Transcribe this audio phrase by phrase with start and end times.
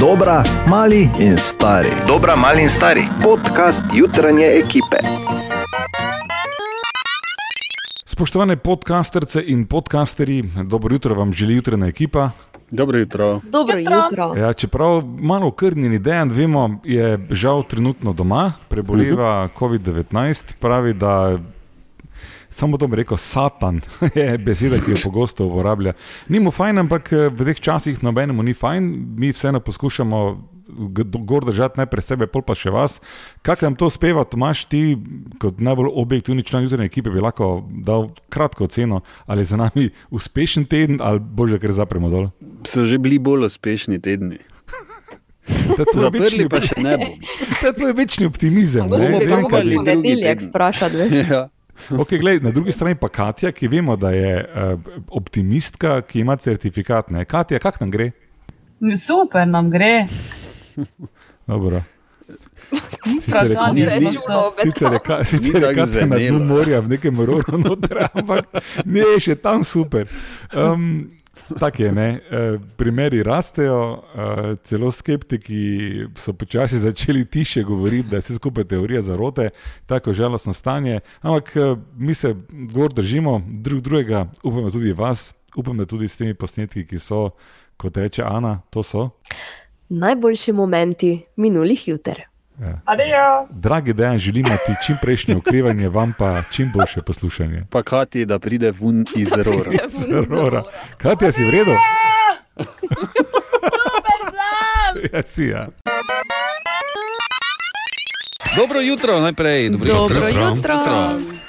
[0.00, 1.88] Dobra, mali in stari.
[2.06, 3.02] Dobra, mali in stari.
[3.22, 4.96] Podcast jutranje ekipe.
[8.04, 12.30] Spoštovane podcasterce in podcasterji, dobro jutro vam želi jutrajna ekipa.
[12.70, 13.40] Dobro jutro.
[13.44, 14.34] Dobro jutro.
[14.36, 21.38] Ja, čeprav malo okrnjeni dejan, vemo, je žal trenutno doma, preboleva COVID-19, pravi, da
[22.50, 23.80] samo to bi rekel, satan
[24.14, 25.92] je beseda, ki jo pogosto uporablja.
[26.28, 28.82] Ni mu fajn, ampak v teh časih nobenemu ni fajn,
[29.16, 30.20] mi vseeno poskušamo
[31.24, 32.98] gor držati najprej sebe, pol pa še vas.
[33.40, 34.98] Kaj nam to uspeva, Tomaš, ti
[35.40, 39.88] kot najbolj objektivni član jutrajne ekipe bi lahko dal kratko oceno, ali je za nami
[40.12, 42.28] uspešen teden ali bolje, ker zapremo dol.
[42.68, 44.38] So že bili bolj uspešni tedni.
[45.96, 47.08] Zaprli pa še ne bo.
[47.78, 48.84] To je večni optimizem.
[48.84, 49.18] Mogoče ne?
[49.18, 50.96] bi Ne vem, ga kaj mogli bi- v nedeljek vprašati.
[51.90, 56.36] Okay, glej, na drugi strani pa Katja, ki vemo, da je uh, optimistka, ki ima
[56.36, 57.10] certifikat.
[57.10, 57.24] Ne?
[57.24, 58.10] Katja, kak nam gre?
[58.96, 60.06] Super nam gre.
[61.46, 61.82] Dobro.
[63.28, 64.12] Vprašanje je- med
[64.52, 68.44] Sicer je, ka, sicer je Katja na dnu morja v nekem roru noter, ampak
[68.84, 70.04] ne, še tam super.
[70.52, 71.08] Um,
[71.60, 72.08] Tako je, ne?
[72.30, 78.64] E, primeri rastejo, e, celo skeptiki so počasi začeli tiše govoriti, da je vse skupaj
[78.64, 79.50] teorija zarote,
[79.86, 81.00] tako žalostno stanje.
[81.20, 86.08] Ampak e, mi se gor držimo drug drugega, upam, da tudi vas, upam, da tudi
[86.08, 87.30] s temi posnetki, ki so,
[87.76, 89.10] kot reče Ana, to so.
[89.88, 92.28] Najboljši momenti minulih juter.
[92.84, 93.46] Adijo.
[93.50, 97.62] Dragi dejan, želimo ti čim prejšnje okrevanje, vam pa čim boljše poslušanje.
[97.70, 99.70] Pa Kati, da pride ven iz rora.
[100.30, 100.62] Rora.
[100.96, 101.70] Katja, si v redu?
[105.12, 105.66] Ja, si, ja.
[108.56, 109.70] Dobro jutro najprej.
[109.70, 110.82] Dobro, Dobro jutro.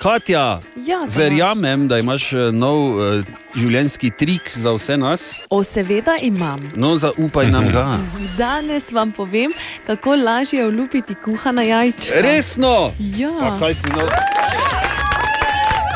[0.01, 5.35] Katja, Ja, verjamem, da imaš eh, nov uh, življenjski trik za vse nas.
[5.49, 6.59] O, seveda imam.
[6.75, 7.97] No, zaupaj nam ga.
[8.37, 9.51] Danes vam povem,
[9.87, 12.21] kako lažje olupiti kuhana jajčka.
[12.21, 12.91] Resno!
[13.17, 13.31] Ja.
[13.39, 14.07] Pa kaj si no?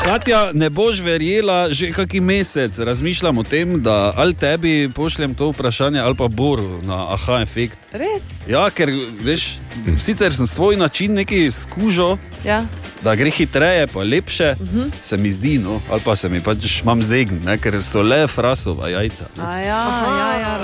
[0.04, 5.48] Katja, ne boš verjela, že kaki mesec razmišljam o tem, da ali tebi pošljem to
[5.48, 7.78] vprašanje, ali pa Boru na aha efekt.
[7.92, 8.34] Res?
[8.48, 9.56] Ja, ker veš,
[9.98, 12.64] sicer sem svoj način nekaj skužil, Ja.
[13.02, 14.80] da gre hitreje, pa lepše, uh Mhm.
[14.80, 14.90] -huh.
[15.04, 18.26] se mi zdi, no, ali pa se mi pač imam zegn, ne, ker so le
[18.26, 19.24] frasova jajca.
[19.36, 19.44] ne.
[19.44, 20.54] A ja, ja, ja.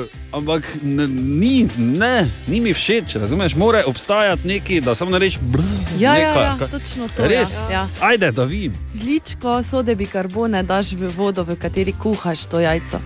[0.00, 3.54] Uh, ampak ne, ni, ne, ni mi všeč, razumeš?
[3.54, 5.62] Mora obstajati nekaj, da samo narediš brr.
[5.98, 6.44] Ja, ja, nekaj.
[6.44, 7.28] ja, Ka- točno to.
[7.28, 7.52] Res?
[7.54, 7.70] Ja.
[7.70, 7.88] Ja.
[8.00, 8.74] Ajde, da vidim.
[8.94, 13.00] Žličko sode bikarbone daš v vodo, v kateri kuhaš to jajco.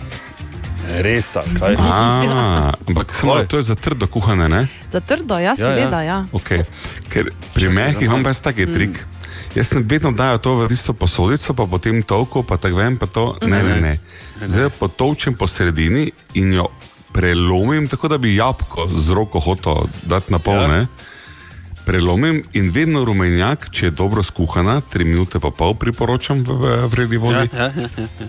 [0.90, 1.76] Res, a kaj.
[1.78, 4.66] A, ampak samo, to je za trdo kuhane, ne?
[4.92, 6.02] Za trdo, ja, seveda.
[6.02, 6.24] Ja.
[6.32, 6.64] Okay.
[7.12, 9.04] Ker pri mehkih imam pa jaz taki trik.
[9.54, 13.06] Jaz sem vedno dajal to v tisto posodico, pa potem tolko, pa tako vem, pa
[13.06, 13.38] to.
[13.42, 13.94] Ne, ne, ne.
[14.46, 16.70] Zdaj jo potovčem po sredini in jo
[17.12, 20.54] prelomim, tako da bi jabolko z roko hotel dati na pol.
[20.54, 20.76] Ja.
[20.76, 20.86] Ja.
[21.86, 26.86] Prelomim in vedno rumenjak, če je dobro skuhana, tri minute pa pol priporočam v, v
[26.92, 27.48] vreli vodi.
[27.52, 28.28] Ja, ja, ja.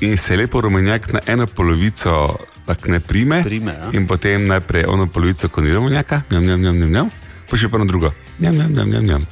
[0.00, 3.90] in se lepo rumenjak na eno polovico tako ne prime, Prime, ja.
[3.92, 7.10] in potem najprej ono polovico koniranja, njam, njam, njam, njam, njam,
[7.50, 8.12] pa še pa na drugo.
[8.38, 9.26] Njam, njam, njam, njam, njam.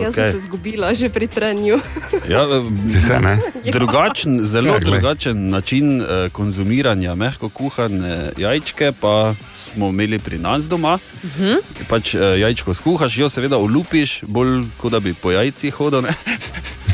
[0.00, 0.32] Jaz Okej.
[0.32, 1.80] sem se zgubila že pri trenju.
[2.28, 2.46] Ja,
[2.92, 3.38] Si se, ne?
[3.76, 10.38] drugačen, zelo Ja, ja, drugačen način uh, konzumiranja mehko kuhane jajčke, pa smo imeli pri
[10.38, 10.98] nas doma.
[11.24, 11.56] Uh -huh.
[11.88, 16.00] pač, uh, jajčko skuhaš, jo seveda olupiš, bolj kot da bi po jajcih hodil.
[16.00, 16.14] Ne?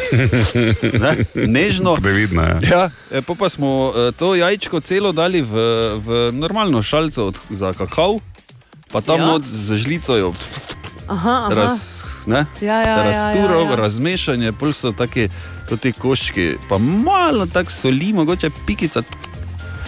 [1.02, 1.12] ne?
[1.34, 1.96] Nežno.
[1.96, 2.58] Previdno je.
[2.70, 5.52] Ja, e, po pa smo eh, to jajčko celo dali v,
[5.98, 8.20] v normalno šalico od, za kakav,
[8.92, 9.26] pa tam Ja.
[9.26, 9.38] ja.
[9.52, 10.34] z žlico jo
[11.08, 11.54] Aha, aha.
[11.54, 13.76] raz, ne, Ja, ja, ja, razturo, ja, ja.
[13.76, 15.28] razmešanje, pol so taki,
[15.80, 19.02] ti koščki, pa malo tako soli, mogoče pikica.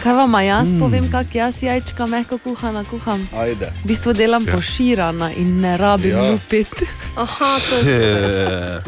[0.03, 0.79] Kaj vam jaz mm.
[0.79, 3.29] povem, kako jaz jajčka mehko kuhana kuham?
[3.37, 3.73] Ajde.
[3.85, 4.55] V bistvu delam ja.
[4.55, 6.23] poširana in ne rabim Ja.
[6.25, 6.31] ja.
[6.31, 6.87] lupiti.
[7.25, 8.31] Aha, to je super.
[8.31, 8.83] Je.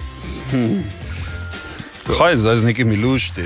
[0.51, 0.83] Hm.
[2.19, 3.43] Kaj zdaj z nekimi lušti?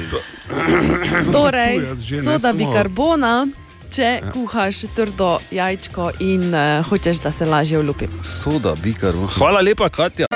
[1.32, 1.81] Torej,
[2.25, 3.46] soda bikarbona,
[3.94, 4.31] če ja.
[4.32, 8.08] kuhaš trdo jajčko in uh, hočeš, da se lažje ulupi.
[8.23, 9.14] Soda, bikar.
[9.37, 10.26] Hvala lepa, Katja.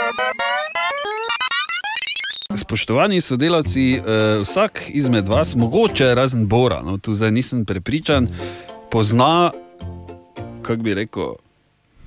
[2.51, 4.01] Spoštovani sodelavci, eh,
[4.41, 8.29] vsak izmed vas, mogoče razen Bora, no, tu zdaj nisem prepričan,
[8.91, 9.51] pozna,
[10.63, 11.35] kako bi rekel,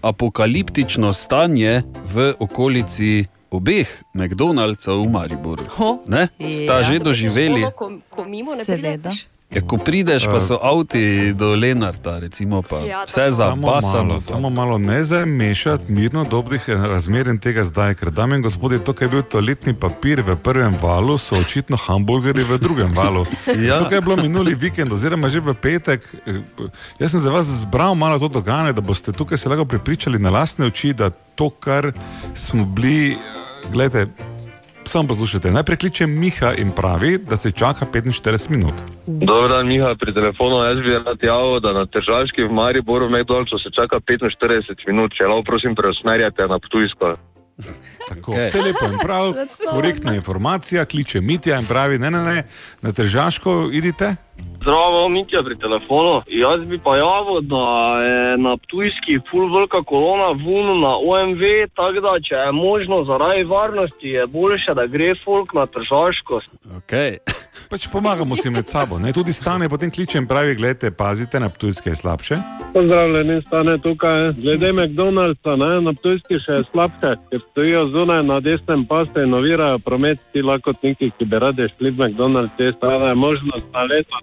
[0.01, 5.63] apokaliptično stanje v okolici obeh McDonald'sov v Mariboru.
[5.71, 6.27] Ho, Ne?
[6.51, 6.83] Sta Ja.
[6.83, 7.65] že doživeli.
[7.75, 9.09] Ko, ko mimo ne Seveda.
[9.09, 9.27] prideš.
[9.51, 13.36] Ja, ko prideš, pa so avti do Lenarta, recimo, pa Ja, vse tako.
[13.36, 14.03] Samo zapasano.
[14.03, 18.80] malo, samo malo ne zamešati mirno dobrih razmer in tega zdaj, ker dame in gospodje,
[18.80, 23.25] to, kar je bil toaletni papir v prvem valu, so očitno hamburgerji v drugem valu.
[23.62, 23.77] Ja.
[23.77, 26.39] To, kar je bilo minuli vikend, oziroma že v petek, eh,
[27.00, 30.30] jaz sem za vas zbral malo to dogajanje, da boste tukaj se lahko prepričali na
[30.30, 31.92] lastne oči, da to, kar
[32.36, 33.18] smo bili,
[33.71, 34.30] gledajte.
[34.85, 38.73] Samo poslušajte, najprej kliče Miha in pravi, da se čaka 45 minut.
[39.07, 40.63] Dobro, dan, Miha, pri telefonu.
[40.63, 45.13] Jaz bi rad javil, da na Težavški v Mariboru v McDonald'su se čaka 45 minut.
[45.17, 47.13] Če lahko, prosim, preusmerjate na Ptujsko.
[48.09, 48.47] Tako, okay.
[48.47, 49.33] Vse lepo in prav,
[49.71, 52.43] korektna informacija, kliče Mitja in pravi: ne, ne, ne,
[52.81, 54.15] na Težaško idite.
[54.61, 56.21] Zdravo, Mitja pri telefonu.
[56.27, 57.65] Jaz bi pa javil, da
[58.05, 61.41] je na Ptujski full velika kolona vun na OMV,
[61.75, 66.41] tako da če je možno zaradi varnosti, je boljše, da gre folk na Tržaško.
[66.77, 67.17] Okay.
[67.71, 68.99] Pač pomagamo si med sabo.
[68.99, 69.13] Ne?
[69.13, 72.38] Tudi stane potem kliče in pravi: gledajte, pazite, na Ptujske je slabše.
[72.73, 74.33] Pozdravljeni, stane tukaj.
[74.43, 79.33] Glede McDonald'sa, ne, na Ptujski še je slabše, ker stojijo zunaj na desnem pasu in
[79.33, 80.19] ovirajo promet.
[80.33, 84.21] Ti lahko neki, ki bi radi šli v McDonald's, te stane možnost na leto.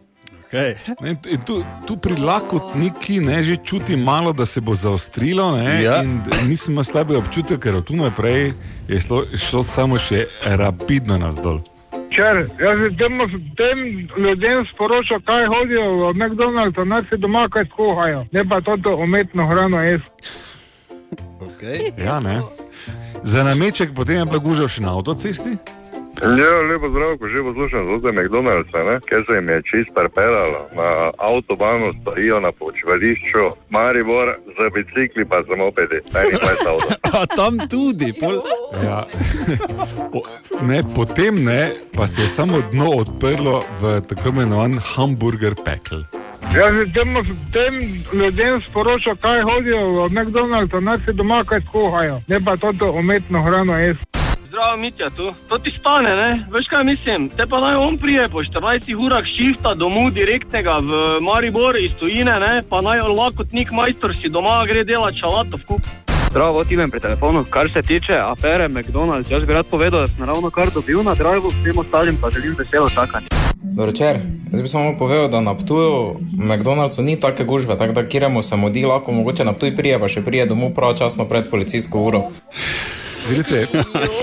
[0.49, 0.77] Okay.
[1.05, 1.13] Ne,
[1.45, 5.53] tu, tu pri lakotniki ne, že čuti malo, da se bo zaostrilo.
[5.57, 6.01] Ne, Ja.
[6.03, 8.53] in Nisem imel slabega občutka, ker od tu naprej
[8.89, 10.25] je šlo, šlo samo še
[10.57, 11.61] rapidno navzdol.
[12.09, 13.21] Ker jaz tem,
[13.61, 13.79] tem
[14.17, 19.45] ljudem sporočal, kaj hodijo v McDonald's, naj si doma kaj skuhajo, ne pa to umetno
[19.47, 20.11] hrano jesti.
[21.45, 21.93] Okay.
[22.01, 22.41] Ja, ne.
[23.23, 25.59] Za nameček potem je bila gužva še na avtocesti.
[26.23, 28.97] Ja, lepo zdrav, ko že poslušam zveze McDonald'sa, ne?
[29.09, 30.61] ker se jim je čist preperalo.
[30.77, 30.89] Na
[31.19, 34.29] avtobanu stojijo na počivališču, Maribor
[34.59, 36.89] za bicikli pa za mopedi, eni pa je avto.
[37.19, 38.43] A tam tudi, pol...
[38.85, 39.07] Ja.
[40.19, 40.23] O,
[40.63, 46.03] ne, potem ne, pa se je samo dno odprlo v tako imenovan hamburger pekel.
[46.55, 47.09] Jaz bi tem,
[47.53, 47.75] tem
[48.13, 53.43] ljudem sporočal, kaj hodijo v McDonald's, naj si doma kaj skuhajo, ne pa to umetno
[53.43, 54.18] hrano jesti.
[54.59, 55.35] Zdravo, Mitja tu.
[55.49, 56.47] To ti stane, ne?
[56.51, 57.29] Veš kaj mislim?
[57.37, 62.35] Te pa naj on prije po 14 urah šifta domov direktnega v Maribor iz tujine,
[62.47, 62.63] ne?
[62.71, 65.83] Pa naj on lakotnik majstor si doma gre delati šalato v kup.
[66.31, 67.45] Zdravo, Timen pri telefonu.
[67.51, 71.15] Kar se tiče afere McDonald's, jaz bi rad povedal, da sem ravno kar dobil na
[71.15, 73.27] drivu, vsem ostalim pa želim veselo čakanje.
[73.79, 74.19] Večer,
[74.53, 76.17] jaz bi samo povedal, da na Ptuju
[76.51, 80.09] McDonald'su ni take gužve, tako da kjeremu se mudi, lahko mogoče na Ptuj prije, pa
[80.09, 82.23] še prije domov pravočasno pred policijsko uro.
[83.31, 83.67] Vidite,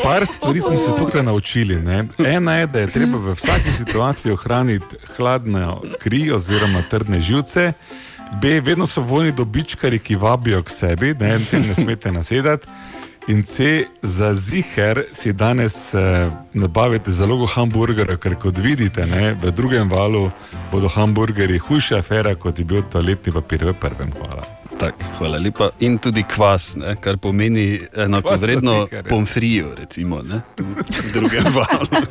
[0.03, 1.75] par stvari smo se tukaj naučili.
[1.75, 2.03] Ne?
[2.17, 7.73] Ena je, da je treba v vsaki situaciji ohraniti hladno kri oziroma trdne živce.
[8.41, 12.67] B, vedno so vojni dobičkari, ki vabijo k sebi, ne, tem ne smete nasedati.
[13.27, 19.51] In C, za ziger si danes eh, nabavite zalogo hamburgerja, ker kot vidite, ne, v
[19.51, 20.29] drugem valu
[20.71, 24.13] bodo hamburgerji hujša afera, kot je bil toaletni papir v prvem.
[24.19, 24.54] Hvala.
[24.79, 25.69] Tak, hvala lepa.
[25.79, 29.03] In tudi kvas, ne, kar pomeni enako vredno ja.
[29.09, 32.03] pomfrijo, recimo, ne, v drugem valu.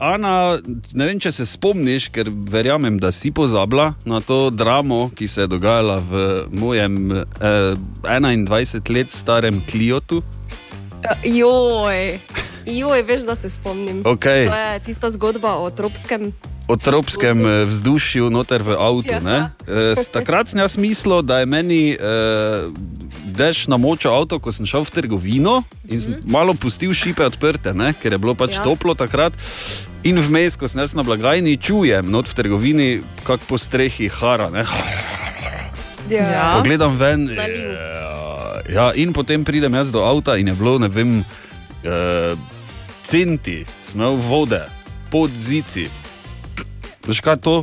[0.00, 0.58] Ana,
[0.96, 5.44] ne vem, če se spomniš, ker verjamem, da si pozabila na to dramo, ki se
[5.44, 6.22] je dogajala v
[6.56, 7.74] mojem eh,
[8.04, 10.22] 21 let starem Kliotu.
[11.24, 12.18] Joj,
[12.66, 14.02] joj, veš, da se spomnim.
[14.04, 14.46] Okej.
[14.48, 16.32] To je tista zgodba o tropskem.
[16.68, 19.10] O tropskem eh, vzdušju, noter v avtu.
[19.10, 19.20] Ja.
[19.20, 19.38] ne.
[19.96, 22.70] S Takrat sem jaz mislil, da je meni eh,
[23.26, 27.90] dež namočil avto, ko sem šel v trgovino in sem malo pustil šipe odprte, ne,
[27.96, 28.62] ker je bilo pač Ja.
[28.62, 29.32] toplo takrat.
[30.06, 32.88] In vmes, ko sem jaz na blagajni, čujem not v trgovini,
[33.26, 34.48] kako po strehi hara.
[34.50, 34.64] Ne.
[36.10, 36.56] Ja.
[36.58, 37.28] Pogledam ven.
[38.70, 41.24] Ja, in potem pridem jaz do avta in je bilo, ne vem,
[41.84, 42.36] eh,
[43.02, 44.64] centi, smel vode,
[45.10, 45.88] pod zici.
[47.06, 47.62] Veš kaj to?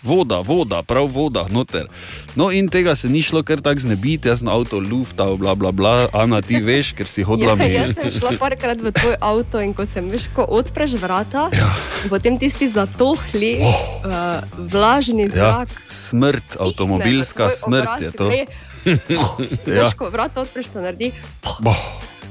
[0.00, 1.84] Voda, voda, prav voda, noter.
[2.32, 5.72] No, in tega se ni šlo kar tako znebiti, jaz na avto luftal, bla, bla,
[5.72, 7.68] bla, Ana, ti veš, ker si hodila Ja, mi.
[7.74, 11.68] jaz sem šla parkrat v tvoj avto in ko sem veš, ko odpreš vrata, ja.
[12.08, 13.76] potem tisti zatohli, oh.
[14.00, 14.40] uh,
[14.72, 15.76] vlažni Ja, zrak.
[15.88, 18.28] smrt, avtomobilska tvoj smrt je to.
[18.32, 18.42] gre,
[19.68, 19.84] ja.
[19.84, 21.12] Veš, ko vrata odpreš, pa naredi.
[21.60, 21.76] Boh,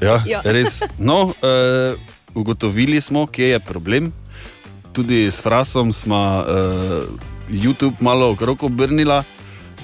[0.01, 0.41] ja, Ja.
[0.43, 0.81] res.
[0.97, 1.99] No, uh,
[2.35, 4.13] ugotovili smo, kje je problem.
[4.93, 7.03] Tudi s Frasom smo uh,
[7.49, 9.23] YouTube malo okrog obrnila.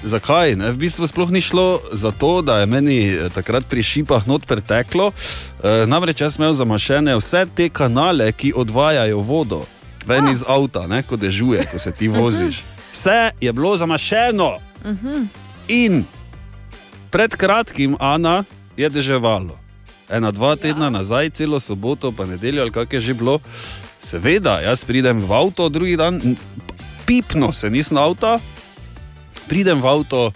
[0.04, 0.54] Zakaj?
[0.56, 0.70] Ne?
[0.70, 4.46] V bistvu sploh ni šlo za to, da je meni eh, takrat pri šipah not
[4.46, 5.10] preteklo.
[5.64, 9.64] E, namreč jaz sem imel zamašene vse te kanale, ki odvajajo vodo
[10.06, 11.02] ven iz avta, ne?
[11.02, 12.62] ko dežuje, ko se ti voziš.
[12.92, 14.58] Vse je bilo zamašeno.
[15.68, 16.04] In
[17.10, 18.44] pred kratkim, Ana,
[18.76, 19.58] je deževalo.
[20.10, 23.40] Ena, dva tedna nazaj, celo soboto, pa nedeljo ali kak je že bilo.
[24.02, 26.20] Seveda, jaz pridem v avto, drugi dan,
[27.06, 28.38] pipno se nisem avto,
[29.48, 30.32] pridem v avto,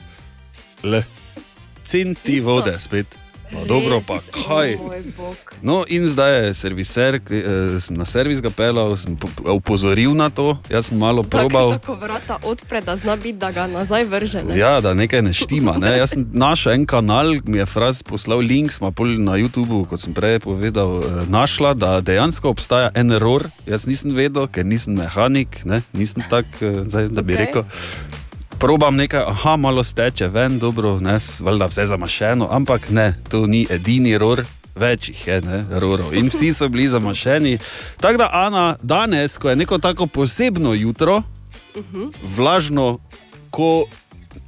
[0.82, 1.04] le
[1.84, 2.50] centi Isto.
[2.50, 3.19] vode spet.
[3.52, 4.78] No, dobro, pa kaj.
[5.62, 10.30] No, in zdaj je serviser, eh, sem na servis ga pelal, sem po- opozoril na
[10.30, 11.72] to, jaz sem malo probal.
[11.78, 14.44] Tako vrata odpre, da zna biti, da ga nazaj vrže.
[14.44, 14.58] ne.
[14.58, 15.78] Ja, da nekaj ne štima.
[15.78, 15.98] Ne?
[15.98, 20.00] Jaz sem našel en kanal, mi je Fraz poslal link, smo pol na YouTubu, kot
[20.00, 23.50] sem prej povedal, eh, našla, da dejansko obstaja en error.
[23.66, 25.82] Jaz nisem vedel, ker nisem mehanik, ne?
[25.92, 27.46] nisem tak, eh, zdaj, da bi okay.
[27.46, 27.64] rekel.
[28.60, 33.66] Probam nekaj, aha, malo steče ven, dobro, ne, valjda vse zamašeno, ampak ne, to ni
[33.70, 34.44] edini error.
[34.74, 36.12] Več jih je, ne, rorov.
[36.14, 37.56] In vsi so bili zamašeni.
[37.96, 41.22] Tako da, Ana, danes, ko je neko tako posebno jutro,
[41.76, 42.04] Mhm.
[42.36, 42.98] vlažno,
[43.50, 43.84] ko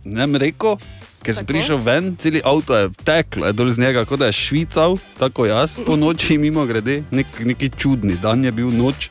[0.05, 0.77] ne vem reko,
[1.23, 1.53] ker sem Tako.
[1.53, 5.47] prišel ven, cel avto je teklo, je dol z njega, kot da je švical, tako
[5.47, 9.09] jaz po noči, mimo grede, nek, neki čudni dan je bil noč.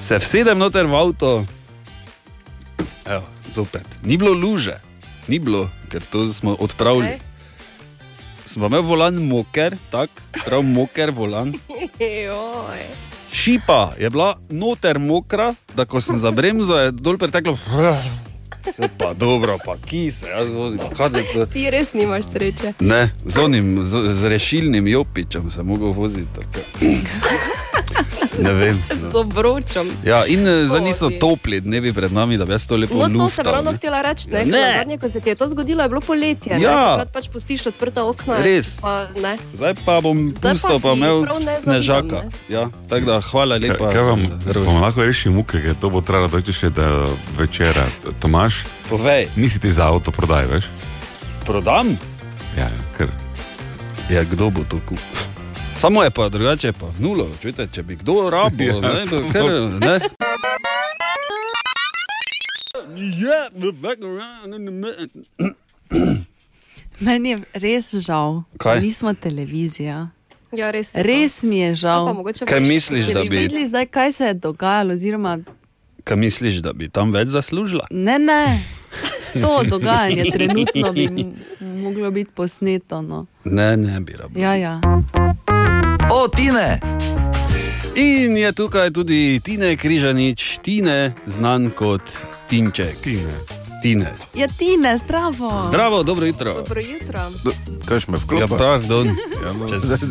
[0.00, 1.44] Se vsedem noter v avto,
[3.06, 3.86] evo, zopet.
[4.04, 4.80] Ni bilo luže,
[5.28, 7.06] ni bilo, ker to smo odpravili.
[7.06, 7.20] Okej.
[8.44, 11.52] Sem pa imel volan moker, tako, prav moker volan.
[13.32, 17.56] Šipa je bila noter mokra, da ko sem zabremzal, je dol preteklo.
[18.98, 20.78] Pa dobro, pa kise, jaz vozim.
[21.34, 21.46] to?
[21.46, 22.72] Ti res nimaš sreče.
[22.80, 26.46] Ne, z onim, z, z rešilnim jopičem sem mogel voziti.
[28.38, 28.76] Ne vem.
[29.02, 29.86] Z obročem.
[30.02, 33.06] Ja, in eh, zdaj niso topli dnevi pred nami, da bi jaz to lepo No,
[33.06, 34.30] to luftal, sem ravno htela reči.
[34.30, 34.62] Ne, Ne.
[34.78, 36.52] Zadnje, ko se ti je to zgodilo, je bilo poletje.
[36.52, 36.58] Ja.
[36.58, 38.38] Ne, Takrat pač pustiš odprta okna.
[38.38, 38.80] Res.
[38.80, 39.36] Pa, ne.
[39.52, 42.16] Zdaj pa bom Zdaj pa pa imel zavidam, snežaka.
[42.18, 42.30] ne.
[42.48, 43.90] Ja, tako da hvala Kaj, lepa.
[43.90, 44.64] kaj vam, za roj.
[44.64, 46.86] vam lahko reši muke, ker to bo trajalo dosti še do
[47.34, 47.86] večera.
[48.18, 49.28] Tomaš, Povej.
[49.36, 50.64] nisi ti za avto prodaj, veš?
[51.42, 51.96] Prodam?
[52.54, 53.08] Ja, ja, ker.
[54.08, 55.31] Ja, kdo bo to kupil?
[55.82, 57.26] Samo je pa drugače, pa v nulo.
[57.42, 59.98] Čujte, če bi kdo rabil, Ja, ne, samo- ker, ne.
[67.00, 68.74] Meni je res žal, Kaj?
[68.74, 70.08] da nismo televizija.
[70.52, 70.94] Ja, res.
[70.94, 72.06] je Res mi je žal.
[72.06, 75.38] pa Kaj misliš, da bi videli zdaj, kaj se je dogajalo, oziroma
[76.04, 77.86] kaj misliš, da bi tam več zaslužila?
[77.90, 78.62] ne, ne,
[79.42, 81.08] to dogajanje trenutno bi
[81.60, 83.02] moglo biti posneto.
[83.02, 83.26] No.
[83.44, 84.42] Ne, ne bi rabil.
[84.42, 84.80] Ja, ja.
[86.12, 86.80] O, Tine!
[87.94, 92.02] In je tukaj tudi Tine Križanič, Tine, znan kot
[92.46, 92.96] Tinček.
[92.98, 93.32] Tine.
[93.82, 94.12] Tine.
[94.34, 95.48] Ja, Tine, zdravo.
[95.62, 96.54] Zdravo, dobro jutro.
[96.54, 97.20] Dobro jutro.
[97.86, 99.06] Kaj me Ja, pardon.
[99.06, 99.66] Ja, no.
[99.66, 100.04] Če s-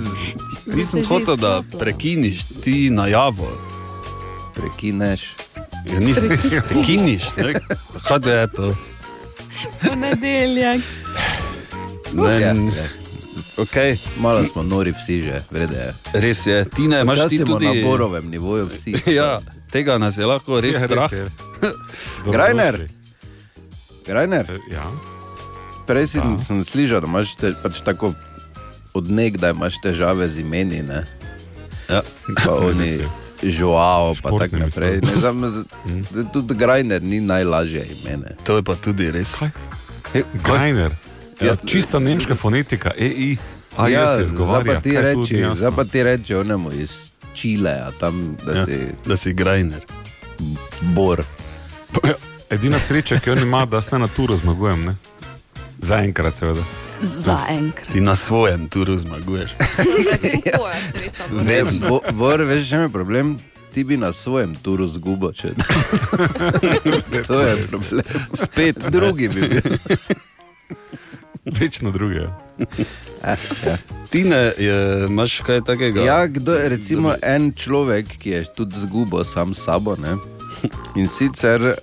[0.64, 3.48] Zdaj Nisem hotel, da prekiniš ti najavo.
[4.54, 5.22] Prekineš.
[5.86, 6.30] Ja, nisem
[6.70, 7.78] prekiniš, rekel.
[8.02, 8.74] kaj je to.
[9.82, 10.82] Ponedeljek.
[12.14, 13.01] Ne, Ja, n- ja.
[13.58, 13.98] Okay.
[14.18, 15.94] Malo smo nori vsi že, vrede je.
[16.14, 18.96] Res je, Tine, imaš ti tudi na borovem nivoju vsi.
[19.18, 21.12] Ja, tega nas je lahko res Ja, strah.
[22.26, 22.88] Grajner,
[24.04, 24.86] Grajner, Ja.
[25.84, 28.14] prej si, sem slišal, da imaš te, pač tako
[28.94, 31.04] odnegdaj imaš težave z imeni, ne?
[31.88, 32.02] Ja.
[32.38, 33.04] Pa oni
[33.42, 35.02] žuao, pa tako naprej.
[35.02, 35.66] Ne, zam, z-
[36.30, 38.36] tudi Grajner ni najlažje ime.
[38.44, 39.36] To je pa tudi res.
[40.36, 40.92] Grajner.
[41.42, 43.38] Ja, Ja, čista nemška fonetika, EI.
[43.78, 47.92] A ja, ja, se zdaj pa ti reči, zdaj pa ti reči onemu iz Čileja,
[47.92, 49.86] tam, da Ja, si da si grajner.
[50.82, 51.24] bor.
[52.50, 54.84] Edina sreča, ki jo on ima, da se na turu zmagujem.
[54.84, 54.96] Ne?
[55.80, 56.62] Zaenkrat, seveda.
[57.02, 57.92] Zaenkrat.
[57.92, 59.52] Ti na svojem turu zmaguješ.
[60.56, 61.24] Tvoja sreča.
[61.30, 61.80] bo Ve, nekaj.
[61.82, 63.38] bo, bor, veš, še je problem.
[63.74, 65.54] Ti bi na svojem turu zgubo, če
[67.28, 68.04] to je problem.
[68.36, 69.62] Spet Drugi bi bil.
[71.60, 72.20] Večno druge.
[73.24, 73.24] Eh,
[73.68, 73.78] ja.
[74.10, 76.02] Tine, je, imaš kaj takega?
[76.02, 79.96] Ja, kdo je recimo en človek, ki je tudi zgubo sam s sabo.
[79.96, 80.16] Ne?
[80.96, 81.74] In sicer uh,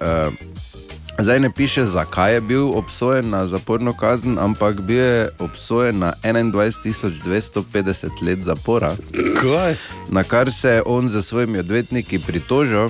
[1.19, 6.13] zdaj ne piše, zakaj je bil obsojen na zaporno kazen, ampak bil je obsojen na
[6.23, 8.97] 21.250 let zapora.
[9.43, 9.75] Kaj?
[10.09, 12.89] Na kar se je on za svojimi odvetniki pritožil,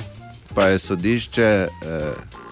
[0.54, 1.68] pa je sodišče eh,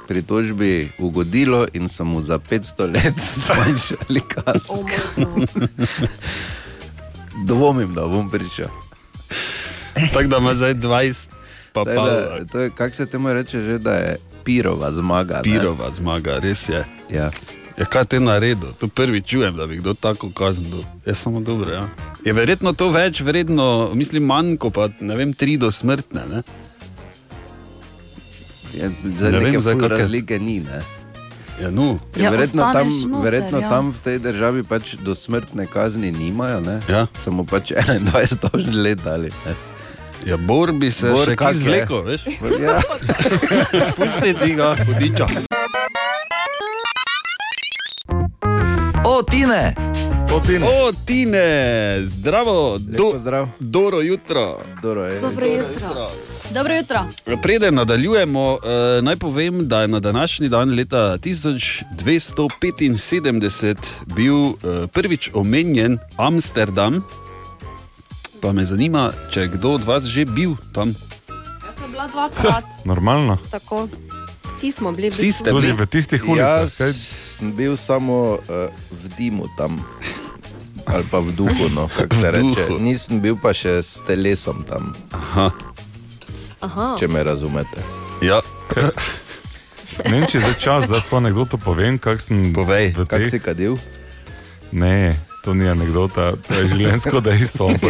[0.08, 4.86] pritožbi ugodilo in so mu za 500 let zmanjšali kazen.
[7.46, 8.68] Dvomim, da bom prišel.
[10.12, 11.28] Tako da ima zdaj 20,
[11.72, 15.34] pa pa je, Kako se temu reče, že, da je pirova zmaga?
[15.34, 15.42] ne?
[15.42, 16.84] Pirova zmaga, res je.
[17.10, 17.30] Ja.
[17.76, 18.72] Ja, kaj te naredil?
[18.80, 20.78] To prvi čujem, da bi kdo tako kaznil.
[21.06, 21.72] Je samo dobro.
[21.72, 21.88] Ja.
[22.24, 26.22] Je verjetno to več vredno, mislim, manj kot pa ne vem, tri do smrtne.
[26.30, 26.42] Ne?
[28.76, 30.60] Ja, Zdaj Ne vem, neke zdaj ful kakšne- razlike ni.
[30.60, 30.80] Ne?
[31.56, 31.96] Ja, no.
[32.16, 33.68] Ja, verjetno tam, ostaneš noter, verjetno ja.
[33.70, 36.80] tam v tej državi pač do smrtne kazni nimajo, ne?
[36.86, 37.06] Ja.
[37.16, 39.32] samo pač 21 tožni let ali.
[39.46, 39.54] Ne?
[40.26, 41.60] Ja, Bor bi se Bor, še kak kaj je?
[41.60, 42.22] zvlekel, veš?
[42.60, 42.76] Ja.
[43.96, 45.26] Pustiti ga, hudiča.
[49.06, 49.95] O, Tine!
[50.32, 50.66] O, Tine!
[50.66, 51.46] O, Tine!
[52.04, 53.48] Zdravo, do, zdrav.
[53.60, 54.60] dobro jutro.
[54.82, 55.20] Dobro je.
[55.20, 56.10] Dobro jutro.
[56.54, 56.98] Dobro jutro.
[57.42, 58.58] Preden nadaljujemo, eh,
[59.02, 63.76] naj povem, da je na današnji dan leta 1275
[64.16, 64.52] bil eh,
[64.92, 67.04] prvič omenjen Amsterdam.
[68.40, 70.88] Pa me zanima, če je kdo od vas že bil tam.
[70.88, 70.96] Jaz
[71.82, 72.64] sem bila dvakrat.
[72.84, 73.38] Normalno.
[73.50, 73.88] Tako.
[74.56, 76.64] Vsi smo bili Vsi ste Tudi v tistih ulicah.
[76.64, 76.92] Jaz Kaj?
[77.36, 79.76] sem bil samo uh, v dimu tam.
[80.86, 82.64] Ali pa v duhu, no, kako se V reče.
[82.78, 85.50] Nisem bil pa še s telesom tam, Aha.
[86.62, 86.94] Aha.
[86.96, 87.82] če me razumete.
[88.20, 88.40] Ja.
[89.98, 92.92] Ne vem, če je čas, da to anekdoto povem, kak sem Povej.
[92.92, 93.80] v Kak teh- si kadil?
[94.70, 97.72] Ne, to ni anekdota, to je življenjsko dejstvo.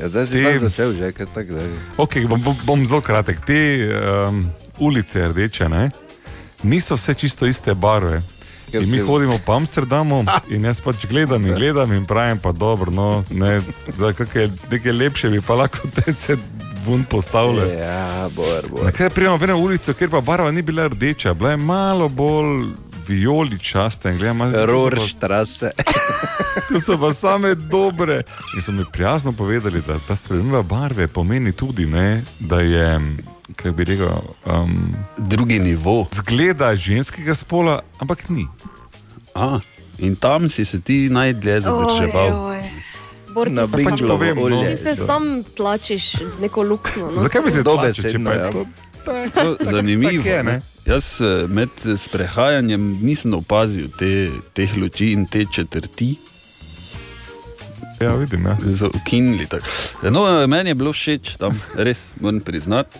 [0.00, 1.66] Ja, zdaj si pa začel že, kaj tako da.
[1.96, 3.40] Okay, bom, bom, bom zelo kratek.
[3.46, 4.42] Te um,
[4.78, 5.90] ulice rdeče ne,
[6.62, 8.22] niso vse čisto iste barve.
[8.70, 12.52] Ker In mi hodimo po Amsterdamu in jaz pač gledam in gledam in pravim, pa
[12.52, 13.60] dobro, no, ne,
[13.96, 16.36] za kakšne nekaj lepše bi pa lahko te se
[16.84, 17.78] vun postavljali.
[17.78, 18.92] Ja, bor, bor.
[18.92, 22.68] Kaj prijemo v eno ulico, kjer pa barva ni bila rdeča, bila je malo bolj
[23.08, 25.70] vijoličasta in gledam, Rorštrase.
[26.68, 28.22] To so pa same dobre.
[28.56, 33.00] In so mi prijazno povedali, da ta sprememba barve pomeni tudi, ne, da je,
[33.56, 34.08] kako bi rekel,
[34.46, 36.06] um, drugi nivo.
[36.12, 38.46] Zgleda ženskega spola, ampak ni.
[39.34, 39.60] A,
[39.98, 42.58] in tam si se ti najdlje zadrževal.
[43.46, 44.02] Na pač-
[44.42, 44.76] olje.
[44.76, 47.10] Ti se sam tlačiš neko luknjo.
[47.10, 47.22] No?
[47.22, 48.52] Zakaj bi se Dobesedno, pa je ja.
[48.52, 48.64] to?
[49.34, 50.12] So, zanimivo.
[50.12, 50.60] Tako je, ne?
[50.88, 56.14] Jaz eh, med sprehajanjem nisem opazil te, teh luči in te četrti.
[58.00, 58.46] Ja, vidim.
[58.46, 58.56] Ja.
[58.78, 59.46] So ukinili.
[59.46, 59.66] tako.
[60.10, 62.98] No, eh, meni je bilo všeč tam, res moram priznati,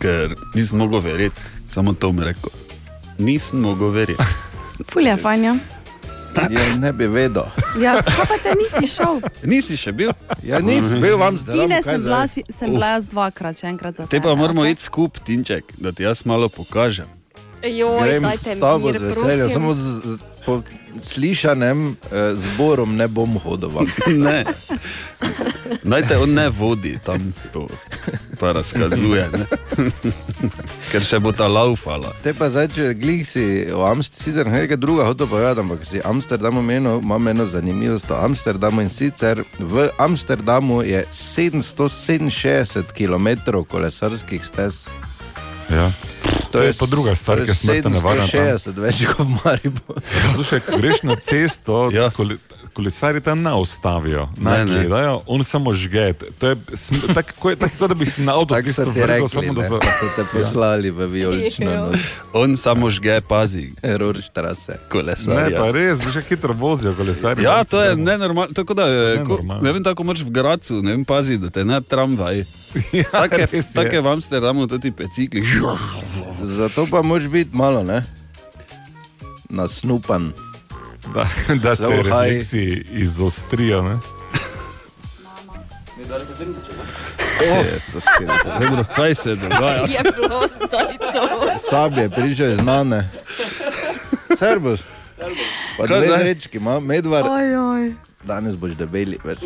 [0.00, 2.50] ker nisem mogel verjeti, samo to mi rekel.
[3.18, 4.24] Nisem mogel verjeti.
[4.92, 5.60] Fulja, fajn.
[6.50, 7.46] Ja, ne bi vedel.
[7.80, 9.20] Ja, pa te nisi šel?
[9.42, 10.12] Nisi še bil?
[10.42, 11.68] Ja, nisem bil v Amsterdamu.
[11.68, 12.44] Tine sem bila, zdaj?
[12.50, 14.76] sem bila jaz dvakrat, še enkrat za Te pa moramo okej?
[14.76, 17.06] iti skup, Tinček, da ti jaz malo pokažem.
[17.64, 20.62] Joj, Grem s tabo mir, z veseljem, samo z, z, po
[21.00, 23.70] slišanem eh, zborom ne bom hodil.
[24.24, 24.44] Ne.
[25.82, 27.66] Naj te on ne vodi tam, to,
[28.40, 29.28] pa razkazuje.
[29.32, 29.46] Ne?
[30.92, 32.12] Ker še bo ta laufala.
[32.22, 36.04] Te pa zdaj, če glih si v Amsterdamu, sicer nekaj druga hotel povedati, ampak si
[36.04, 44.44] Amsterdam omenil, imam eno zanimivost o Amsterdamu in sicer v Amsterdamu je 767 km kolesarskih
[44.44, 44.84] stez.
[45.72, 45.88] Ja.
[46.52, 48.26] To je pa druga stvar, ki je smrtno nevarna.
[48.26, 48.46] tam.
[48.46, 50.02] 760 več kot v Mariboru.
[50.34, 52.10] Slušaj, ko greš na cesto, ja.
[52.14, 52.36] kole,
[52.74, 54.78] kolesari tam ne ustavijo, ne, Ne, ne ne.
[54.80, 56.06] gledajo, on samo žge.
[56.38, 56.56] To je
[57.14, 59.78] tako, ko je- tako, kot da bi si na avtocesto vrgel, samo da ne, so.
[60.16, 62.00] te poslali v vijolično noč.
[62.32, 63.70] On samo žge, pazi.
[63.80, 64.72] Rorštrase.
[64.72, 65.56] Ne, Kolesarja.
[65.56, 67.42] pa res, bi še hitro vozijo kolesari.
[67.42, 68.52] Ja, to je nenormalno.
[68.52, 68.84] Tako da,
[69.22, 72.44] ko, ne vem, tako moraš v Gracu, ne vem, pazi, da te ne tramvaj.
[72.92, 75.46] Ja, Take, take v Amsterdamu, tudi pecikli.
[76.58, 78.02] Zato pa moraš biti malo, ne?
[79.48, 80.32] Nasnupan.
[81.14, 81.26] Da,
[81.62, 81.96] da se high.
[81.96, 83.82] refleksi izostrijo.
[83.82, 83.98] Ne?
[87.42, 88.52] Jezus Kristus.
[88.60, 89.80] Dobro, kaj se dogaja?
[89.80, 91.28] Je bilo zdaj to.
[91.70, 93.10] Sab je prišel iz znane.
[95.78, 97.24] Pa Kaj dve rečki, ima medvar.
[97.24, 97.94] Oj, oj.
[98.22, 99.38] Danes boš debeli več.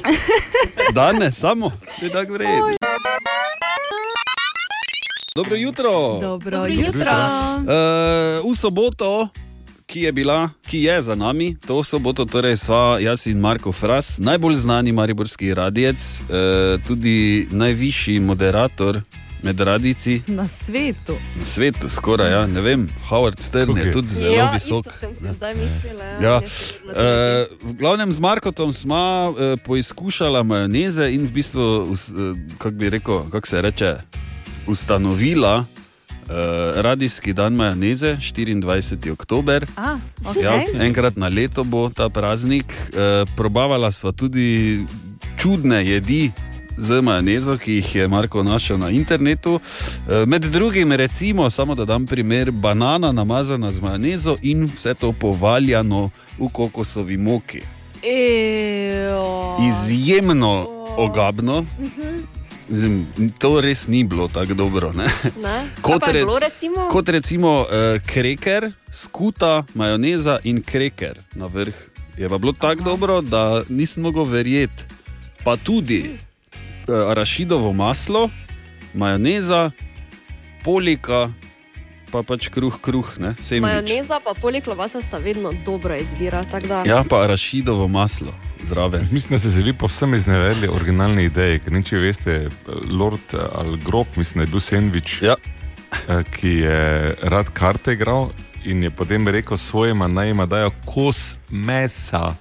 [0.93, 2.77] Danes samo, ti tako vredi.
[5.35, 5.91] Dobro jutro.
[6.21, 6.99] Dobro Dobro jutro.
[6.99, 7.13] jutro.
[8.45, 9.29] Uh, v soboto,
[9.89, 14.19] ki je bila, ki je za nami, to soboto, torej sva jaz in Marko Fras,
[14.19, 19.01] najbolj znani mariborski radijec, uh, tudi najvišji moderator
[19.43, 21.13] med radici Na svetu.
[21.39, 23.93] na svetu, skoraj, ja, ne vem, Howard Stern je Tukaj.
[23.93, 24.87] tudi zelo ja, visok.
[24.87, 26.05] isto sem si zdaj mislila.
[26.05, 26.37] Ja.
[26.37, 26.93] zelo
[27.63, 31.97] Uh, v glavnem z Markotom smo uh, poizkušali majoneze in v bistvu,
[32.59, 33.95] kako bi rekel, kako se reče,
[34.67, 35.65] ustanovila
[36.29, 39.13] uh, radijski dan majoneze, 24.
[39.13, 39.67] oktober.
[39.77, 40.43] A, okay.
[40.43, 42.65] Ja, enkrat na leto bo ta praznik.
[42.93, 44.81] Uh, probavala sva tudi
[45.37, 46.31] čudne jedi.
[46.79, 49.59] Z majonezo, ki jih je Marko našel na internetu.
[49.59, 55.13] Eh, Med drugim, recimo, samo da dam primer, banana namazana z majonezo in vse to
[55.13, 57.61] povaljano v kokosovi moki.
[58.03, 59.57] Ejo.
[59.69, 61.65] Izjemno ogabno,
[62.69, 63.07] Mislim,
[63.39, 64.93] to res ni bilo tako dobro.
[64.93, 65.07] Ne?
[65.43, 65.69] Ne?
[65.83, 66.89] Kot, rec, bilo, recimo?
[66.91, 67.67] kot recimo uh,
[68.07, 71.75] kreker, skuta, majoneza in kreker na vrh.
[72.19, 74.85] Je pa bilo tako dobro, da nisem mogel verjeti.
[75.45, 78.31] Pa tudi uh, arašidovo maslo,
[78.95, 79.71] majoneza,
[80.65, 81.33] polika,
[82.13, 83.63] pa pač kruh, kruh, ne, sendvič.
[83.63, 86.45] Majoneza pa poleg lovasa sta vedno dobra izbira.
[86.69, 86.83] Da...
[86.87, 88.33] Ja, pa arašidovo maslo
[88.65, 89.07] zraven.
[89.11, 91.59] Mislim, da se zeli povsem iznevedli originalne ideje.
[91.59, 92.41] Ker, ne, če veste,
[92.91, 95.37] Lord eh, ali grob, mislim, da je bil sendvič, ja.
[96.37, 98.29] ki je rad karte igral
[98.65, 102.35] in je potem rekel svojima naj ima dajo kos mesa.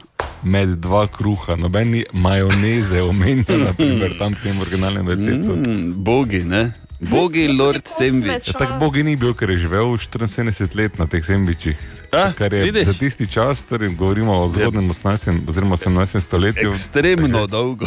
[0.44, 5.56] Med dva kruha, noben ni majoneze, omenjena, naprimer, tam v tem originalnem receptu.
[5.56, 6.72] Mm, bogi, ne?
[7.02, 8.48] Bogi, Lord Sandwich.
[8.48, 10.42] Ja, tako bogi ni bil, ker je živel 74
[10.76, 11.78] let na teh sendvičih.
[12.12, 12.86] A, Kar je vidiš?
[12.86, 15.40] za tisti čas, torej govorimo o zgodnem 18.
[15.48, 16.20] oziroma 18.
[16.20, 16.70] stoletju.
[16.70, 17.86] Ekstremno dolgo.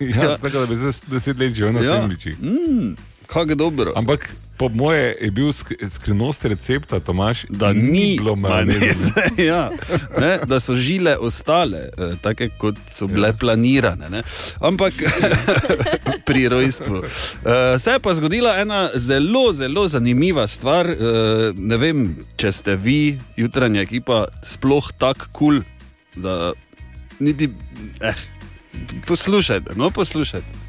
[0.00, 1.84] Ja, tako da bi zdaj 10 let živel na Ja.
[1.92, 2.42] sendvičih.
[2.42, 2.94] Mm,
[3.26, 3.92] kako dobro.
[3.96, 9.10] Ampak po moje je bil sk skrivnost recepta, Tomaš, da ni bilo majoneze.
[9.50, 9.70] ja,
[10.18, 13.32] ne, da so žile ostale, eh, take kot so bile ja.
[13.32, 14.10] planirane.
[14.10, 14.22] Ne.
[14.60, 14.94] Ampak
[16.26, 17.02] pri rojstvu.
[17.04, 20.90] Eh, Se je pa zgodila ena zelo, zelo zanimiva stvar.
[20.90, 20.96] Eh,
[21.54, 26.52] Ne vem, če ste vi, jutranja ekipa, sploh tako kul, cool, da
[27.18, 27.48] niti.
[28.00, 28.14] Eh,
[29.06, 30.63] poslušajte, no poslušajte.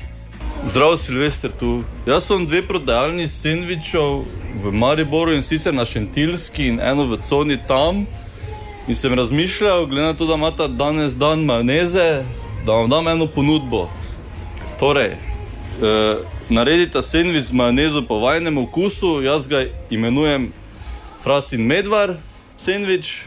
[0.66, 1.84] Zdravo, Silvester tu.
[2.06, 4.24] Jaz imam dve prodajalni sendvičev
[4.64, 8.06] v Mariboru in sicer na Šentilski in eno v Coni tam.
[8.88, 12.24] In sem razmišljal, glede na to, da imata danes dan majoneze,
[12.66, 13.90] da vam dam eno ponudbo.
[14.80, 16.18] Torej, eh,
[16.50, 20.52] naredite sendvič z majonezo po vajnem okusu, jaz ga imenujem
[21.24, 22.18] Frasin Medvar
[22.58, 23.22] sendvič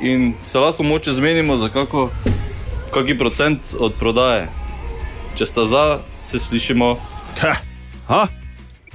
[0.00, 2.10] in se lahko moče zmenimo za kako,
[2.90, 4.48] kaki procent od prodaje.
[5.36, 5.98] Če sta za,
[6.38, 6.96] se slišimo.
[8.08, 8.26] Ha?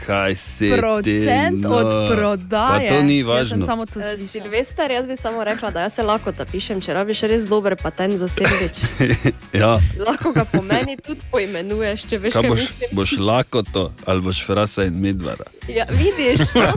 [0.06, 2.89] Kaj se Procent od prodaje.
[2.89, 3.65] Pa to ni važno.
[3.65, 7.47] samo to Eh, Silvester, jaz bi samo rekla, da se lahko napišem, če rabiš res
[7.47, 8.80] dober patent za sendvič.
[9.62, 9.78] ja.
[10.08, 12.89] Lahko ga po meni tudi poimenuješ, če veš, Kaj kaj boš, mislim.
[12.91, 15.45] boš lahko to, ali boš frasa in medvara.
[15.67, 16.67] Ja, vidiš, no?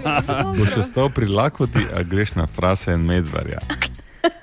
[0.58, 3.58] Boš ostal pri lakoti, a greš na frase in medvarja.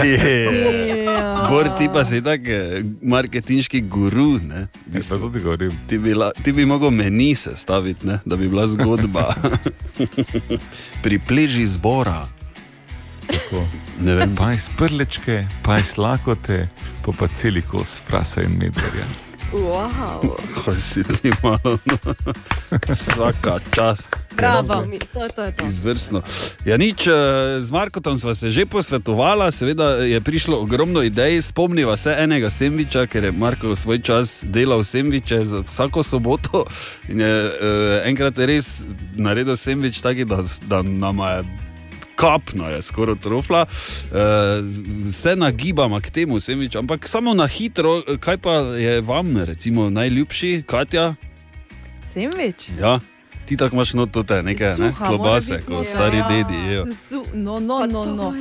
[0.00, 1.48] Ja.
[1.48, 4.38] Bor, ti pa si tak eh, marketinški guru.
[4.40, 5.74] Ne, Jaz pa tudi govorim.
[5.88, 9.28] Ti bi, la, ti bi mogel meni sestaviti, ne, da bi bila zgodba.
[11.04, 12.24] Pri pleži zbora.
[14.00, 14.36] Ne vem.
[14.36, 16.68] Pa iz prlečke, pa iz lakote,
[17.04, 19.29] pa pa celi kos frase in medvarja.
[19.52, 20.36] Wow.
[20.54, 21.78] Ko si ti malo,
[22.86, 24.16] vsaka čast.
[24.36, 25.64] Bravo, mi, to, to je to.
[25.66, 26.22] Izvrstno.
[26.64, 27.12] Ja, nič, eh,
[27.58, 31.42] z Markotom sva se že posvetovala, seveda je prišlo ogromno idej.
[31.42, 36.64] Spomniva se enega sendviča, ker je Marko svoj čas delal sendviče za vsako soboto.
[37.08, 38.84] In je eh, enkrat res
[39.16, 41.69] naredil sendvič taki, da, da nam je.
[42.20, 44.18] Kapno je skoraj trofla, uh,
[45.02, 50.62] vse nagibamo k temu, semič, ampak samo na hitro, kaj pa je vam, recimo, najljubši,
[50.66, 51.14] Katja?
[52.04, 52.68] Sendvič.
[52.76, 53.00] Ja,
[53.46, 54.92] ti tako imaš notote, nekaj ne?
[54.92, 56.28] Suha klobase, mora biti kot stari Ja.
[56.28, 56.54] dedi.
[56.56, 56.84] jejo.
[56.86, 58.34] Su, no, no, no, no.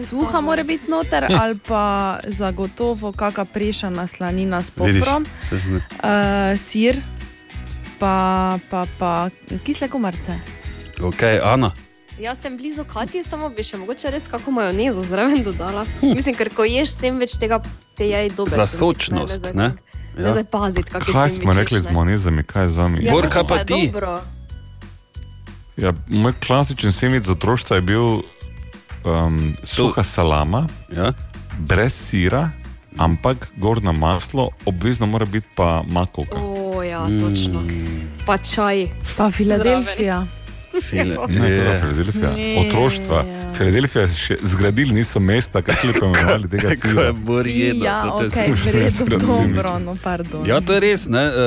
[0.00, 1.84] Suha mora biti noter, ali pa
[2.24, 5.82] zagotovo kakšna prešana slanina s Vidiš, poprom, sem- uh,
[6.58, 6.96] sir,
[7.98, 8.14] pa,
[8.70, 9.28] pa, pa
[9.64, 10.38] kisle komarce.
[11.00, 11.72] Ok, Ana.
[12.20, 15.84] Jaz sem blizu Kati, samo bi še mogoče res kako majonezo zraven dodala.
[16.02, 17.60] Mislim, ker ko ješ s tem več tega,
[17.94, 18.54] te je dober.
[18.56, 19.68] Za sočnost, ne?
[19.68, 20.32] Ne Ja.
[20.32, 23.04] zdaj paziti, kako Kaj smo rekli z monezami, kaj z vami?
[23.04, 23.90] Ja, Bor, kaj pa ti?
[23.92, 24.20] Dobro.
[25.76, 28.24] Ja, moj klasičen semic za otroštva je bil
[29.04, 31.12] um, suha salama, ja?
[31.58, 32.50] brez sira,
[32.96, 36.40] ampak gorna maslo, obvezno mora biti pa makovka.
[36.40, 37.60] O, ja, točno.
[38.26, 38.88] Pa čaj.
[39.16, 40.24] Pa Filadelfija.
[40.24, 40.45] File,
[40.92, 41.80] Ne, yeah.
[41.80, 42.30] Filadelfija.
[42.30, 42.48] Ne.
[42.60, 43.24] Otroštva.
[43.54, 47.12] Filadelfija še zgradili niso mesta, kako bi pomenovali tega Ko je sira.
[47.12, 50.46] Bor jedel, Ja, to te ok, sem- vredno, dobro, no, pardon.
[50.46, 51.06] Ja, to je res.
[51.06, 51.24] Ne?
[51.24, 51.46] E,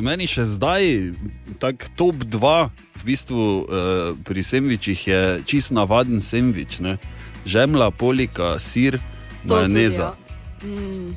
[0.00, 1.12] meni še zdaj,
[1.58, 2.54] tak top 2
[2.96, 3.64] v bistvu e,
[4.22, 6.80] pri sendvičih je čist navaden sendvič.
[6.80, 6.96] Ne?
[7.44, 8.98] Žemla, polika, sir,
[9.42, 10.12] To tudi, majoneza.
[10.12, 10.18] ja.
[10.62, 11.16] Mm.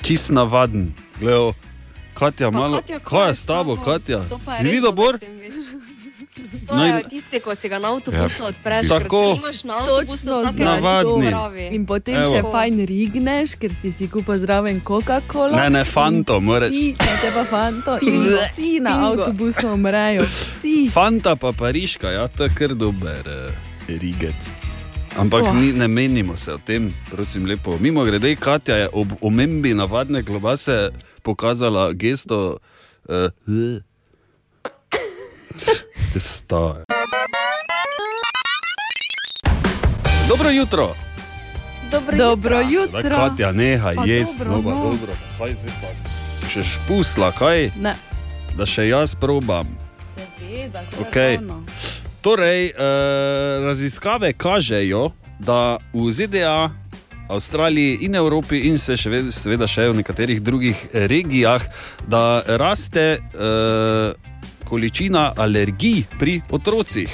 [0.00, 0.94] Čist navaden.
[1.18, 1.54] Gleo,
[2.14, 2.76] Katja, Pa, malo.
[2.76, 4.18] Katja, kaj je s tabo, Katja?
[4.18, 5.18] Je Si videl, Bor?
[6.66, 8.48] To No je in- tisti, ko si ga na avtobusu Ja.
[8.48, 8.88] odpreš.
[8.88, 9.34] Tako.
[9.34, 11.68] nimaš na avtobusu, Navadni.
[11.70, 12.30] In potem Evo.
[12.30, 15.56] še fajn rigneš, ker si si kupil zraven Coca-Cola.
[15.58, 16.70] Ne, ne, Fanto, moraš.
[16.70, 17.98] Ne, te pa fanto.
[18.00, 19.22] In vsi na Bingo.
[19.22, 20.24] avtobusu umrejo.
[20.24, 20.88] Vsi.
[20.88, 23.52] Fanta pa pariška, ja, to je kar dober eh,
[23.90, 24.40] rigec.
[25.16, 25.52] Ampak Oh.
[25.52, 27.76] ni, ne menimo se o tem, prosim, lepo.
[27.76, 30.90] Mimo grede, Katja je ob omembi navadne klobase
[31.22, 32.58] pokazala gesto
[33.08, 33.32] Uh,
[35.58, 36.84] Te staje.
[40.28, 40.94] Dobro jutro.
[41.90, 42.98] Dobro, Dobro jutro.
[42.98, 43.16] jutro.
[43.16, 44.82] Katja, nehaj jesti, dobro, no, pa no.
[44.82, 45.12] dobro.
[45.38, 45.88] Kaj zdaj pa?
[46.48, 47.70] Še špusla, kaj?
[47.76, 47.94] Ne.
[48.56, 49.68] Da še jaz probam.
[50.38, 51.38] Seveda, Okej.
[52.20, 52.72] Torej, eh,
[53.62, 56.70] raziskave kažejo, da v ZDA,
[57.28, 61.60] Avstraliji in Evropi, in se še ved- seveda še v nekaterih drugih regijah,
[62.06, 64.12] da raste eh,
[64.68, 67.10] količina alergij pri otrocih.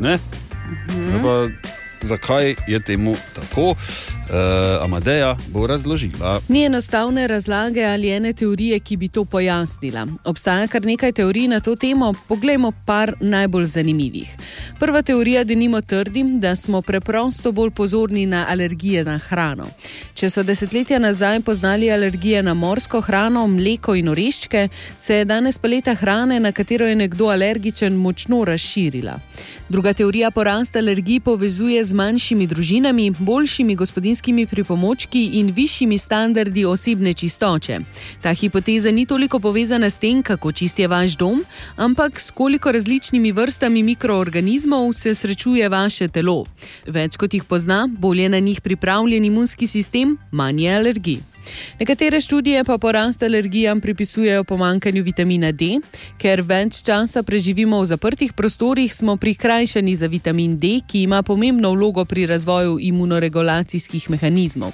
[0.00, 0.18] Ne?
[0.88, 1.52] Mhm.
[2.04, 3.70] Zakaj je temu tako?
[3.70, 6.40] Uh, Amadeja bo razložila.
[6.48, 10.06] Ni enostavne razlage ali ene teorije, ki bi to pojasnila.
[10.24, 14.36] Obstaja kar nekaj teorij na to temo, poglejmo par najbolj zanimivih.
[14.80, 19.66] Prva teorija, da nimo trdim, da smo preprosto bolj pozorni na alergije na hrano.
[20.14, 25.58] Če so desetletja nazaj poznali alergije na morsko hrano, mleko in oreščke, se je danes
[25.58, 29.18] paleta hrane, na katero je nekdo alergičen, močno razširila.
[29.68, 37.12] Druga teorija porasta alergij povezuje z manjšimi družinami, boljšimi gospodinskimi pripomočki in višjimi standardi osebne
[37.12, 37.80] čistoče.
[38.22, 41.44] Ta hipoteza ni toliko povezana s tem, kako čist je vaš dom,
[41.76, 46.44] ampak s koliko različnimi vrstami mikroorganizmov se srečuje vaše telo.
[46.86, 51.33] Več kot jih pozna, bolje na njih pripravljen imunski sistem, manj je alergij.
[51.80, 55.80] Nekatere študije pa porast alergijam pripisujejo pomankanju vitamina D,
[56.18, 61.70] ker več časa preživimo v zaprtih prostorih, smo prikrajšani za vitamin D, ki ima pomembno
[61.74, 64.72] vlogo pri razvoju imunoregulacijskih mehanizmov.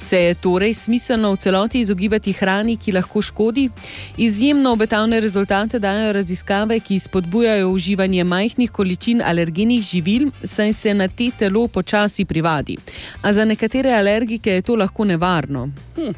[0.00, 3.70] Se je torej smiselno v celoti izogibati hrani, ki lahko škodi?
[4.16, 11.08] Izjemno obetavne rezultate dajo raziskave, ki spodbujajo uživanje majhnih količin alergenih živil, saj se na
[11.08, 12.76] te telo počasi privadi.
[13.22, 15.68] A za nekatere alergike je to lahko nevarno.
[15.96, 16.12] Hm.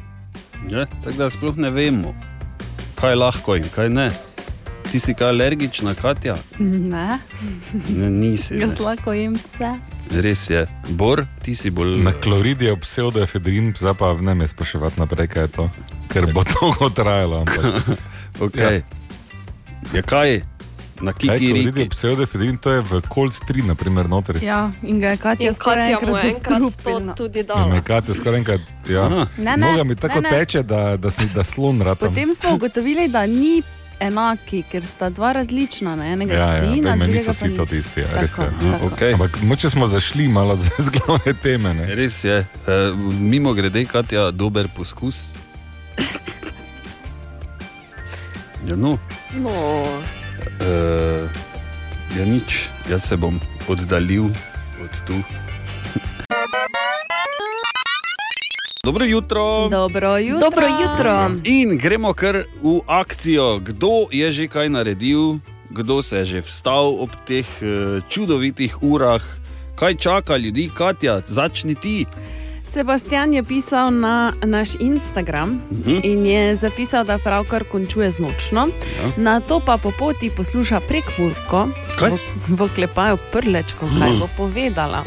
[0.71, 2.15] Ja, tako da sploh ne vemo,
[2.95, 4.11] kaj lahko in kaj ne.
[4.91, 6.35] Ti si kaj alergična, Katja?
[6.59, 7.19] Ne,
[7.89, 8.57] Ne, nisi.
[8.59, 9.88] Jaz lahko jem vse.
[10.11, 10.65] Res je.
[10.89, 11.99] Bor, ti si bolj.
[11.99, 15.65] Na klorid je pseudoefedrin, zdaj pa ne me spraševati naprej, kaj je to,
[16.07, 17.39] ker bo dolgo trajalo.
[17.39, 17.97] ampak-
[18.39, 18.81] okay.
[19.93, 20.01] ja.
[20.01, 20.41] kaj?
[20.99, 21.79] Na Kaj, klorid kikiriki.
[21.79, 24.35] je pseudoefedrin, to je v Colt 3, naprimer, noter.
[24.39, 27.13] Ja, in ga je Katja In skoraj enkrat je enkrat zastrupila.
[27.13, 27.67] to tudi In dala.
[27.67, 29.05] me kate skoraj enkrat, ja.
[29.09, 30.29] Ne, ne, Noga mi tako ne, ne.
[30.31, 32.09] teče, da, da, si, da slon ratam.
[32.09, 33.61] Potem smo ugotovili, da ni
[33.99, 36.13] enaki, ker sta dva različna, ne?
[36.13, 37.75] enega Ja, ja, sina, meni drugega niso pa vsi to nisi.
[37.75, 38.45] tisti, ja, Tako, res je.
[38.45, 38.85] tako.
[38.87, 39.13] Okay.
[39.13, 41.73] Ampak moče smo zašli malo z z glavne teme.
[41.73, 41.95] Ne?
[41.95, 42.37] Res je.
[42.37, 42.45] E,
[43.19, 45.25] mimo grede, Katja, dober poskus.
[48.65, 48.97] Ja, no.
[49.33, 49.53] No,
[50.59, 51.27] E,
[52.15, 54.25] ja, nič, jaz se bom oddaljil
[54.79, 55.13] od tu.
[58.83, 59.69] Dobro jutro.
[59.69, 60.39] Dobro jutro.
[60.41, 61.31] Dobro jutro.
[61.43, 63.59] In gremo kar v akcijo.
[63.59, 65.35] Kdo je že kaj naredil,
[65.69, 67.67] kdo se je že vstal ob teh eh,
[68.07, 69.19] čudovitih urah,
[69.75, 72.05] kaj čaka ljudi, Katja, začni ti.
[72.63, 75.99] Sebastian je pisal na naš Instagram Mhm.
[76.03, 78.67] in je zapisal, da pravkar končuje z nočno.
[78.95, 79.11] Ja.
[79.17, 81.67] Na to pa po poti posluša prek Murko,
[81.99, 82.15] v,
[82.47, 85.03] v klepaju prlečko, kaj bo povedala.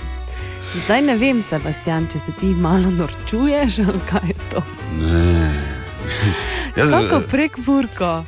[0.75, 4.63] Zdaj ne vem, Sebastian, če se ti malo norčuješ ali kaj je to.
[4.99, 5.51] Ne.
[6.79, 8.25] Jaz, Kako eh, prek Murko,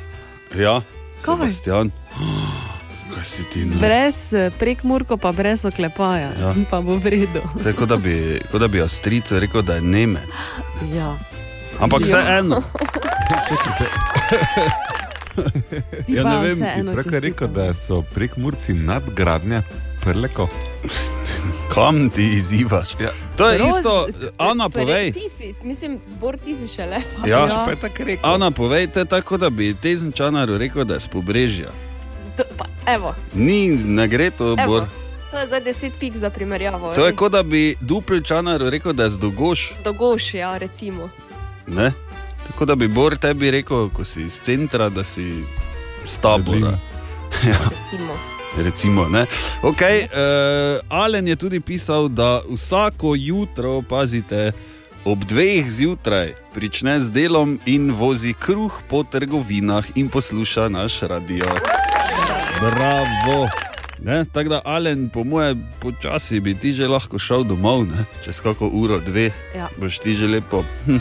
[0.55, 0.81] Ja,
[1.15, 1.25] Kaj?
[1.25, 1.91] Sebastian.
[3.13, 3.79] Kaj si ti na?
[3.79, 6.53] brez eh, prek Murko, pa brez oklepaja, Ja.
[6.69, 7.41] pa bo v redu.
[7.55, 8.15] To je kot da bi,
[8.51, 10.29] kot da bi Avstrijce rekel, da je Nemec.
[10.93, 11.15] Ja.
[11.79, 12.19] Ampak Ja.
[12.19, 12.61] vseeno.
[16.05, 19.61] Ti Ja, ne vem, si pravkar rekel, da so prek Murci nadgradnja
[19.99, 20.47] prleko.
[21.73, 22.89] Kam ti izzivaš?
[22.99, 23.11] Ja.
[23.37, 25.11] To je Roz- isto, Ana, povej.
[25.11, 27.27] Ti si, mislim, Bor, ti si še lepa.
[27.27, 27.47] Ja.
[27.65, 28.33] Pa je tako rekel.
[28.33, 31.71] Ana, povej, to je tako, da bi tezenčanaru rekel, da je z pobrežja.
[32.37, 34.67] To, pa, evo, Ni, ne gre to, evo.
[34.67, 34.87] Bor.
[35.31, 36.93] To je za deset pik za primerjavo.
[36.95, 37.17] To je res.
[37.17, 39.73] kot da bi duplčanaru rekel, da je z dogoš.
[39.75, 41.09] Z dogošja, recimo.
[41.67, 41.91] Ne?
[42.47, 45.43] Tako da bi Bor tebi rekel, ko si iz centra, da si
[46.05, 46.79] z tabora.
[47.43, 47.57] Ja.
[47.67, 48.34] recimo.
[48.57, 49.25] Recimo, ne.
[49.61, 54.51] Okay, uh, Alen je tudi pisal, da vsako jutro, pazite,
[55.05, 61.45] ob dveh zjutraj prične z delom in vozi kruh po trgovinah in posluša naš radio.
[62.61, 63.47] Bravo!
[64.03, 68.05] Ne, tako da, Alen, po moje, počasi bi ti že lahko šel domov, ne?
[68.25, 69.31] čez kako uro, dve.
[69.55, 69.67] Ja.
[69.77, 70.63] Boš ti že lepo.
[70.85, 70.97] Hm.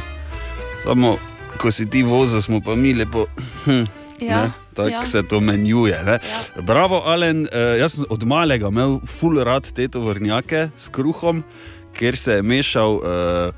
[0.85, 1.17] Samo,
[1.59, 3.27] ko si ti vozil, smo pa mi lepo.
[3.65, 3.85] Hm.
[4.21, 5.05] Ja, Ne, Tako ja.
[5.07, 5.95] se to menjuje.
[6.07, 6.19] Ja.
[6.63, 7.47] Bravo, Alen.
[7.53, 11.45] Eh, jaz sem od malega imel full rad te tovornjake s kruhom,
[11.95, 13.53] ker se je mešal eh,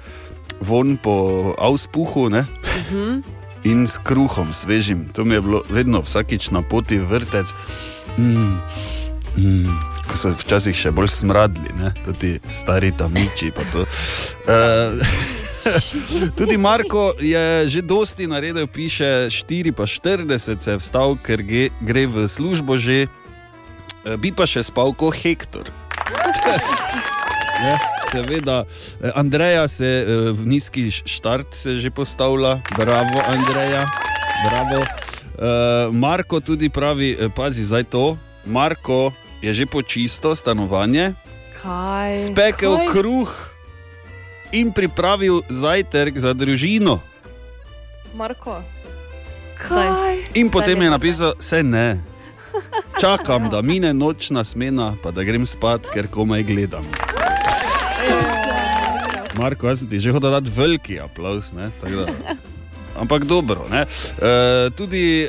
[0.61, 2.29] von po auspuhu.
[2.29, 2.47] Ne?
[2.87, 3.21] Mhm.
[3.67, 5.09] in s kruhom svežim.
[5.13, 7.51] To mi je bilo vedno vsakič na poti vrtec.
[8.19, 8.63] Mm,
[9.37, 9.75] mm,
[10.07, 11.91] ko so včasih še bolj smradli, ne?
[12.05, 13.51] tudi stari tamiči.
[13.51, 14.91] Eh,
[16.39, 21.71] Tudi Marko je že dosti naredil, piše 4 pa 40 se je vstal, ker ge,
[21.81, 23.07] gre v službo že,
[24.07, 25.67] Eh, bi pa še spal kot Hektor.
[27.59, 27.75] Ne,
[28.13, 28.63] seveda,
[29.03, 33.87] eh, Andreja se eh, v nizki štart se že postavlja, bravo, Andreja,
[34.47, 34.87] bravo.
[35.93, 38.17] Marko tudi pravi, pazi zdaj to.
[38.49, 39.13] Marko
[39.45, 41.13] je že počisto stanovanje,
[41.61, 42.17] Kaj?
[42.17, 42.89] spekel Kaj?
[42.89, 43.46] kruh
[44.53, 47.01] in pripravil zajtrk za družino.
[48.15, 48.63] Marko.
[49.57, 50.25] Kaj?
[50.35, 52.01] In potem je napisal, se ne.
[53.01, 56.85] Čakam, da mine nočna smena, pa da grem spat, ker komaj gledam.
[59.37, 61.53] Marko, jaz sem ti že hotel dati veliki aplaus.
[61.53, 61.71] Ne?
[62.97, 63.69] ampak dobro.
[63.73, 63.85] E,
[64.77, 65.29] tudi e,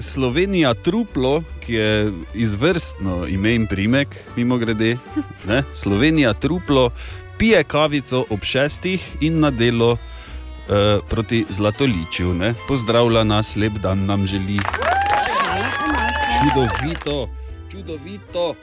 [0.00, 4.96] Slovenija Truplo, ki je izvrstno ime in primek, mimo grede.
[5.48, 5.62] Ne?
[5.74, 6.90] Slovenija Truplo
[7.38, 12.34] pije kavico ob šestih in na delo e, proti Zlatoličju.
[12.34, 12.54] Ne?
[12.68, 14.58] Pozdravlja nas, lep dan nam želi.
[16.38, 17.28] Čudovito,
[17.70, 18.54] čudovito.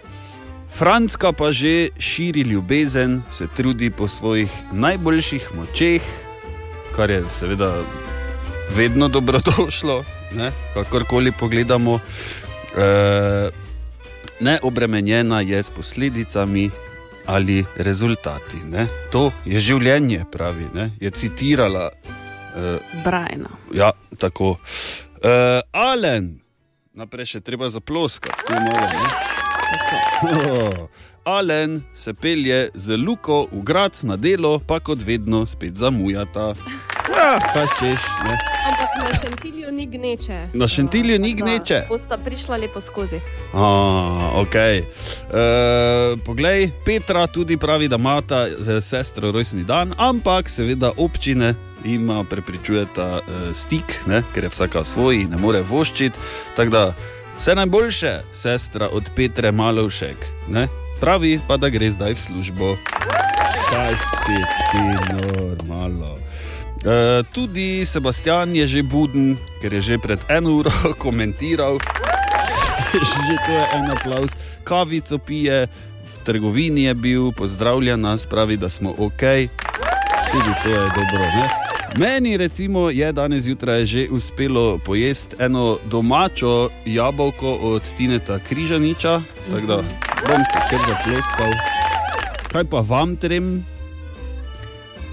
[0.78, 6.02] Franska pa že širi ljubezen, se trudi po svojih najboljših močeh,
[6.96, 7.74] kar je seveda
[8.76, 10.52] vedno dobrodošlo, ne?
[10.74, 12.00] kakorkoli pogledamo.
[12.78, 13.50] E,
[14.40, 16.70] neobremenjena je s posledicami
[17.26, 18.58] ali rezultati.
[18.70, 18.88] Ne?
[19.12, 20.92] To je življenje, pravi, ne?
[21.02, 21.90] je citirala.
[22.56, 23.50] E, Brajna.
[23.74, 24.56] Ja, tako.
[25.26, 26.36] Uh, Alen,
[26.94, 28.90] naprej še treba zaploskati, tu malo.
[28.94, 29.10] Ne?
[30.26, 30.88] Oh,
[31.26, 36.54] Alen se pelje z Luko v grad na delo, pa kot vedno spet zamujata.
[37.18, 38.38] Ja, kaj češ, ne?
[38.68, 40.38] Ampak na šentilju ni gneče.
[40.54, 41.82] Na šentilju ni gneče.
[41.90, 43.20] Bosta prišla lepo skozi.
[43.54, 43.66] A,
[44.38, 44.84] okay.
[44.86, 52.24] uh, poglej, Petra tudi pravi, da imata eh, sestro rojstni dan, ampak seveda občine ima
[52.24, 54.22] prepričujeta uh, stik, ne?
[54.34, 56.20] ker je vsaka svoj, ne more voščiti.
[56.56, 56.94] Tako da
[57.40, 60.18] vse najboljše, sestra od Petre Malovšek.
[60.50, 60.85] Ne?
[61.00, 62.68] Pravi pa, da gre zdaj v službo.
[63.70, 64.38] Kaj si
[64.72, 64.80] ti
[65.12, 66.16] normalno?
[66.86, 70.72] Uh, tudi Sebastian je že buden, ker je že pred eno uro
[71.04, 71.82] komentiral.
[72.96, 74.38] že to je en aplaus.
[74.64, 75.68] Kavico pije,
[76.06, 79.50] v trgovini je bil, pozdravlja nas, pravi, da smo ok.
[80.32, 81.26] Tudi to je dobro.
[81.36, 81.75] Ne?
[81.98, 89.68] Meni recimo je danes zjutraj že uspelo pojesti eno domačo jabolko od Tineta Križaniča, tako
[89.68, 89.76] da
[90.28, 91.52] bom se kar zaploskal.
[92.52, 93.66] Kaj pa vam trem?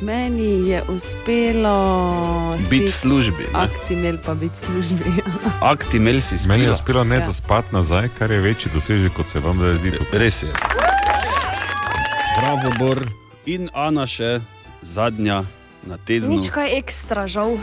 [0.00, 3.58] Meni je uspelo Biti v službi, ne?
[3.60, 5.04] Aktimel pa biti v službi.
[5.72, 6.48] Aktimel si spil.
[6.48, 7.20] Meni je uspelo ne Ja.
[7.26, 9.92] zaspati nazaj, kar je večji dosežek, kot se vam da zdi.
[10.12, 10.50] Res je.
[12.40, 13.06] Bravo, Bor
[13.46, 14.40] in Ana še
[14.82, 15.44] zadnja
[15.86, 16.38] na teznu.
[16.38, 17.58] Nič kaj ekstra, žal.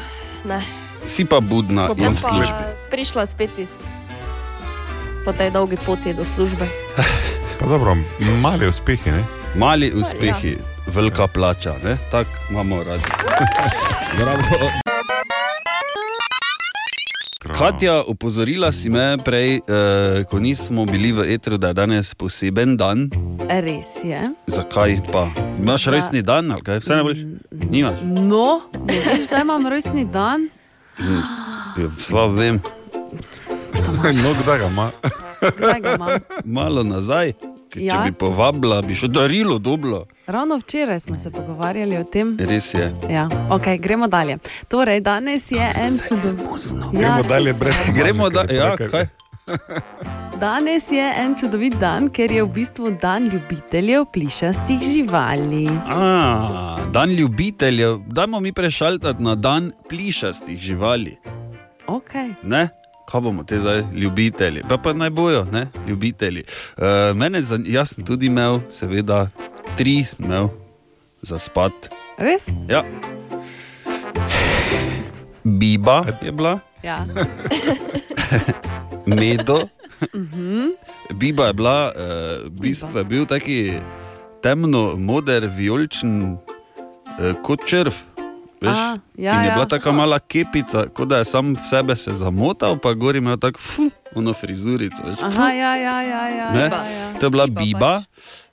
[0.46, 0.60] Ne.
[1.08, 2.64] Si pa budna Sem in v službi.
[2.64, 3.88] pa prišla spet iz
[5.24, 6.66] po tej dolgi poti do službe.
[7.60, 7.92] Pa dobro,
[8.40, 9.24] mali uspehi, ne?
[9.60, 10.64] Mali uspehi, ja.
[10.88, 11.98] velika plača, ne?
[12.12, 13.04] tako imamo radi.
[14.20, 14.89] Bravo.
[17.60, 19.62] Katja, opozorila si me prej, eh,
[20.24, 23.10] ko nismo bili v etru, da je danes poseben dan.
[23.42, 24.22] Res je.
[24.48, 25.28] Zakaj pa?
[25.60, 26.80] Imaš Za- resni dan ali kaj?
[26.80, 27.26] Vse najboljše?
[27.70, 28.00] Nimaš?
[28.04, 30.48] No, ne veš, da imam rojstni dan.
[31.78, 32.62] Ja, Sva vem.
[34.24, 34.92] No, kdaj ga ima?
[35.58, 36.10] Kdaj ga imam?
[36.46, 37.34] Malo nazaj,
[37.70, 38.04] ker če Ja.
[38.04, 40.06] bi povabila, bi še darilo dobilo.
[40.30, 42.38] Ravno včeraj smo se pogovarjali o tem.
[42.40, 42.94] Res je.
[43.10, 44.38] Ja, okay, gremo dalje.
[44.68, 49.08] Torej, danes je en čudovit Gremo dalje brez Gremo da, ja, kaj?
[50.40, 55.68] Danes je en čudovit dan, ker je v bistvu dan ljubiteljev plišastih živali.
[55.88, 61.18] A, dan ljubiteljev, dajmo mi prešaltati na dan plišastih živali.
[61.88, 62.34] Okay.
[62.44, 62.70] Ne?
[63.10, 64.62] Kaj bomo te zdaj, ljubitelji?
[64.70, 65.68] Pa, pa naj bojo, ne?
[65.88, 66.44] ljubitelji.
[66.78, 69.28] Uh, mene, jaz sem tudi imel, seveda,
[69.78, 70.50] tri sem imel
[71.22, 71.74] za spat.
[72.18, 72.52] Res?
[72.70, 72.84] Ja.
[75.44, 77.06] Biba je bila, Ja.
[79.20, 79.68] medo.
[80.16, 80.70] Mhm.
[81.14, 83.74] Biba je bila, uh, v bistvu je bil taki
[84.44, 87.94] temno, moder, vijoličen uh, kot črv.
[88.62, 88.76] Veš?
[88.78, 89.54] A, ja, In je ja.
[89.56, 93.38] bila tako mala kepica, kot da je sam v sebe se zamotal, pa gori imel
[93.40, 95.04] tako fu, ono frizurico.
[95.06, 96.24] Veš, Aha, ja, ja, ja.
[96.28, 96.68] ja, Ne?
[96.68, 97.14] ja, ja.
[97.20, 97.94] To je bila biba,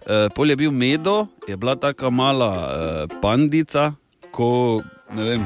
[0.06, 3.92] uh, pol je bil medo, je bila tako mala uh, pandica,
[4.30, 5.42] ko vem,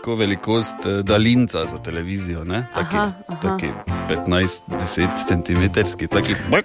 [0.00, 2.66] tako velikost eh, daljinca za televizijo, ne?
[2.74, 3.40] taki, Aha, aha.
[3.42, 3.68] taki
[4.08, 5.62] 15-10 cm.
[6.08, 6.64] Taki, bak.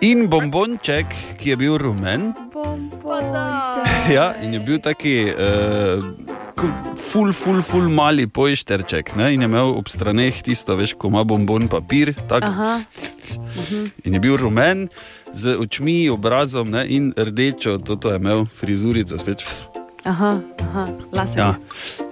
[0.00, 1.06] in bombonček,
[1.40, 2.32] ki je bil rumen.
[4.12, 6.04] Ja, in je bil taki uh,
[6.96, 9.14] ful, ful, ful mali pojšterček.
[9.16, 9.34] Ne?
[9.34, 12.14] In je imel ob straneh tisto, veš, ko ima bombon papir.
[12.28, 12.46] Tak.
[14.06, 14.88] In je bil rumen,
[15.32, 16.86] z očmi, obrazom ne?
[16.88, 19.44] in rdečo, toto je imel frizurico spet.
[20.04, 21.38] Aha, aha, lase.
[21.38, 21.54] Ja.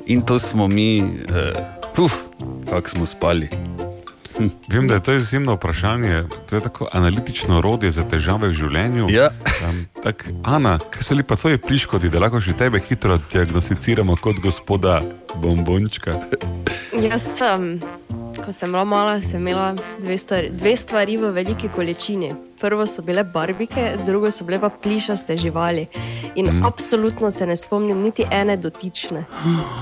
[0.07, 2.15] In to smo mi, uh, uf,
[2.71, 3.49] kako smo spali.
[4.39, 4.49] Hm.
[4.69, 6.25] Vem, da je to izjemno vprašanje.
[6.49, 9.09] To je tako analitično orodje za težave v življenju.
[9.11, 9.31] Ja.
[9.67, 14.17] Um, tak, Ana, kaj so li pa tvoji pliškoti, da lahko še tebe hitro diagnosticiramo
[14.23, 15.01] kot gospoda
[15.43, 16.21] bombončka?
[16.95, 17.81] Jaz sem,
[18.39, 22.31] ko sem bila mala, sem imela dve stvari, dve stvari v veliki količini.
[22.61, 25.87] Prvo so bile barbike, drugo so bile pa plišaste živali.
[26.35, 26.65] In mm.
[26.67, 29.25] absolutno se ne spomnim niti ene dotične,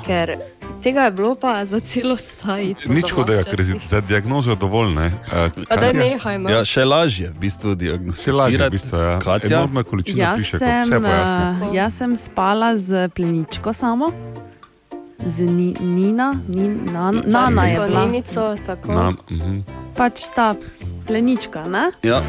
[0.06, 0.36] ker
[0.82, 2.92] tega je bilo pa za celo stajico.
[2.92, 4.94] Nič hudega, ker je za diagnozo dovolj.
[4.94, 5.06] Ne?
[5.06, 6.50] Uh, Pa daj nehaj, no.
[6.50, 8.70] Ja, še lažje v bistvu Še lažje, v diagnosticirati.
[8.72, 9.18] bistvu, ja.
[9.24, 9.56] Katja?
[9.56, 11.68] Enormna količina Jaz plišek, sem, vse pojasni.
[11.68, 14.12] uh, jaz sem spala z pleničko samo,
[15.26, 18.00] z ni, Nina, nin, nan, Nana je bila.
[18.00, 18.92] Koninico, tako.
[18.92, 19.60] Na, mhm.
[19.96, 20.52] Pač ta
[21.06, 21.64] plenička.
[21.68, 21.90] Ne?
[22.02, 22.22] Ja.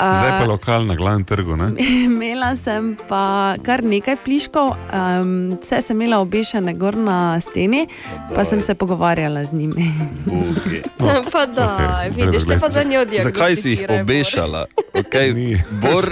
[0.00, 1.56] Zdaj pa A, lokal na glavnem trgu.
[1.56, 1.72] Ne?
[2.04, 7.86] Imela sem pa kar nekaj pliškov, um, vse sem imela obešene gor na steni,
[8.34, 9.90] pa sem se pogovarjala z njimi.
[10.26, 10.82] Okay.
[11.32, 11.68] pa da,
[12.06, 12.26] okej.
[12.26, 14.66] vidiš, te pa za njo Zakaj si jih obešala?
[14.90, 15.56] Okay.
[15.70, 16.04] Bor,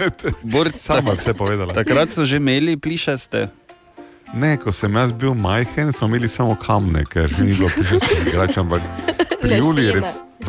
[0.43, 1.75] bor, Sama vse povedala.
[1.75, 3.49] Takrat so že imeli plišaste.
[4.35, 8.59] Ne, ko sem jaz bil majhen, smo imeli samo kamne, ker ni bilo prišljskih igrač,
[8.59, 8.83] ampak
[9.41, 9.67] pri Lesene.
[9.67, 10.03] Juli je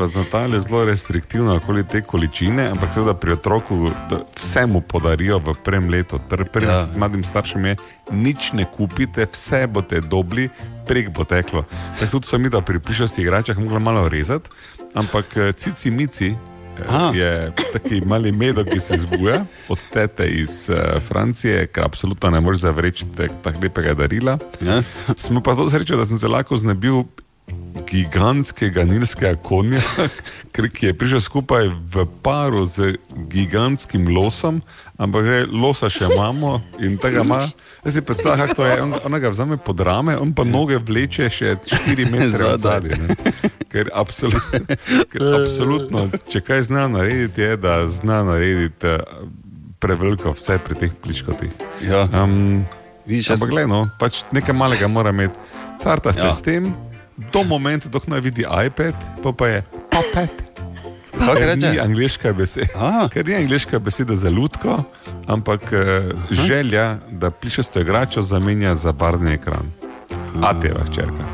[0.07, 5.39] z Natalije zelo restriktivno okoli te količine, ampak seveda pri otroku da vse mu podarijo
[5.39, 6.19] v prvem letu.
[6.29, 6.73] Prvi Ja.
[6.73, 6.87] ja.
[6.95, 7.75] mladim staršem je,
[8.11, 10.49] nič ne kupite, vse boste dobili,
[10.87, 11.63] prek bo teklo.
[11.99, 14.49] Tako tudi so mi, da pri prišljskih igračah mogli malo rezati,
[14.93, 16.35] ampak eh, cici mici.
[16.87, 17.11] Aha.
[17.13, 22.29] eh, Je taki mali medok, ki se zbuja od tete iz uh, Francije, ker absolutno
[22.29, 23.05] ne moreš zavreči
[23.43, 24.37] tako lepega darila.
[24.61, 24.81] Ja.
[25.15, 27.03] Smo pa to srečo, da sem se lahko znebil
[27.89, 29.81] gigantskega nilskega konja,
[30.53, 32.97] ki je prišel skupaj v paru z
[33.31, 34.61] gigantskim losom,
[34.97, 37.47] ampak že losa še imamo in tega ima.
[37.79, 38.81] Jaz si predstavljam, kako je.
[38.81, 42.91] On, on ga vzame pod rame, on pa noge vleče še 4 metre Zadaj.
[43.71, 44.43] Ker, absolut,
[45.13, 49.23] ker absolutno, če kaj zna narediti, je, da zna narediti eh,
[49.79, 51.53] preveliko vse pri teh pliškotih.
[51.85, 52.03] Ja.
[52.11, 52.65] Um,
[53.07, 55.39] Vidiš, jaz- ampak gledaj, no, pač nekaj malega mora imeti.
[55.79, 56.33] Carta se ja.
[56.35, 56.73] s tem,
[57.32, 60.32] do momentu, dok ne vidi iPad, pa, pa je papet.
[61.20, 61.57] Ker?
[61.57, 64.84] Ni angliška beseda, ker ni angliška beseda za ljudko,
[65.28, 69.72] ampak uh, želja, da plišasto igračo zamenja za barvni ekran.
[70.43, 71.28] Atjeva hčerka.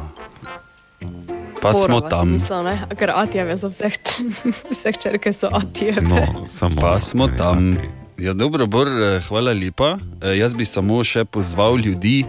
[1.62, 2.32] Pa smo Borova si tam.
[2.32, 2.96] Mislila, ne?
[2.98, 3.90] Ker Atijeve so vse,
[4.72, 6.02] vse črke so Atijeve.
[6.02, 6.82] No, samo.
[6.82, 7.78] Pa smo tam.
[8.18, 9.98] Ja, dobro, Bor, eh, hvala lepa.
[10.22, 12.26] Eh, Jaz bi samo še pozval ljudi,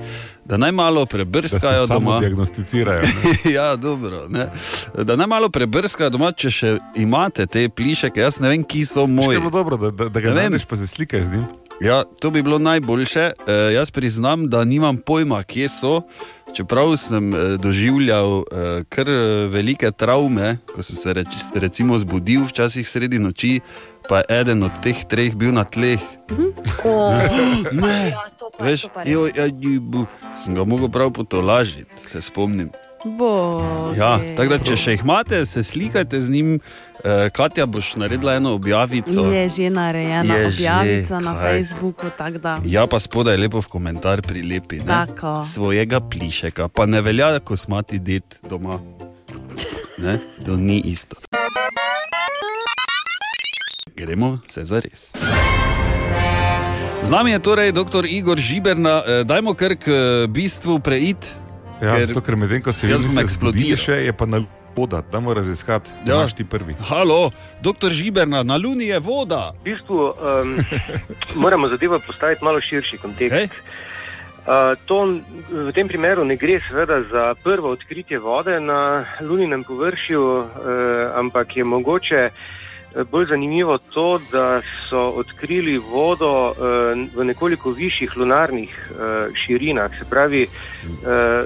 [0.48, 2.20] da naj malo Da prebrskajo samo doma.
[2.20, 3.02] diagnosticirajo.
[3.56, 4.28] ja, dobro.
[4.28, 4.46] Ne?
[4.94, 8.20] Da naj malo prebrskajo doma, če še imate te plišeke.
[8.20, 9.36] Jaz ne vem, ki so Veš, moji.
[9.36, 11.46] je bilo dobro, da, da, da ga Ne najdeš, pa se slikaš z njim.
[11.80, 13.20] Ja, to bi bilo najboljše.
[13.20, 16.02] E, jaz priznam, da nimam pojma, kje so.
[16.54, 18.44] Čeprav sem e, doživljal e,
[18.88, 23.60] kar e, velike travme, ko sem se reč, recimo zbudil včasih sredi noči,
[24.08, 26.00] pa je eden od teh treh bil na tleh.
[27.72, 28.14] Ne,
[28.58, 30.06] veš, jo, ja, jibu.
[30.38, 32.70] sem ga mogel prav potolažiti, se spomnim.
[33.04, 33.96] Bog.
[33.96, 36.52] Ja, tako da, če še jih imate, se slikajte z njim.
[37.06, 39.28] E, Katja, boš naredila eno objavico.
[39.30, 41.52] Je že narejena Je objavica že, na kaj.
[41.52, 42.10] Facebooku.
[42.66, 44.80] Ja, pa spodaj lepo v komentar prilepi.
[45.46, 48.80] Svojega plišeka, pa ne velja, ko smati det doma.
[50.02, 50.18] Ne?
[50.44, 51.16] To ni isto.
[53.96, 55.08] Gremo se za res.
[57.02, 58.04] Z nami je torej dr.
[58.04, 61.32] Igor Žiberna, Eh, dajmo kar k eh, bistvu preiti.
[61.78, 63.76] Ja, zato, ker medtem ko se jaz vi bom niste zbudili eksplodiral.
[63.78, 64.40] še, je pa na
[64.74, 66.18] voda, da moramo raziskati, da Ja.
[66.18, 66.76] imaš ti prvi.
[66.82, 69.52] Halo, doktor Žiberna, na Luni je voda.
[69.54, 70.56] V bistvu um,
[71.42, 73.32] moramo zadevo postaviti malo širši kontekst.
[73.34, 73.48] Okay.
[74.42, 74.52] Uh,
[74.84, 78.80] to n- v tem primeru ne gre seveda za prvo odkritje vode na
[79.20, 80.44] luninem površju, uh,
[81.14, 82.32] ampak je mogoče eh,
[83.04, 90.04] bolj zanimivo to, da so odkrili vodo eh, v nekoliko višjih lunarnih eh, širinah, se
[90.10, 90.48] pravi eh,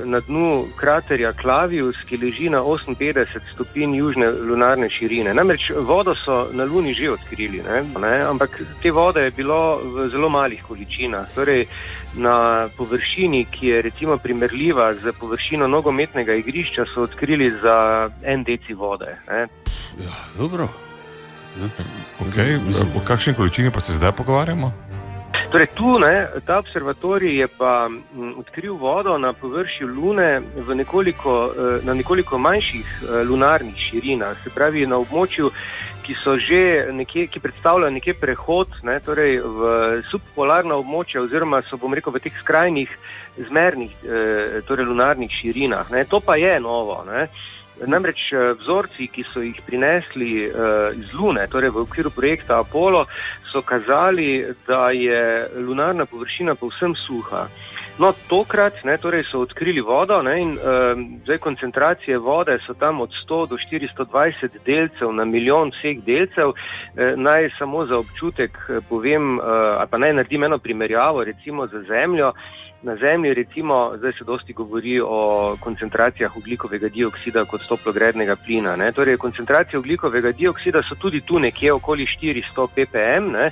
[0.05, 5.35] na dnu kraterja Klavius, ki leži na 58 stopinj južne lunarne širine.
[5.35, 7.83] Namreč vodo so na Luni že odkrili, ne?
[8.01, 8.21] Ne?
[8.23, 11.35] ampak te vode je bilo v zelo malih količinah.
[11.35, 11.67] Torej,
[12.15, 18.75] na površini, ki je recimo primerljiva z površino nogometnega igrišča, so odkrili za en deci
[18.75, 19.17] vode.
[19.29, 19.49] Ne?
[19.99, 20.89] Ja, dobro.
[21.59, 22.59] Okay.
[22.97, 24.73] O kakšni količini pa se zdaj pogovarjamo?
[25.51, 31.51] Torej, tu ne, ta observatorij je pa m, odkril vodo na površju Lune v nekoliko,
[31.51, 35.51] eh, na nekoliko manjših eh, lunarnih širinah, se pravi na območju,
[36.07, 41.77] ki so že nekje, ki predstavlja nekje prehod ne, torej v subpolarna območja oziroma so,
[41.77, 42.95] bom rekel, v teh skrajnih
[43.51, 45.91] zmernih, eh, torej lunarnih širinah.
[45.91, 46.05] Ne.
[46.05, 47.03] To pa je novo.
[47.11, 47.27] Ne.
[47.87, 53.07] Namreč eh, vzorci, ki so jih prinesli uh, iz Lune, torej v okviru projekta Apollo,
[53.53, 57.47] so kazali, da je lunarna površina povsem suha.
[58.01, 63.01] No, tokrat ne, torej so odkrili vodo ne, in um, zdaj koncentracije vode so tam
[63.01, 66.55] od 100 do 420 delcev na milijon vseh delcev.
[66.97, 69.45] E, naj samo za občutek eh, povem, uh,
[69.78, 72.33] ali pa naj naredim eno primerjavo recimo za Zemljo.
[72.83, 78.76] Na Zemlji recimo zdaj se dosti govori o koncentracijah ugljikovega dioksida kot toplogrednega plina.
[78.76, 78.93] Ne.
[78.93, 83.33] Torej, koncentracije ugljikovega dioksida so tudi tu nekje okoli 400 ppm.
[83.33, 83.51] Ne.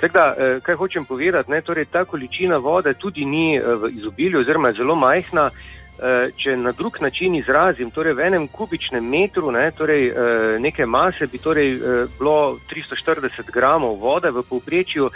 [0.00, 3.90] Tako da, eh, kaj hočem povedati, ne, torej, ta količina vode tudi ni eh, v
[3.90, 5.50] izobilju oziroma je zelo majhna.
[5.96, 10.86] Eh, Če na drug način izrazim, torej v enem kubičnem metru ne, torej, eh, neke
[10.86, 11.78] mase bi torej eh,
[12.18, 15.10] bilo 340 gramov vode v povprečju,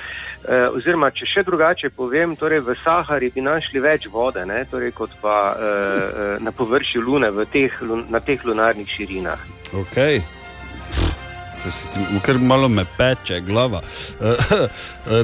[0.72, 5.12] oziroma če še drugače povem, torej v Sahari bi našli več vode ne, torej kot
[5.20, 5.36] pa
[6.40, 7.76] na površju Lune teh,
[8.08, 9.44] na teh lunarnih širinah.
[9.84, 10.22] Okay.
[12.24, 13.82] Ker malo me peče glava.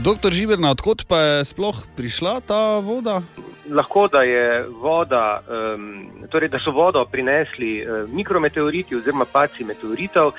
[0.04, 3.22] Doktor Žiberna, odkot pa je sploh prišla ta voda?
[3.70, 10.28] Lahko da je voda, um, torej da so vodo prinesli uh, mikrometeoriti oziroma paci meteoritov,
[10.28, 10.34] uh,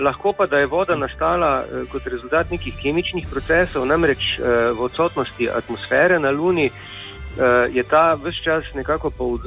[0.00, 4.46] lahko pa da je voda nastala uh, kot rezultat nekih kemičnih procesov, namreč uh,
[4.78, 6.70] v odsotnosti atmosfere na Luni.
[7.36, 9.40] Uh, je ta vse čas nekako pod,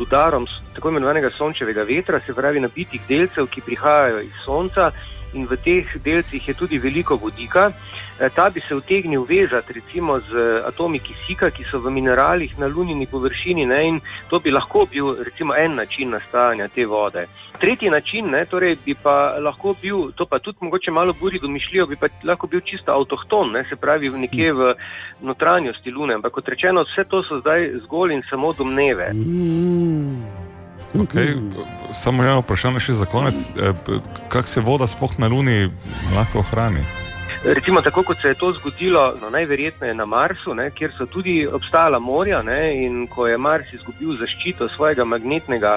[0.00, 4.90] udarom tako imenovanega sončevega vetra, se pravi nabitih delcev, ki prihajajo iz Sonca,
[5.32, 7.72] in v teh delcih je tudi veliko vodika.
[8.22, 12.58] Eh, Ta bi se utegnil vezati recimo z eh, atomi kisika, ki so v mineralih
[12.58, 14.00] na lunini površini ne, in
[14.30, 17.26] to bi lahko bil recimo en način nastajanja te vode.
[17.58, 21.86] Tretji način, ne, torej bi pa lahko bil, to pa tudi mogoče malo buri domišljijo,
[21.86, 24.74] bi pa lahko bil čisto avtohton, ne, se pravi nekje v
[25.20, 29.10] notranjosti lune, ampak kot rečeno, vse to so zdaj zgolj in samo domneve.
[30.94, 31.34] Okay.
[31.92, 33.34] Samo eno vprašanje še za konec.
[33.56, 33.72] Eh,
[34.28, 35.70] Kako se voda sploh na Luni
[36.14, 36.84] lahko ohrani?
[37.44, 41.46] Recimo tako, kot se je to zgodilo, no, najverjetneje na Marsu, ne, kjer so tudi
[41.52, 45.76] obstajala morja ne, in ko je Mars izgubil zaščito svojega magnetnega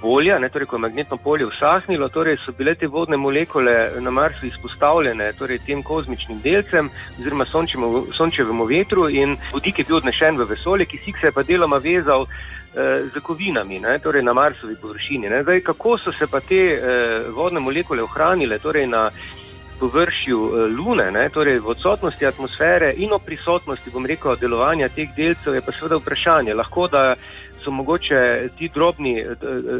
[0.00, 4.10] polja, ne, torej ko je magnetno polje usahnilo, torej so bile te vodne molekule na
[4.10, 10.36] Marsu izpostavljene torej tem kozmičnim delcem oziroma sončevemu, sončevemu vetru in vodik je bil odnešen
[10.36, 14.76] v vesolje, kisik se je pa deloma vezal eh, z kovinami, ne, torej na Marsovi
[14.82, 15.32] površini.
[15.32, 15.42] Ne.
[15.48, 19.08] Zdaj, kako so se pa te eh, vodne molekule ohranile torej na
[19.80, 25.08] površju eh, Lune, ne, torej v odsotnosti atmosfere in o prisotnosti, bom rekel, delovanja teh
[25.16, 26.54] delcev, je pa seveda vprašanje.
[26.54, 27.14] Lahko da
[27.66, 29.34] so mogoče ti drobni, eh,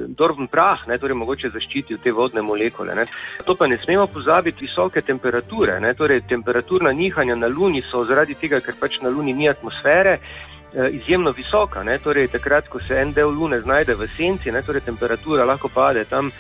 [0.09, 2.95] drobni prah, ne, torej mogoče zaščitijo te vodne molekule.
[2.95, 3.07] Ne.
[3.45, 5.81] To pa ne smemo pozabiti visoke temperature.
[5.81, 10.19] Ne, torej temperaturna nihanja na Luni so zaradi tega, ker pač na Luni ni atmosfere.
[10.77, 11.99] eh, Izjemno visoka, ne?
[11.99, 14.63] torej takrat, ko se en del Lune znajde v senci, ne?
[14.63, 16.31] torej temperatura lahko pade tam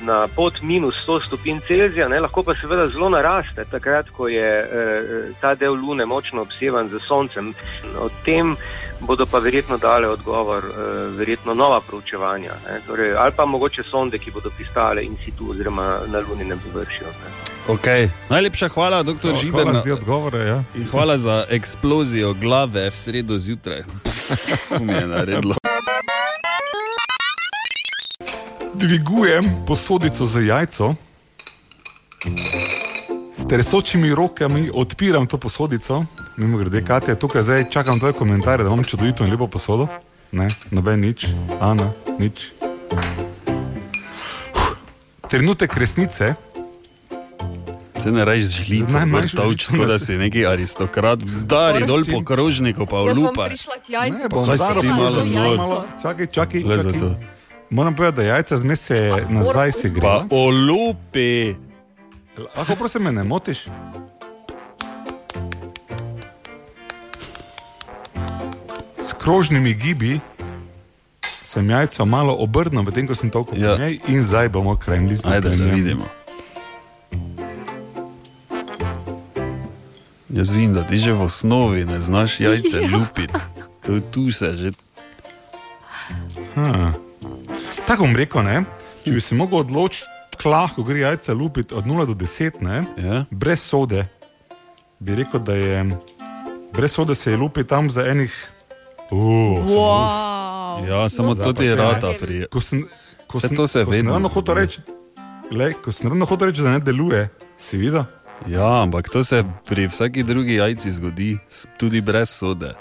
[0.00, 2.20] na pod minus 100 stopinj Celzija, ne?
[2.20, 7.00] lahko pa seveda zelo naraste, takrat, ko je eh, ta del Lune močno obsevan z
[7.08, 7.54] Soncem.
[7.98, 8.56] O tem
[9.00, 12.80] bodo pa verjetno dale odgovor, eh, verjetno nova proučevanja, ne?
[12.86, 17.06] torej, ali pa mogoče sonde, ki bodo pristale in situ oziroma na Luninem površju.
[17.68, 18.08] Okay.
[18.28, 19.72] Najlepša hvala, doktor Hvala Žiberna.
[19.72, 20.64] za te odgovore, ja.
[20.74, 23.82] In hvala za eksplozijo glave v sredo zjutraj.
[24.68, 25.54] To mi je naredilo.
[28.76, 30.94] Dvigujem posodico za jajco,
[33.32, 36.04] s tresočimi rokami odpiram to posodico.
[36.36, 39.88] Mimo grede, Katja, tukaj zdaj čakam tvoje komentarje, da imam čudovito in lepo posodo.
[40.32, 41.26] Ne, noben nič,
[41.60, 42.50] Ana, nič.
[42.92, 43.04] Uf.
[45.30, 46.34] Trenutek resnice.
[47.96, 52.86] Se ne reži vrtavč, žlico tako na da si neki aristokrat, vdari dol po krožniku,
[52.86, 53.46] pa bom lupa.
[53.46, 57.35] prišla k jajcu, Ne, pa bom Kaj si udaril ti malo malo- Čakaj, čakaj, čakaj.
[57.68, 57.74] To.
[57.74, 58.98] Moram povedati, da jajca zmes se
[59.28, 60.00] nazaj se gre.
[60.00, 61.54] Pa olupi.
[62.56, 63.66] Lahko prosim, me ne motiš?
[68.98, 70.20] S krožnimi gibi
[71.42, 73.72] sem jajco malo obrnil, medtem ko sem toliko ja.
[73.72, 76.04] po njej in zdaj bomo krenili z Ajde, da vidimo.
[80.28, 82.90] Jaz vidim, da ti že v osnovi ne znaš jajce Ja.
[82.90, 83.34] lupiti.
[83.82, 84.70] To tu se že.
[86.54, 86.92] Ha.
[87.86, 88.64] Tako bom rekel, ne?
[89.04, 90.10] če bi se mogel odločiti,
[90.44, 92.82] lahko gre jajce lupiti od 0 do 10, ne?
[92.98, 93.24] Ja.
[93.30, 94.08] brez sode,
[94.98, 95.84] bi rekel, da je
[96.74, 98.34] brez sode se je lupi tam za enih.
[99.10, 100.88] Uh, Wow.
[100.88, 102.44] Ja, samo to ti je rata pri.
[102.50, 102.84] Ko sem,
[103.26, 104.82] ko sem, to se ko sem ravno hotel reči,
[105.50, 107.28] le, ko sem ravno hotel reči, da ne deluje,
[107.58, 108.04] si videl?
[108.50, 111.38] Ja, ampak to se pri vsaki drugi jajci zgodi,
[111.78, 112.74] tudi brez sode.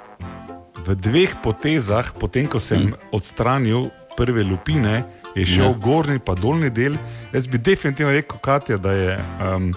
[0.85, 3.13] V dveh potezah, potem ko sem hmm.
[3.15, 5.03] odstranil prve lupine,
[5.35, 5.73] je šel Ja.
[5.75, 6.95] gornji in dolni del.
[7.33, 9.73] Jaz bi definitivno rekel, Katja, da je um,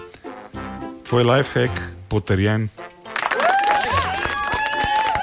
[1.03, 1.71] tvoj lifehack
[2.07, 2.69] potrjen.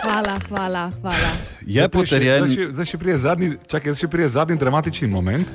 [0.02, 1.30] Hvala, hvala, hvala.
[1.62, 2.44] Je Zdaj potrjen.
[2.44, 5.48] Zdaj še, zdaj še prije zadnji, čakaj, zdaj še prije zadnji dramatični moment.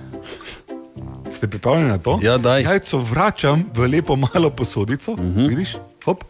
[1.32, 2.20] Ste pripravljeni na to?
[2.20, 2.64] Ja, daj.
[2.64, 5.32] Jajco vračam v lepo malo posodico, uh Mhm.
[5.32, 5.49] -huh.
[5.49, 5.76] vidiš?
[6.05, 6.24] Hop.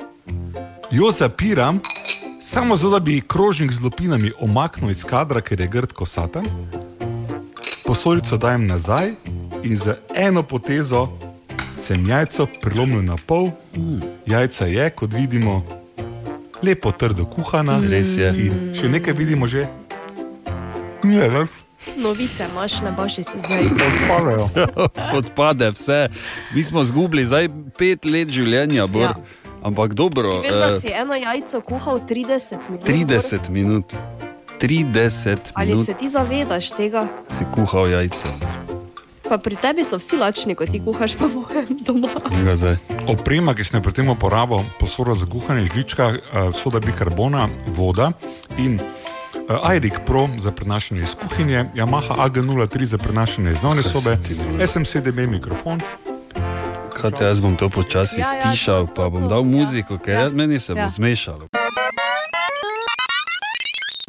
[0.91, 1.79] Jo zapiram,
[2.41, 6.45] samo zato, da bi krožnik z lupinami omaknil iz kadra, ker je grd kosaten.
[7.91, 9.09] Posodico dajem nazaj
[9.63, 11.09] in z eno potezo
[11.75, 13.51] sem jajco prelomil na pol.
[14.25, 15.59] Jajca je, kot vidimo,
[16.63, 17.81] lepo trdo kuhana.
[17.83, 18.31] Res je.
[18.31, 19.67] In še nekaj vidimo že.
[21.03, 21.43] Ne, ne.
[21.99, 23.67] Novice imaš, ne boš si zdaj.
[25.19, 26.07] Odpade vse.
[26.55, 29.11] Mi smo zgubili zdaj pet let življenja, Bor.
[29.11, 29.15] Ja.
[29.67, 30.39] ampak dobro.
[30.39, 32.87] Veš, da eh, si eno jajco kuhal 30 minut.
[32.87, 33.99] 30 minut.
[34.61, 37.07] 30 Ali minut se ti zavedaš tega?
[37.27, 38.29] si kuhal jajca.
[39.23, 42.09] Pa pri tebi so vsi lačni, ko ti kuhaš pa mojem doma.
[43.07, 46.19] Oprema, ki sem jo pri tem uporabil, posoda za kuhanje žlička, eh,
[46.53, 48.11] soda bikarbona, voda
[48.57, 54.17] in uh, Airik Pro za prenašanje iz kuhinje, Yamaha AG03 za prenašanje iz dnevne sobe,
[54.59, 55.81] SM7B mikrofon.
[56.91, 60.29] Kaj te, jaz bom to počasi Ja, ja, stišal, pa bom dal muziko, ker ja.
[60.29, 60.89] meni se bo Ja.
[60.89, 61.47] zmešalo.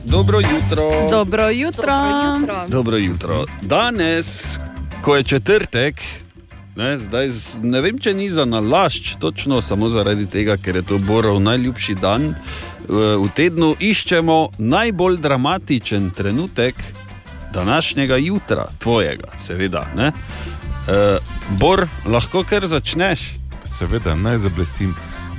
[0.04, 0.90] Dobro jutro.
[1.10, 1.94] Dobro jutro.
[2.68, 3.44] Dobro jutro.
[3.62, 4.58] Danes,
[5.02, 6.00] ko je četrtek,
[6.76, 7.28] ne, zdaj,
[7.62, 11.94] ne vem, če ni za nalašč, točno samo zaradi tega, ker je to Borov najljubši
[11.94, 12.24] dan.
[12.24, 12.34] eh,
[13.16, 16.74] V tednu iščemo najbolj dramatičen trenutek
[17.54, 19.86] današnjega jutra, tvojega, seveda.
[19.96, 20.12] Ne?
[20.82, 21.20] Uh,
[21.58, 23.20] Bor, lahko kar začneš.
[23.64, 24.94] Seveda, naj zablestim.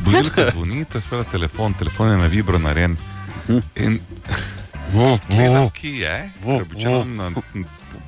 [0.05, 2.95] Budilka zvoni, to je seveda telefon, telefon je na vibro narejen.
[3.75, 3.99] In
[5.29, 7.31] gledam, kje je, običajno na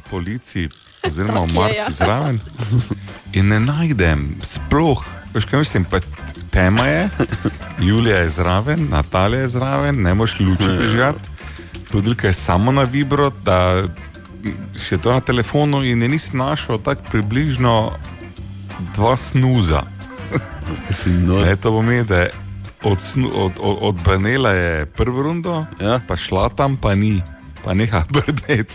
[0.09, 0.69] policiji,
[1.07, 1.89] oziroma v marcu ja.
[1.89, 2.39] zraven.
[3.33, 5.99] In ne najdem, sploh, veš kaj mislim, pa
[6.49, 7.09] tema je,
[7.79, 11.29] Julija je zraven, Natalija je zraven, ne moš luči prižgati.
[11.91, 13.83] Budilka je samo na vibro, da
[14.77, 17.91] še to na telefonu in je nisem našel tako približno
[18.95, 19.83] dva snuza.
[21.05, 22.44] Ne, to pomeni, da je
[22.86, 22.99] od,
[23.33, 25.99] od, od, od Benela je prvo rundo, ja.
[26.07, 27.21] pa šla tam, pa ni,
[27.63, 28.73] pa neha brneti.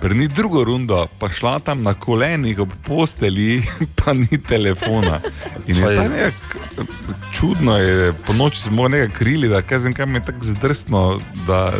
[0.00, 3.62] Prni drugo rundo, pa šla tam na kolenih ob posteli,
[3.98, 5.20] pa ni telefona.
[5.66, 6.00] In je Kaj je?
[6.02, 6.34] ta nek
[7.32, 11.20] čudno, je, po noči smo nekaj krili, da kaj zem, kaj mi je tako zdrsno,
[11.46, 11.72] da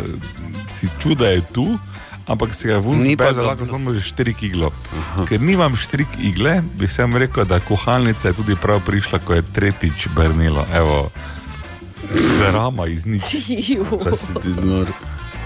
[0.71, 1.77] si čuda je tu.
[2.23, 3.47] Ampak si ga vun zbežal, dobro.
[3.49, 4.71] lahko samo že štrik iglo.
[5.25, 9.43] Ker nimam štrik igle, bi sem rekel, da kuhalnica je tudi prav prišla, ko je
[9.43, 10.63] tretjič brnilo.
[10.69, 11.11] Evo,
[12.39, 13.27] drama iz nič.
[14.03, 14.87] Pa si ti nor.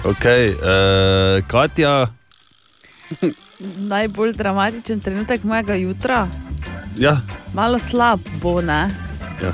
[0.03, 2.13] Okay, uh, Katja,
[3.79, 6.27] Najbolj dramatičen trenutek mojega jutra.
[6.95, 7.21] ja,
[7.53, 8.89] Malo slab bo, ne?
[9.41, 9.49] ja.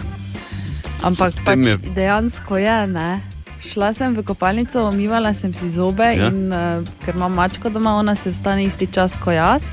[1.02, 2.88] Ampak pač je- dejansko je.
[2.88, 3.24] Ne?
[3.64, 6.12] Šla sem v kopalnico, umivala sem si zobe, Ja.
[6.14, 6.28] ja.
[6.28, 6.60] in, uh,
[7.00, 9.64] ker imam mačko doma, ona se vstane isti čas kot jaz.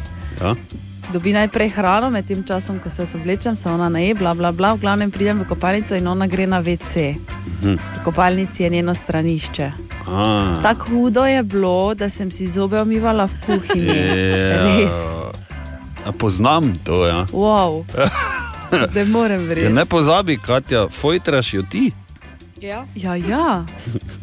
[0.40, 0.54] ja.
[1.10, 4.74] Dobi najprej hrano, med tem časom, ko se oblečem, se ona naje, bla, bla, bla.
[4.74, 7.16] V glavnem pridem v kopalnico in ona gre na WC.
[7.58, 7.74] Mhm.
[7.74, 9.72] V kopalnici je njeno stranišče.
[10.08, 10.54] A.
[10.62, 13.98] Tako hudo je bilo, da sem si zobe umivala v kuhinji.
[14.06, 14.62] Ja.
[14.68, 14.94] Res.
[16.00, 17.06] A poznam to.
[17.06, 17.26] Ja.
[17.26, 17.82] Wow.
[18.94, 19.72] Ne morem Ja, verjeti.
[19.72, 21.90] ne pozabi, Katja, fojtraš jo ti.
[22.60, 22.84] Ja.
[22.94, 23.64] Ja, ja.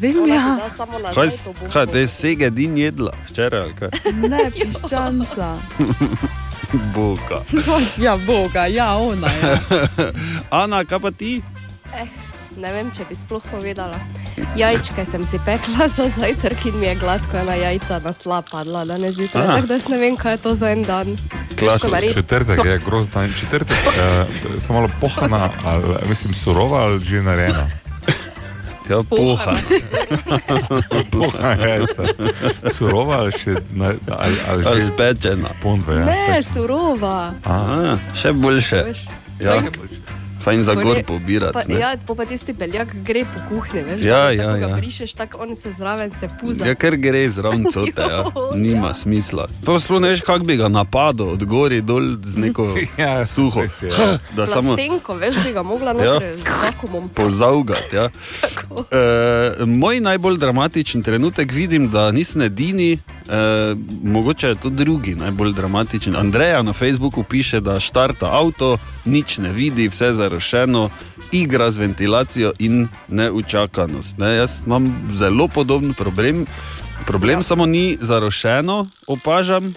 [0.00, 0.58] Vem, Ona ja.
[0.62, 1.72] da samo Kaj, to bombo.
[1.72, 3.88] kaj te sege din jedla, včeraj ali kaj?
[4.30, 5.54] Ne, piščanca.
[6.94, 7.42] Boga.
[8.06, 9.58] ja, Boga, ja, ona je.
[10.50, 11.42] Ana, kaj pa ti?
[11.96, 12.06] Eh,
[12.56, 13.98] ne vem, če bi sploh povedala.
[14.54, 18.84] Jajčke sem si pekla za zajtrk in mi je gladko ena jajca na tla padla
[18.84, 19.46] danes zjutraj.
[19.46, 19.54] Ah.
[19.56, 21.16] Tako da ne vem, kaj je to za en dan.
[21.58, 22.14] Klasično.
[22.14, 23.34] Četrtek je grozno dan.
[23.40, 27.66] Četrtek je samo malo pohana, ali, mislim, surova ali že narejena.
[28.88, 29.52] Ja, poha.
[31.10, 32.02] poha jajca.
[32.72, 35.44] Surova ali še na, ali, ali, Ali spečena.
[35.50, 37.32] Spondve, ja, Ne, surova.
[37.44, 38.84] A, še boljše.
[39.40, 39.60] Ja.
[39.60, 40.17] tako-
[40.48, 41.72] Fajn za ko gor pobirati.
[41.72, 44.04] Ja, po pa tisti beljak gre po kuhinji, veš.
[44.04, 44.68] Ja, ja, tako ja.
[44.68, 46.66] Ga brišeš tako, on se zraven se puza.
[46.66, 48.24] Ja, ker gre zraven cote, ja.
[48.54, 49.46] nima smisla.
[49.62, 52.68] Sploh sploh ne veš, kako bi ga napadel, od gori dol z neko
[53.04, 53.62] ja, suho.
[54.36, 56.12] Da samo Plastenko, veš, bi ga mogla Ja.
[56.14, 57.08] noter z vakumom.
[57.18, 57.96] pozavgati.
[57.96, 58.08] Ja.
[58.90, 62.98] E, moj najbolj dramatičen trenutek vidim, da nisem edini, e,
[64.02, 66.16] mogoče je to drugi najbolj dramatičen.
[66.16, 70.90] Andreja na Facebooku piše, da štarta avto, nič ne vidi, vse zarošeno,
[71.32, 74.18] igra z ventilacijo in neučakanost.
[74.18, 76.46] Ne, jaz imam zelo podoben problem.
[77.06, 77.42] Problem ja.
[77.42, 79.74] samo ni zarošeno, opažam.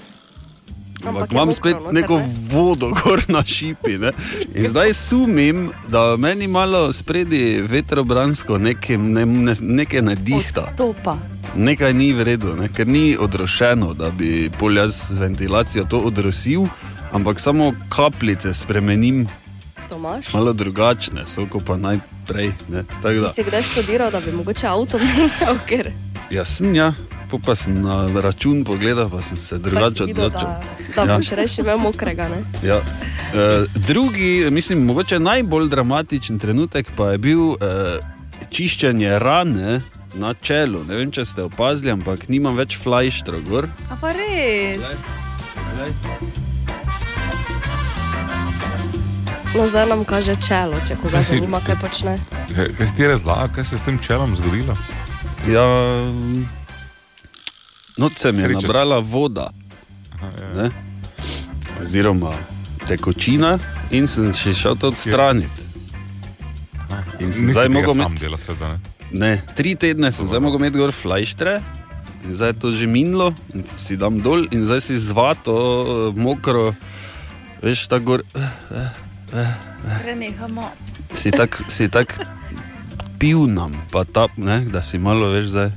[1.06, 2.30] Ampak imam mokro spet noter, neko ne?
[2.52, 3.98] vodo gor na šipi.
[3.98, 4.12] Ne?
[4.56, 10.70] In zdaj sumim, da meni malo spredi vetrobransko nekaj ne, ne, nekaj ne dihta.
[10.74, 11.18] Stopa.
[11.56, 12.70] Nekaj ni v redu, ne?
[12.70, 16.68] ker ni odrošeno, da bi pol jaz z ventilacijo to odrosil,
[17.12, 19.26] ampak samo kapljice spremenim,
[19.92, 20.32] Tomaš?
[20.34, 22.52] malo drugačne, so kot pa najprej.
[23.30, 25.92] si kdaj študiral, da bi mogoče avto menjal, ker
[26.32, 26.94] Jaz sem ja,
[27.28, 30.40] po pa sem na račun pogledal, pa sem se drugače odločil.
[30.40, 30.62] da,
[30.96, 31.18] da Ja.
[31.18, 32.30] boš reši imel mokrega.
[32.30, 32.40] Ne?
[32.64, 32.78] Ja.
[32.78, 38.00] E, drugi, mislim, mogoče najbolj dramatičen trenutek pa je bil e,
[38.50, 39.82] čiščenje rane
[40.14, 40.84] na čelu.
[40.84, 43.68] Ne vem, če ste opazili, ampak nimam več flajštra gor.
[43.90, 44.80] A pa res.
[45.76, 46.51] No,
[49.62, 52.16] zdaj nam kaže čelo, če koga Kaj si- zanima, kaj počne.
[52.50, 54.74] Kaj kaj si ti razlagal, kaj se je s tem čelom zgodilo?
[55.46, 55.66] Ja,
[57.98, 59.50] noč se mi je Sreča nabrala voda,
[60.56, 60.70] ne?
[61.82, 62.32] oziroma
[62.82, 63.58] tekočina,
[63.92, 65.62] in sem še šel to odstraniti.
[67.20, 68.80] In sem Nisi zdaj mogel imeti- delal, seveda, ne?
[69.14, 71.62] Ne, tri tedne sem zdaj mogel imeti gor flajštre,
[72.24, 75.56] in zdaj je to že minilo, in si dam dol, in zdaj si zvato,
[76.08, 76.74] eh, mokro,
[77.62, 78.22] veš, tako gor.
[78.32, 78.40] eh,
[78.72, 78.90] eh,
[79.34, 79.54] eh,
[80.04, 80.72] Prenehamo.
[81.16, 82.20] Si tako tak
[83.20, 85.72] pivnam, pa ta, ne, da si malo veš zdaj.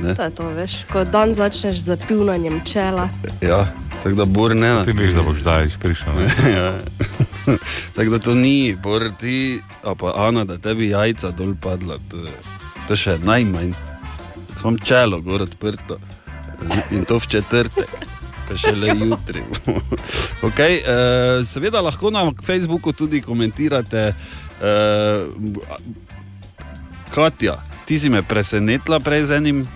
[0.00, 0.14] Ne?
[0.14, 3.08] To je to, veš, ko dan začneš z pivnanjem čela.
[3.40, 3.66] Ja,
[4.02, 4.84] tako da bor ne.
[4.84, 6.14] Ti veš, da boš zdaj prišel.
[6.14, 6.28] ne?
[6.56, 6.78] ja.
[7.96, 12.16] tako da to ni, bor ti, a pa Ana, da tebi jajca dol padla, to
[12.16, 12.34] je,
[12.86, 13.72] to je še najmanj.
[14.60, 15.98] Sem čelo gor odprto
[16.90, 18.15] in to v četrtek.
[18.48, 19.42] Pa še le jutri.
[20.48, 24.14] okay, uh, seveda lahko na Facebooku tudi komentirate.
[24.62, 25.34] Uh,
[27.10, 29.66] Katja, ti si me presenetila prej z enim.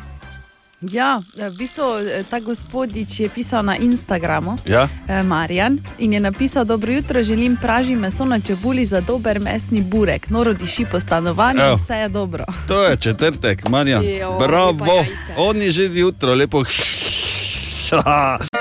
[0.80, 4.56] Ja, v bistvu eh, ta gospodič je pisal na Instagramu.
[4.64, 4.88] Ja?
[5.08, 9.82] eh, Marjan in je napisal: Dobro jutro, želim praži meso na čebuli za dober mesni
[9.82, 10.30] burek.
[10.30, 11.76] Noro diši po stanovanju, Evo.
[11.76, 12.44] vse je dobro.
[12.68, 14.00] To je četrtek, Marja.
[14.00, 15.04] Joj, lepa Bravo,
[15.36, 16.64] on je že jutro, lepo.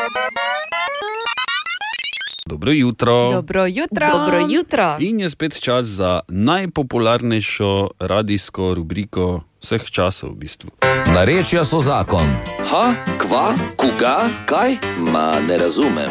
[2.49, 3.31] Dobro jutro.
[3.31, 4.07] Dobro jutro.
[4.13, 4.97] Dobro jutro.
[4.99, 10.69] In je spet čas za najpopularnejšo radijsko rubriko vseh časov, v bistvu.
[11.13, 12.25] Narečja so zakon.
[12.71, 12.85] Ha,
[13.21, 14.17] kva, koga,
[14.49, 14.81] kaj?
[15.13, 16.09] Ma ne razumem.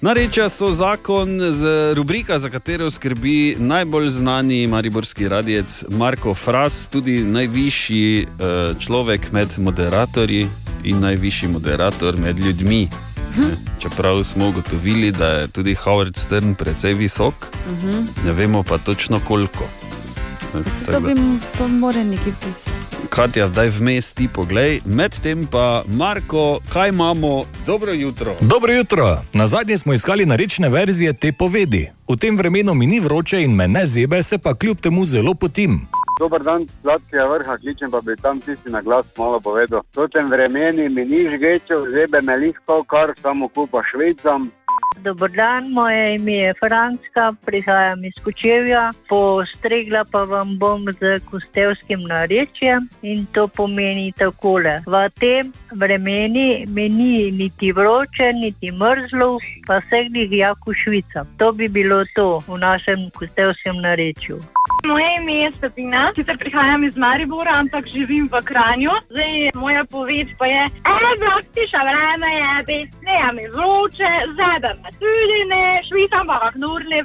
[0.00, 7.24] Narečja so zakon, z rubrika, za katero skrbi najbolj znani mariborski radijec Marko Fras, tudi
[7.24, 8.26] najvišji eh,
[8.80, 10.48] človek med moderatorji
[10.84, 12.88] in najvišji moderator med ljudmi.
[13.36, 13.44] Ne,
[13.78, 17.34] Čeprav smo ugotovili, da je tudi Howard Stern precej visok,
[17.68, 17.90] Mhm.
[18.26, 19.64] ne vemo pa točno koliko.
[20.54, 21.14] Ne, Se to, bi,
[21.58, 22.70] to mora nekaj pisati.
[23.10, 28.36] Katja, daj vmes ti poglej, medtem pa Marko, kaj imamo, dobro jutro.
[28.40, 29.22] Dobro jutro.
[29.32, 31.90] Na zadnje smo iskali narečne verzije te povedi.
[32.08, 35.34] V tem vremenu mi ni vroče in me ne zebe, se pa kljub temu zelo
[35.34, 35.86] potim.
[36.18, 39.82] Dober dan, sladkega vrha, kličem pa bi tam tisti na glas malo povedal.
[39.96, 44.50] V tem vremeni mi ni žgečev, zebe me lihko, kar samo kupa švicam.
[45.02, 52.00] Dober dan, moje ime je Franska, prihajam iz Kočevja, postregla pa vam bom z kostevskim
[52.08, 54.80] narečjem in to pomeni takole.
[54.86, 61.26] V tem vremeni mi ni niti vroče, niti mrzlo, pa se glih jako švica.
[61.38, 64.38] To bi bilo to v našem kostevskem narečju.
[64.86, 68.90] Moje ime je Sabina, sicer prihajam iz Maribora, ampak živim v Kranju.
[69.10, 75.40] Zdaj, moja poved pa je, eno, tiša vreme je, besneja mi vroče, zebe me tudi
[75.48, 77.00] ne, švicam pa knurli.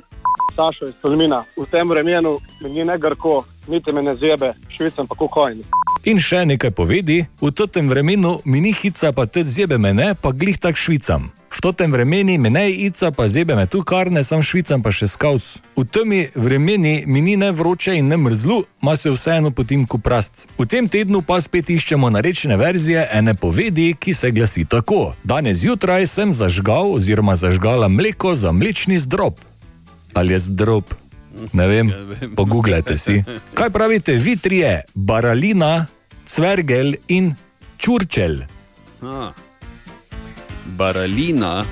[0.56, 1.44] Sašo iz Tolmina.
[1.58, 5.64] V tem vremenu mi ni ne grko, niti me ne zebe, švicam pa kokojni.
[6.06, 10.16] In še nekaj povedi, v tem vremenu mi ni hica, pa tudi zebe me ne,
[10.16, 11.32] pa glih tak švicam.
[11.60, 15.10] V totem vremeni me ne ica, pa zebe me tu karne, sam švicam pa še
[15.12, 15.58] skaus.
[15.76, 20.48] V temi vremeni mi ni ne vroče in ne mrzlu, ma se vseeno potim kuprast.
[20.56, 25.18] V tem tednu pa spet iščemo narečene verzije ene povedi, ki se glasi tako.
[25.28, 29.44] Danes zjutraj sem zažgal oziroma zažgala mleko za mlečni zdrob.
[30.16, 30.96] Ali je zdrob?
[31.52, 31.92] Ne vem,
[32.40, 33.20] pogooglajte si.
[33.52, 35.92] Kaj pravite vi trije, Baralina,
[36.24, 37.34] Cvergel in
[37.76, 38.46] Čurčel?
[40.80, 41.66] Baralina,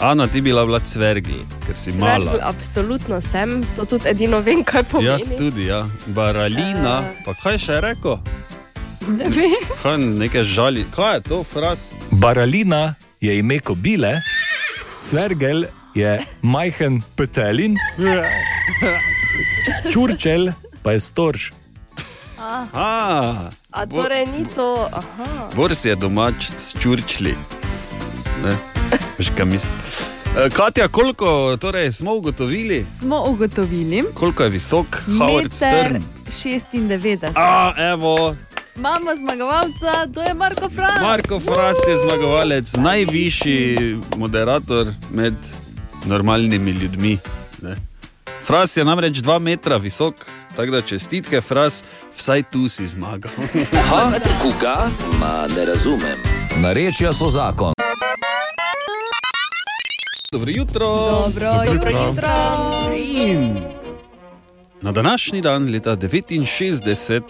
[0.00, 1.36] Ana, ti bi bila bila cvergli,
[1.66, 2.38] ker si Cvergl, mala.
[2.42, 5.08] absolutno sem, to tudi edino vem, kaj pomeni.
[5.08, 5.84] Jaz tudi, ja.
[6.08, 7.22] Baralina, Eh.
[7.24, 8.16] pa kaj še je rekel?
[9.10, 9.54] Ne vem.
[9.78, 11.80] Kaj nekaj žali, kaj je to, fras?
[12.12, 12.82] Baralina
[13.20, 14.16] je ime kobile,
[15.02, 15.64] Cvergel
[15.94, 17.76] je majhen petelin,
[19.88, 20.50] Čurčel
[20.82, 21.50] pa je storž.
[22.38, 22.90] A, A,
[23.70, 24.88] a torej ni to.
[24.92, 25.50] Aha.
[25.54, 27.36] Boris je domač s čurčli.
[28.44, 28.56] Ne,
[29.18, 29.72] veš kaj mislim.
[30.46, 36.02] E, Katja, koliko torej, smo ugotovili, Smo ugotovili, koliko je visok Howard Stern?
[36.28, 37.18] 96.
[37.34, 38.34] A, evo,
[38.76, 41.00] Imamo zmagovalca, to je Marko Franc.
[41.02, 45.34] Marko Fras je zmagovalec, najvišji moderator med
[46.04, 47.18] normalnimi ljudmi.
[47.62, 47.76] Ne.
[48.42, 50.14] Fras je namreč 2 metra visok,
[50.56, 51.84] tako da čestitke, Fras,
[52.16, 53.30] vsaj tu si zmagal.
[53.88, 54.10] Ha,
[54.42, 54.76] koga?
[55.20, 56.18] Ma ne razumem.
[56.56, 57.72] Narečja so zakon.
[60.32, 60.86] Dobro jutro.
[60.86, 61.90] Dobro, Dobro jutro.
[61.90, 62.30] jutro.
[62.96, 63.60] In
[64.80, 67.22] na današnji dan, leta 69,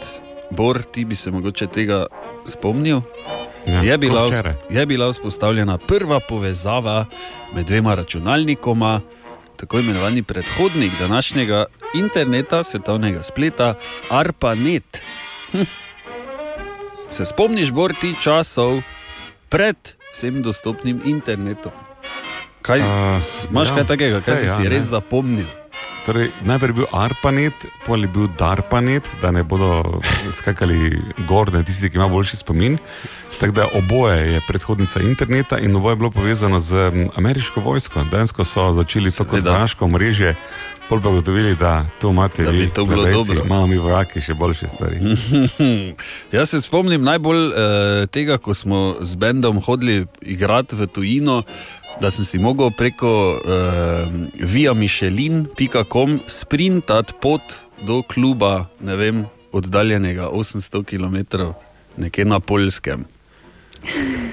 [0.51, 2.07] Bor, ti bi se mogoče tega
[2.45, 3.01] spomnil.
[3.67, 7.07] Ja, je, bila, vz- je bila vzpostavljena prva povezava
[7.55, 9.01] med dvema računalnikoma,
[9.57, 13.75] tako imenovani predhodnik današnjega interneta, svetovnega spleta,
[14.11, 15.03] ARPANET.
[15.53, 15.63] Hm.
[17.11, 18.83] Se spomniš, Bor, ti časov
[19.49, 19.77] pred
[20.13, 21.82] vsem dostopnim internetom?
[22.63, 22.87] Kaj, uh,
[23.51, 24.71] imaš ja, kaj takega, kaj saj si ja, si ne.
[24.71, 25.49] res zapomnil?
[26.03, 30.01] Torej, najprej je bil ARPANET, potem je bil DARPANET, da ne bodo
[30.35, 30.99] skakali
[31.31, 32.79] gor, da tisti, ki ima boljši spomin.
[33.39, 38.05] Tako da oboje je predhodnica interneta in oboje je bilo povezano z ameriško vojsko.
[38.11, 40.35] Dejansko so začeli to kot vojaško mreže,
[40.89, 43.45] pol pa ugotovili, da tu imate Da vi, to bilo plebejci, dobro.
[43.47, 44.99] Imamo mi vojaki še boljše stvari.
[46.37, 47.55] Jaz se spomnim najbolj uh,
[48.11, 51.43] tega, ko smo z bendom hodili igrati v tujino,
[52.01, 57.43] da sem si mogel preko uh, via Michelin.com sprintati pot
[57.87, 61.53] do kluba, ne vem, oddaljenega 800 km,
[61.97, 63.05] nekje na Polskem.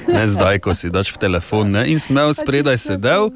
[0.08, 1.74] Ne zdaj, ko si daš v telefon.
[1.74, 1.90] Ne?
[1.90, 3.30] In sem imel spredaj sedel,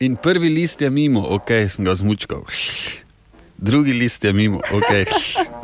[0.00, 2.44] in prvi list je mimo, ok, sem ga zmučkal.
[3.58, 4.92] Drugi list je mimo, ok,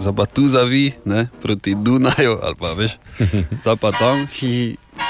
[0.02, 2.98] zdaj pa tu zavi, ne, proti Dunaju ali pa veš,
[3.62, 4.26] zdaj pa tam.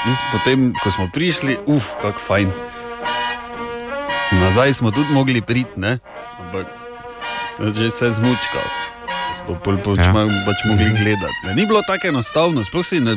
[0.05, 2.74] In potem, ko smo prišli, uf, kako fajn.
[4.31, 5.99] Nazaj smo tudi mogli priti, ne,
[6.39, 6.65] ampak
[7.59, 8.67] že vse zmučkal.
[9.35, 10.13] Smo pol pač, Ja.
[10.45, 11.39] pač mogli gledati.
[11.45, 11.53] Ne.
[11.55, 13.15] Ni bilo tako enostavno, sploh si ne.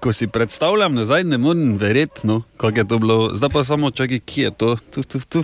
[0.00, 3.16] Ko si predstavljam nazaj, ne morem verjeti, no, kako je to bilo.
[3.36, 5.42] Zdaj pa samo čakaj, ki je to, tu, tu, tu.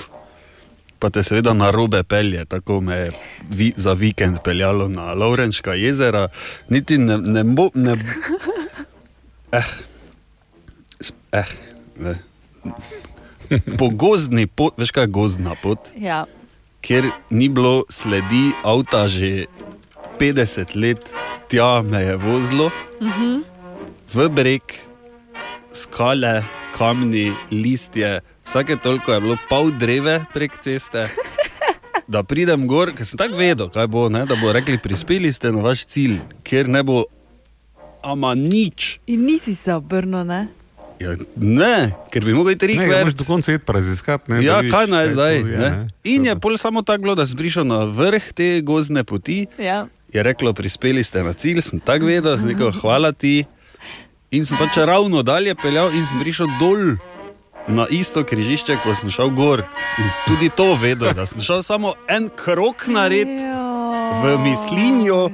[0.98, 3.10] Pa te seveda na robe pelje, tako me je
[3.48, 6.28] vi, za vikend peljalo na Laurenška jezera,
[6.68, 7.68] niti ne, ne bo.
[7.74, 7.96] Ne,
[9.52, 9.64] eh,
[11.32, 11.48] eh,
[11.96, 12.14] ne.
[13.76, 16.24] Po gozdni pot, veš kaj je gozdna pot, Ja.
[16.80, 19.46] kjer ni bilo sledi avta že
[20.18, 21.10] 50 let,
[21.48, 22.70] tja me je vozilo
[23.00, 23.42] Mhm.
[24.08, 24.62] v breg,
[25.72, 26.42] skale,
[26.72, 31.08] kamni, listje, vsake toliko je bilo pol dreve prek ceste.
[32.10, 35.52] Da pridem gor, ker sem tako vedel, kaj bo, ne, da bo rekli, prispeli ste
[35.52, 37.04] na vaš cilj, kjer ne bo,
[38.02, 38.98] ama nič.
[39.06, 40.48] In nisi se obrnil, ne?
[41.00, 41.74] Ja, ne,
[42.12, 43.00] ker bi mogel iti Ne, ga več.
[43.00, 44.28] moraš do konca iti pa raziskati.
[44.28, 45.34] ne, Ja, vidiš, kaj naj to zdaj?
[45.36, 45.70] je, Ne?
[46.04, 49.46] In je pol samo tako bilo, da sem prišel na vrh te gozdne poti.
[49.58, 49.86] Ja.
[50.12, 53.46] Je reklo, prispeli ste na cilj, sem tako vedel, sem rekel, hvala ti.
[54.30, 56.98] In sem pač ravno dalje peljal in sem prišel dol
[57.66, 59.64] na isto križišče, ko sem šel gor.
[59.96, 63.30] In tudi to vedel, da sem šel samo en krok nared
[64.12, 65.30] v mislinjo.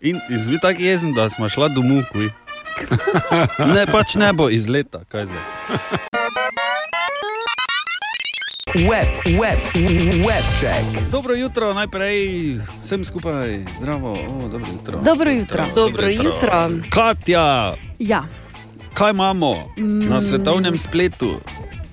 [0.00, 2.02] In, in sem bil tako jezen, da smo šla domov.
[2.10, 2.28] kuj.
[3.66, 5.44] Ne, pač ne bo iz leta, kaj zdaj.
[8.76, 9.60] Web, web,
[10.20, 10.82] web check.
[11.10, 12.18] Dobro jutro, najprej
[12.82, 14.98] vsem skupaj, zdravo, o, dobro jutro.
[15.00, 15.64] Dobro jutro.
[15.74, 16.70] Dobro jutro.
[16.90, 18.24] Katja, Ja.
[18.94, 20.08] kaj imamo Mm.
[20.08, 21.38] na svetovnem spletu?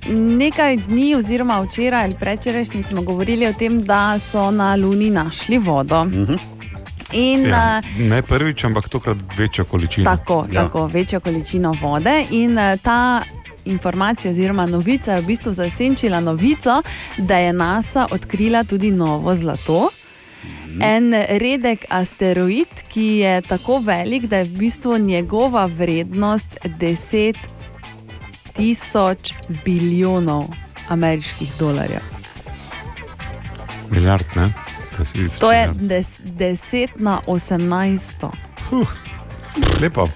[0.09, 5.57] Nekaj dni, oziroma včeraj ali predčerajšnjim, smo govorili o tem, da so na Luni našli
[5.59, 6.03] vodo.
[6.03, 6.34] Mhm.
[7.12, 10.05] In, Ja, eh, ne prvič, ampak tokrat večjo količino.
[10.05, 10.64] Tako, ja.
[10.64, 12.26] tako, večjo količino vode.
[12.32, 13.22] In eh, ta
[13.66, 16.82] informacija oziroma novica je v bistvu zasenčila novico,
[17.18, 19.89] da je NASA odkrila tudi novo zlato.
[20.80, 27.36] En redek asteroid, ki je tako velik, da je v bistvu njegova vrednost 10
[28.53, 29.34] tisoč
[29.66, 30.45] bilijonov
[30.89, 32.01] ameriških dolarjev.
[33.89, 34.70] Milijard, ne?
[35.02, 38.30] To, si, To je des, 10 na 18.
[38.70, 38.88] Huh.
[39.82, 40.10] Lepo.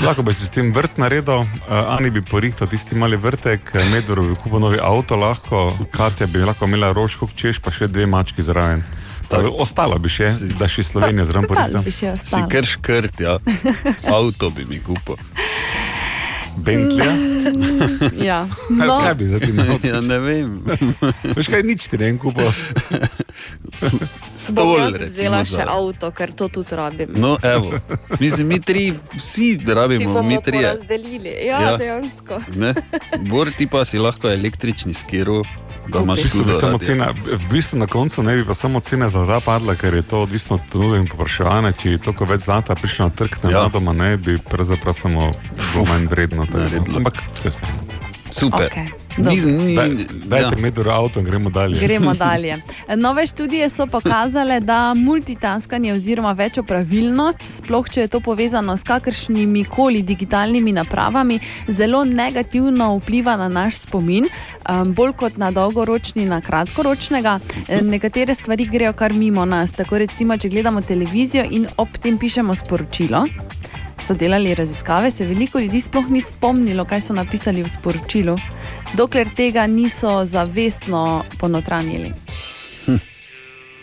[0.00, 4.24] Lahko bi si s tem vrt naredil, uh, Ani bi porihtal tisti mali vrtek, Medvor
[4.24, 8.42] bi kupil novi avto, lahko, Katja bi lahko imela rožko češ, pa še dve mački
[8.42, 8.80] zraven.
[9.28, 9.52] Tak.
[9.60, 13.36] Ostalo bi še, da še Slovenijo zraven še Si kar škrt, ja.
[14.16, 15.20] Avto bi mi kupil.
[16.56, 17.16] Bentleyja?
[18.30, 18.48] ja.
[18.70, 19.00] No.
[19.00, 19.78] Kaj bi za ti imel?
[19.92, 20.60] Ja, ne vem.
[21.36, 22.18] Veš kaj, nič ti ne vem
[24.36, 24.64] kupil.
[24.64, 27.12] Bom vzela še avto, ker to tudi rabim.
[27.16, 27.72] No, evo.
[28.20, 30.58] Mislim, mi tri, vsi si rabimo, mi tri.
[30.58, 31.28] porazdelili.
[31.28, 31.60] Ja, Ja.
[31.60, 31.76] ja.
[31.76, 32.40] dejansko.
[32.56, 32.74] Ne?
[33.28, 35.42] Bor ti pa si lahko električni skiru,
[35.88, 39.74] da V bistvu, cena, v bistvu na koncu ne bi pa samo cena zlata padla,
[39.74, 41.72] ker je to odvisno od ponudbe in povpraševanja.
[41.72, 43.66] Če je toliko več zlata prišlo na trg, ne Ja.
[43.66, 43.92] ja.
[43.92, 45.32] ne bi pravzaprav samo
[45.72, 46.46] bilo manj vredno.
[46.96, 47.66] Ampak vse se.
[48.30, 48.66] Super.
[48.66, 49.90] Okej, Ni, Daj,
[50.24, 50.62] dajte ja.
[50.62, 51.80] medor avto in gremo dalje.
[51.80, 52.56] Gremo dalje.
[52.96, 59.64] Nove študije so pokazale, da multitaskanje oziroma večopravilnost, sploh če je to povezano s kakršnimi
[59.64, 61.38] koli digitalnimi napravami,
[61.68, 64.24] zelo negativno vpliva na naš spomin,
[64.70, 67.38] um, bolj kot na dolgoročni, na kratkoročnega.
[67.68, 69.72] E, Nekatere stvari grejo kar mimo nas.
[69.72, 73.26] Tako recimo, če gledamo televizijo in ob tem pišemo sporočilo.
[73.98, 78.38] So delali raziskave, se veliko ljudi sploh ni spomnilo, kaj so napisali v sporočilu,
[78.92, 81.02] dokler tega niso zavestno
[81.38, 82.12] ponotranjili.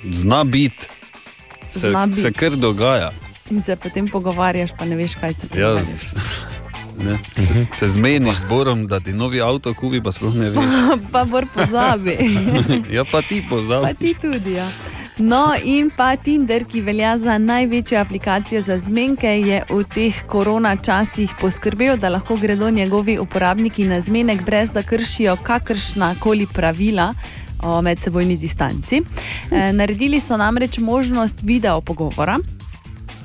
[0.05, 0.87] Zna biti.
[1.69, 2.17] Se, Zna bit.
[2.17, 3.11] se kar dogaja.
[3.49, 6.01] In se potem pogovarjaš, pa ne veš, kaj se Ja, pogovarjaš.
[6.01, 6.15] s-
[6.99, 10.65] ne, se, se zmeniš z Borom, da ti novi avto kupi, pa sploh ne veš.
[11.11, 12.17] pa bor pozabi.
[12.91, 13.93] Ja, pa ti pa pozabi.
[13.95, 14.53] ti tudi.
[14.53, 14.67] Ja.
[15.19, 20.77] No, in pa Tinder, ki velja za največjo aplikacijo za zmenke, je v teh korona
[20.77, 27.13] časih poskrbel, da lahko gredo njegovi uporabniki na zmenek, brez da kršijo kakršna koli pravila.
[27.63, 29.01] O medsebojni distanci.
[29.51, 32.37] E, naredili so namreč možnost video pogovora,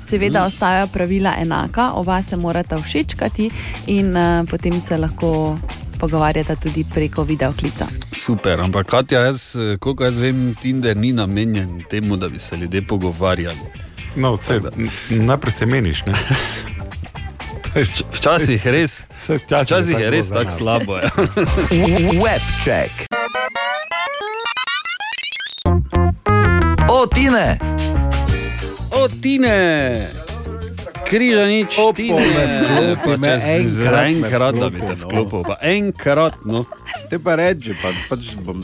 [0.00, 0.46] seveda Mm.
[0.46, 3.50] ostajajo pravila enaka, oba se morata všečkati
[3.86, 5.58] in uh, potem se lahko
[6.04, 7.86] pogovarjata tudi preko videoklica.
[8.16, 12.56] Super, ampak Katja, jaz, eh, koliko jaz vem, Tinder ni namenjen temu, da bi se
[12.56, 13.58] ljudje pogovarjali.
[14.16, 14.60] No, vse,
[15.08, 16.04] najprej se meniš.
[16.06, 16.14] Ne?
[18.12, 19.04] Včasih res,
[19.64, 20.96] včasih, je res tako slabo.
[20.96, 21.10] Ja.
[22.24, 23.08] Webček.
[26.88, 27.58] O, Tine!
[28.92, 30.23] O, Tine!
[31.06, 32.20] Križanič, Tine!
[33.18, 35.08] me če si- enkrat enkrat, da bi vklopil, te no.
[35.08, 36.64] vklopil, pa enkrat, no.
[37.10, 38.62] Te pa reči, pa pač bom.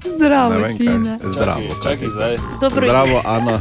[0.00, 0.86] Zdravo, ne vem, kaj.
[0.86, 1.18] Tine.
[1.24, 1.68] Zdravo,
[2.14, 2.36] zdaj.
[2.60, 3.60] Dobro Zdravo, Ana.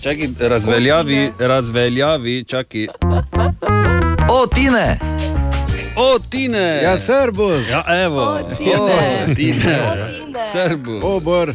[0.00, 2.86] Čakaj, razveljavi, razveljavi, čakaj.
[4.30, 4.98] O, Tine!
[5.96, 6.80] O, Tine!
[6.82, 7.68] Ja, Srbus.
[7.70, 8.22] Ja, evo.
[8.22, 8.72] O, Tine.
[8.72, 9.78] O, Tine.
[10.52, 11.04] Srbus.
[11.04, 11.54] O, Bor.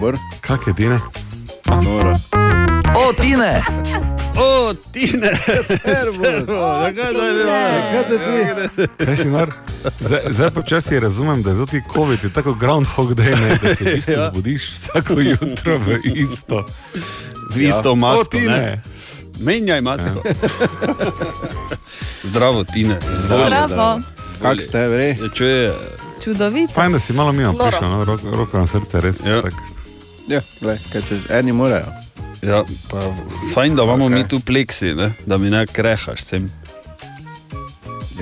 [0.00, 0.16] Bor.
[0.40, 0.98] Kak je Tine?
[1.82, 2.16] Nora.
[2.96, 3.62] O, Tine!
[4.36, 5.30] O, Tine!
[5.76, 6.48] Servus.
[6.48, 7.82] O, Zakaj zdaj ne vem?
[7.84, 8.36] Kaj te ti?
[8.98, 9.48] Kaj si nor?
[10.00, 13.74] Zdaj, zdaj počasi razumem, da je to ti COVID, je tako groundhog day, ne, da
[13.74, 14.30] se v bistvu Ja.
[14.30, 16.64] zbudiš vsako jutro v isto.
[17.50, 17.94] V isto Ja.
[17.96, 18.48] masko, O, Tine.
[18.50, 18.82] ne?
[19.36, 20.22] Menjaj masko.
[22.24, 22.98] Zdravo, Tine.
[23.14, 23.66] Zdravo.
[23.66, 24.00] Zdravo.
[24.42, 25.08] Kak ste, vre?
[25.12, 25.72] Ja, čuje,
[26.20, 26.72] Čudovito.
[26.72, 27.66] Fajn, da si malo mimo Noro.
[27.66, 28.04] prišel, no?
[28.04, 29.20] roko, roko na srce, res.
[29.20, 29.42] Ja.
[29.42, 29.52] Tak.
[30.26, 31.84] Ja, gled, kaj češ, eni morajo.
[32.44, 33.00] Ja, pa
[33.54, 34.10] fajn, da imamo Ok.
[34.10, 34.22] okay.
[34.22, 35.12] mi tu pleksi, ne?
[35.26, 36.48] da mi ne krehaš sem.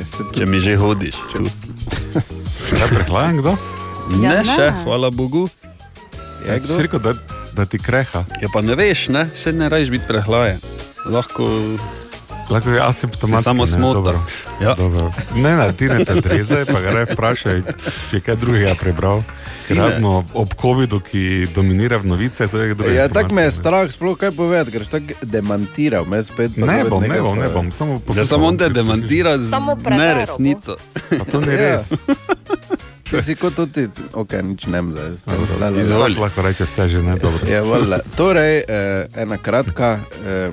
[0.02, 1.16] Se Če mi že hodiš.
[1.32, 1.42] Tu.
[2.72, 3.52] Ja, prehlajen kdo?
[4.16, 4.54] Ne, Ja, ne.
[4.56, 5.44] še, hvala Bogu.
[6.48, 6.74] Ja, kdo?
[6.76, 7.12] si rekel, da,
[7.54, 8.24] da ti kreha.
[8.40, 9.26] Ja, pa ne veš, ne?
[9.36, 10.58] še ne rajš biti prehlajen.
[11.04, 11.44] Lahko
[12.50, 13.50] Lahko je asimptomatski.
[13.66, 14.20] Si samo dobro.
[14.62, 14.74] Ja.
[14.74, 15.10] Dobro.
[15.34, 17.62] Ne, ne, ti ne te dreze, pa ga ne vprašaj,
[18.10, 19.22] če kaj drugega prebral.
[19.68, 23.88] Ravno ob COVID-u, ki dominira v novice, to je kdo Ja, tako me je strah,
[23.90, 26.56] sploh kaj povedati, ker si tako demantiral, me spet.
[26.56, 29.54] Ne bom, ne bom, ne bom, samo Ja, samo on te demantira z
[29.88, 30.76] neresnico.
[31.18, 31.56] Pa to ni Ja.
[31.56, 31.92] res.
[33.04, 35.80] Ti si kot tudi, ok, nič ne vem zdaj.
[35.80, 36.16] Izvoli.
[36.16, 37.44] Lahko reče vse že ne dobro.
[37.46, 37.98] Je, valjda.
[38.16, 40.50] torej, eh, ena kratka, eh,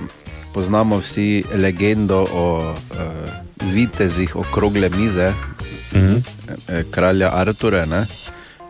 [0.60, 2.45] poznamo vsi legendo o
[2.91, 3.32] eh,
[3.64, 5.32] vitezih okrogle mize,
[5.93, 6.16] Mhm.
[6.68, 7.86] eh, kralja Artura.
[7.86, 8.05] Ne?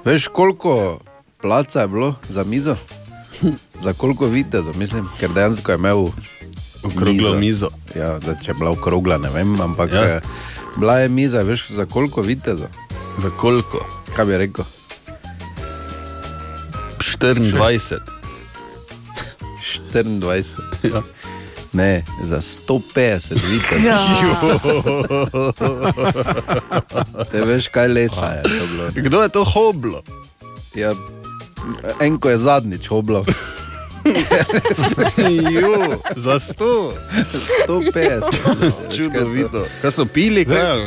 [0.05, 0.99] Veš, koliko
[1.41, 2.75] placa je bilo za mizo?
[3.83, 6.05] Za koliko vitezov, mislim, ker dejansko je imel
[6.83, 7.67] Okroglo mizo.
[7.95, 10.05] Ja, da, če je bila okrogla, ne vem, ampak Ja.
[10.05, 10.21] ja.
[10.77, 12.67] Bila je miza, veš, za koliko viteza?
[13.17, 13.81] Za koliko?
[14.15, 14.65] Kaj bi rekel?
[16.99, 17.99] 24.
[19.83, 20.43] 24.
[20.85, 21.01] Ja.
[21.74, 23.84] Ne, za 150 vitez.
[23.84, 23.99] Ja.
[27.32, 28.89] Te veš, kaj lesa je to bilo.
[28.95, 30.01] Kdo je to hoblo?
[30.76, 30.93] Ja,
[31.99, 33.26] enko je zadnjič hoblo.
[35.51, 36.91] Jo, za 100.
[37.67, 38.72] 150.
[38.95, 39.65] Čudovito.
[39.82, 40.45] Kaj so pili?
[40.45, 40.80] Kaj?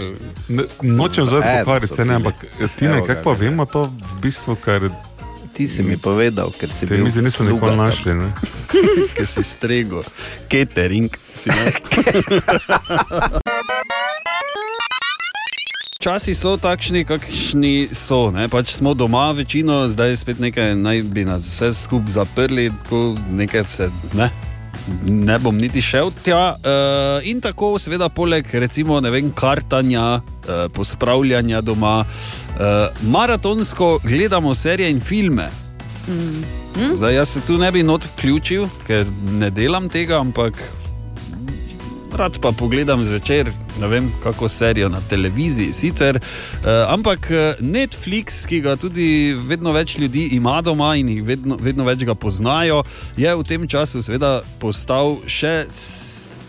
[0.48, 2.34] Ne, nočem zdaj Eh, pokvariti ampak
[2.76, 3.38] Tine, Evo ga, kako pa ne.
[3.40, 3.90] vemo to v
[4.22, 4.88] bistvu, kar
[5.52, 8.16] Ti si mi povedal, ker si te bil mi zdi, niso nikoli našli.
[8.16, 8.32] Ne?
[9.16, 10.00] Ker si strego.
[10.48, 11.12] Catering.
[11.36, 11.72] Si ne?
[16.02, 18.32] Časi so takšni, kakšni so.
[18.32, 18.48] Ne?
[18.48, 23.64] Pač smo doma, večino, zdaj spet nekaj naj bi nas vse skupaj zaprli, tako nekaj
[23.68, 23.86] se
[24.18, 24.51] ne.
[25.06, 26.54] Ne bom niti šel tja.
[26.58, 34.54] Uh, in tako, seveda, poleg recimo, ne vem, kartanja, uh, pospravljanja doma, uh, maratonsko gledamo
[34.54, 35.48] serije in filme.
[36.08, 36.96] Mm.
[36.96, 39.06] Zdaj, jaz se tu ne bi not vključil, ker
[39.38, 40.58] ne delam tega, ampak
[42.16, 43.50] rad pa pogledam zvečer,
[43.80, 45.72] ne vem, kako serijo na televiziji.
[45.72, 51.56] Sicer, uh, ampak eh, Netflix, ki ga tudi vedno več ljudi ima doma in vedno,
[51.60, 52.82] vedno več ga poznajo,
[53.16, 55.66] je v tem času seveda postal še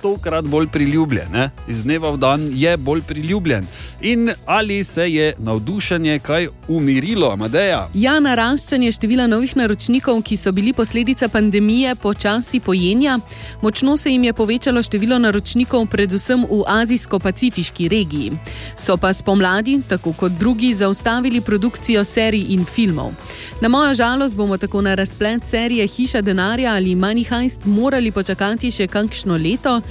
[0.04, 1.32] stokrat bolj priljubljen.
[1.32, 1.50] Ne?
[1.68, 3.64] Iz dneva v dan je bolj priljubljen.
[4.02, 7.88] In ali se je navdušenje kaj umirilo, Amadeja?
[7.94, 13.20] Ja, naraščanje števila novih naročnikov, ki so bili posledica pandemije, počasi pojenja.
[13.62, 18.34] Močno se jim je povečalo število naročnikov, predvsem v azijsko-pacifiški regiji.
[18.76, 23.16] So pa spomladi, tako kot drugi, zaustavili produkcijo serij in filmov.
[23.62, 28.72] Na mojo žalost bomo tako na razplet serije Hiša denarja ali Money Heist morali počakati
[28.72, 29.80] še kakšno leto.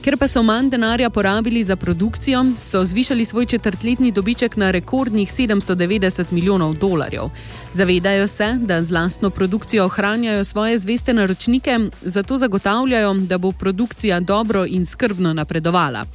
[0.00, 5.28] Ker pa so manj denarja porabili za produkcijo, so zvišali svoj četrtletni dobiček na rekordnih
[5.28, 7.28] 790 milijonov dolarjev.
[7.74, 14.20] Zavedajo se, da z lastno produkcijo ohranjajo svoje zveste naročnike, zato zagotavljajo, da bo produkcija
[14.20, 16.06] dobro in skrbno napredovala.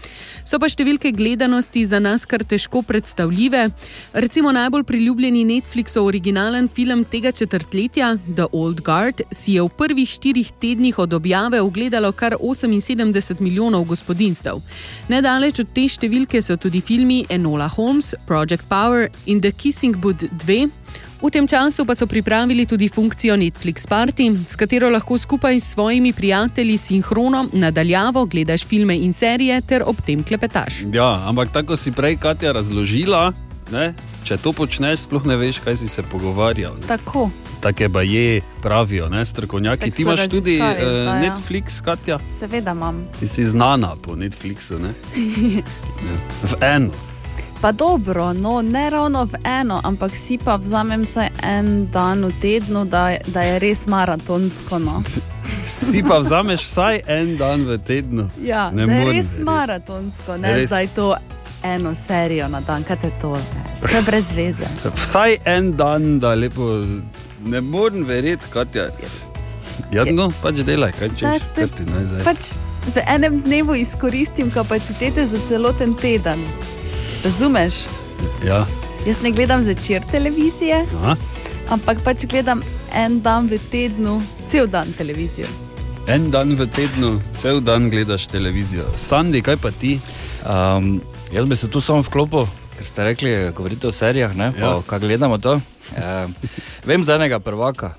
[0.45, 3.69] So pa številke gledanosti za nas kar težko predstavljive.
[4.13, 10.09] Recimo najbolj priljubljeni Netflixov originalen film tega četrtletja, The Old Guard, si je v prvih
[10.09, 14.61] štirih tednih od objave ogledalo kar 78 milijonov gospodinstv.
[15.09, 20.23] Nedaleč od te številke so tudi filmi Enola Holmes, Project Power in The Kissing Booth
[20.45, 20.69] 2.
[21.25, 25.73] V tem času pa so pripravili tudi funkcijo Netflix Party, s katero lahko skupaj s
[25.73, 30.83] svojimi prijatelji sinhrono nadaljavo gledaš filme in serije ter ob tem klepetaš.
[30.93, 33.33] Ja, ampak tako si prej Katja razložila,
[33.71, 33.93] ne?
[34.25, 36.73] Če to počneš, sploh ne veš, kaj si se pogovarjal.
[36.87, 37.29] Tako.
[37.61, 39.25] Take pa je, pravijo ne?
[39.25, 39.89] strokovnjaki.
[39.91, 41.15] Tako Ti imaš tudi uh, zdaj, ja.
[41.21, 42.19] Netflix, Katja.
[42.33, 43.05] Seveda imam.
[43.19, 44.93] Ti si znana po Netflixu, ne?
[46.05, 46.17] Ja.
[46.43, 46.91] v eno.
[47.61, 52.33] Pa dobro, no, ne ravno v eno, ampak si pa vzamem vsaj en dan v
[52.41, 54.79] tednu, da, da je res maratonsko.
[54.79, 55.01] No.
[55.65, 58.27] Si pa vzameš vsaj en dan v tednu.
[58.41, 60.69] Ja, ne morem res maratonsko, ne Res.
[60.69, 61.15] zdaj to
[61.65, 63.43] eno serijo na dan, kaj te to je.
[63.81, 64.67] To je brez veze.
[64.95, 66.69] Vsaj en dan, da lepo.
[67.45, 68.87] Ne morem verjeti, Katja.
[69.91, 71.43] Ja, no, pač delaj, kaj Da, češ.
[71.55, 72.23] te- Kaj ti naj zdaj?
[72.23, 72.45] Pač
[72.87, 76.41] v enem dnevu izkoristim kapacitete za celoten teden.
[77.23, 77.73] Razumeš?
[78.43, 78.65] Ja.
[79.05, 81.15] Jaz ne gledam zvečer televizije, Aha.
[81.69, 82.63] ampak pač gledam
[82.95, 85.47] en dan v tednu, cel dan televizijo.
[86.07, 88.85] En dan v tednu, cel dan gledaš televizijo.
[88.97, 89.99] Sandi, kaj pa ti?
[90.45, 91.01] Um,
[91.31, 92.45] jaz bi se tu samo vklopil,
[92.77, 94.65] ker ste rekli, govorite o serijah, ne, Ja.
[94.67, 94.81] ja.
[94.87, 95.53] kaj gledamo to.
[95.53, 96.35] Um,
[96.85, 97.93] vem za enega prvaka,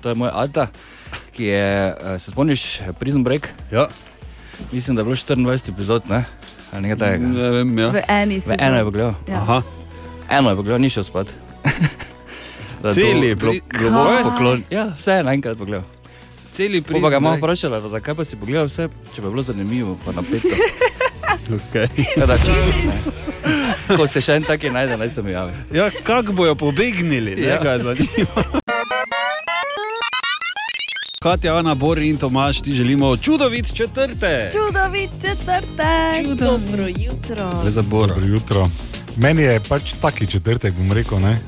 [0.00, 0.66] to je moj Alta,
[1.32, 3.48] ki je, eh, se spomniš, Prison Break?
[3.70, 3.88] Ja.
[4.72, 6.24] Mislim, da je bilo 24 epizod, ne?
[6.72, 7.26] Ali nekaj takega.
[7.26, 7.88] Ne vem, ja.
[7.88, 8.58] V eni sezoni.
[8.60, 9.14] eno je pogledal.
[9.28, 9.36] Ja.
[9.36, 9.62] Aha.
[10.30, 11.26] Eno je pogledal, ni šel spat.
[12.94, 14.22] Celi je bilo globoko Kaj?
[14.22, 14.62] poklon.
[14.70, 15.84] Ja, vse je naenkrat pogledal.
[16.52, 19.98] Celi Pol Pa ga imamo vprašala, zakaj pa si pogledal vse, če bi bilo zanimivo,
[20.04, 20.54] pa napeto.
[21.50, 21.88] Okay.
[22.14, 23.12] Teda, čisto,
[23.86, 23.96] ne.
[23.96, 25.52] Ko se še en taki najde, naj se mi javi.
[25.72, 27.54] Ja, kako bojo pobegnili, Ja.
[27.54, 28.44] nekaj zanima.
[31.22, 34.50] Katja, Ana, Bor in Tomaš, ti želimo čudovit četrte.
[34.52, 37.50] Čudovit četrtek, dobro jutro.
[37.82, 38.66] Dobro jutro.
[39.16, 41.18] Meni je pač taki četrtek, bom rekel.
[41.18, 41.38] Ne?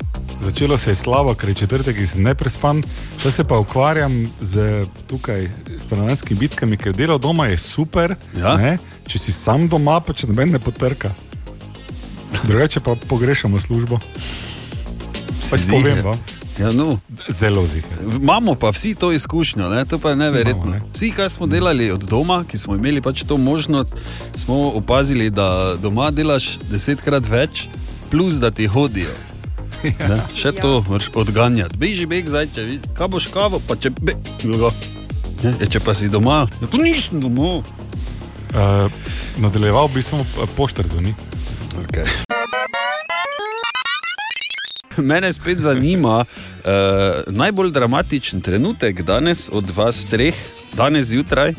[0.40, 2.82] Začelo se je slabo, ker je četrtek in sem neprespan,
[3.20, 5.48] zdaj se pa ukvarjam z tukaj
[5.78, 8.14] stanovanjskimi bitkami, ker delo doma je super.
[8.36, 8.56] Ja.
[8.56, 8.78] Ne?
[9.06, 11.14] Če si sam doma, pa če noben ne potrka.
[12.44, 13.98] Drugače pa pogrešamo službo.
[15.50, 16.18] Pač povem vam.
[16.58, 16.96] Ja, no.
[17.28, 17.98] Zelo zihar.
[18.16, 19.84] Imamo pa vsi to izkušnjo, ne?
[19.84, 20.80] to pa je neverjetno.
[20.94, 23.96] Vsi, ki smo delali od doma, ki smo imeli pač to možnost,
[24.34, 27.68] smo opazili, da doma delaš desetkrat več,
[28.10, 29.12] plus da ti hodijo.
[29.84, 30.18] Ne?
[30.34, 31.76] Še to moraš odganjati.
[31.76, 34.72] Beži, beg, zdaj, če vidiš, kaj boš kavo, pa če be, drugo.
[35.44, 37.60] Ne, ja, če pa si doma, ja, pa nisem doma.
[38.56, 38.86] Uh,
[39.42, 40.24] nadaljeval bi samo
[40.56, 41.12] poštar zvoni.
[41.84, 42.08] Okay.
[44.96, 46.26] Mene spet zanima uh,
[47.28, 50.34] najbolj dramatičen trenutek danes od vas treh,
[50.72, 51.52] danes zjutraj.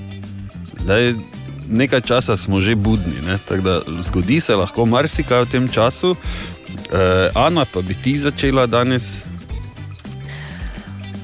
[0.82, 1.14] Zdaj,
[1.70, 3.38] nekaj časa smo že budni, ne?
[3.48, 6.16] tako da zgodi se lahko marsikaj v tem času.
[6.88, 9.24] Uh, Ana, pa bi ti začela danes?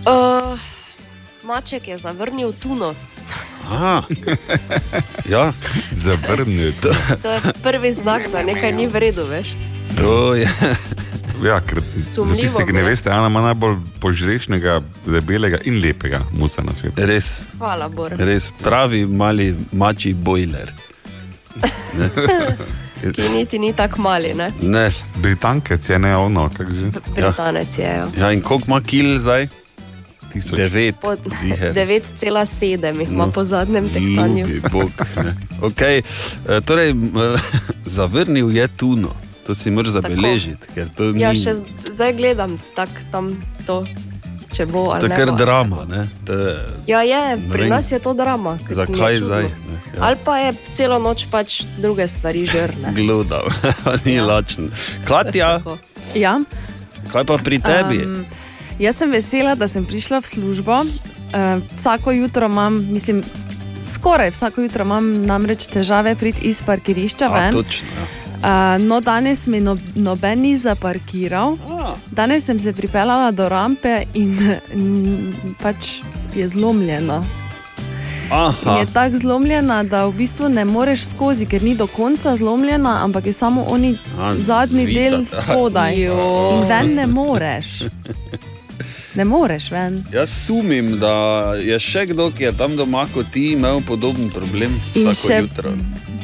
[0.04, 0.60] Uh,
[1.44, 2.96] maček je zavrnil tuno.
[3.70, 4.04] Aha.
[5.30, 5.54] Ja,
[5.92, 6.74] zavrnil.
[7.22, 9.56] To je prvi znak, da nekaj ni v redu, veš.
[9.98, 10.50] To je.
[11.44, 16.22] Ja, ker za Sumljivo tiste, ki ne veste, Ana ima najbolj požrešnega, debelega in lepega
[16.32, 17.02] muca na svetu.
[17.04, 18.12] Res, Hvala, Bor.
[18.18, 20.72] res pravi mali mači bojler.
[23.06, 23.14] Ne?
[23.14, 24.52] Ki niti ni tako mali, ne?
[24.62, 24.92] Ne.
[25.16, 26.92] Britanke, cene ono, kako že.
[27.12, 27.96] Britanec je.
[27.96, 28.08] jo.
[28.18, 29.48] Ja, in koliko ima kil zdaj?
[30.52, 30.96] Devet.
[31.02, 31.74] Po- ziher.
[31.74, 32.64] 9,7
[33.00, 33.32] jih ima No.
[33.32, 33.86] po zadnjem
[35.18, 35.34] ne.
[35.62, 36.02] okay.
[36.50, 36.96] eh, torej,
[37.88, 39.10] zavrnil je tuno.
[39.44, 41.20] To si moraš zabeležiti, ker to ni.
[41.20, 41.54] Ja, še
[41.86, 43.30] zdaj gledam tak, tam
[43.68, 43.84] to,
[44.50, 45.16] če bo ali to je ne.
[45.18, 45.84] kar drama.
[45.86, 46.08] Ne?
[46.26, 46.54] To je,
[46.88, 48.56] Ja, je, Ne pri nas je to drama.
[48.66, 49.44] je zakaj zdaj?
[49.44, 49.78] Ne?
[49.94, 50.00] Ja.
[50.10, 52.94] Ali pa je celo noč pač druge stvari žrne.
[52.98, 53.46] Glodal,
[54.06, 54.26] ni ja.
[54.26, 54.72] lačen.
[55.06, 55.62] Katja,
[56.16, 56.40] Ja.
[57.12, 58.04] kaj pa pri tebi?
[58.06, 58.26] Um,
[58.80, 60.82] jaz sem vesela, da sem prišla v službo.
[60.82, 63.22] Uh, vsako jutro imam, mislim,
[63.88, 67.52] skoraj vsako jutro imam namreč težave priti iz parkirišča A, ven.
[67.54, 68.06] točno, ja.
[68.44, 71.56] Uh, no, danes mi no, noben ni zaparkiral.
[72.12, 74.34] Danes sem se pripeljala do rampe in
[74.76, 76.02] mm, pač
[76.36, 77.22] je zlomljena.
[78.32, 78.78] Aha.
[78.80, 83.26] je tako zlomljena, da v bistvu ne moreš skozi, ker ni do konca zlomljena, ampak
[83.26, 85.96] je samo oni A, zadnji zvita del spodaj.
[86.54, 87.66] In ven ne moreš.
[89.16, 90.04] Ne moreš ven.
[90.14, 91.14] Jaz sumim, da
[91.62, 95.74] je še kdo, ki je tam doma kot ti, imel podoben problem In vsako jutro.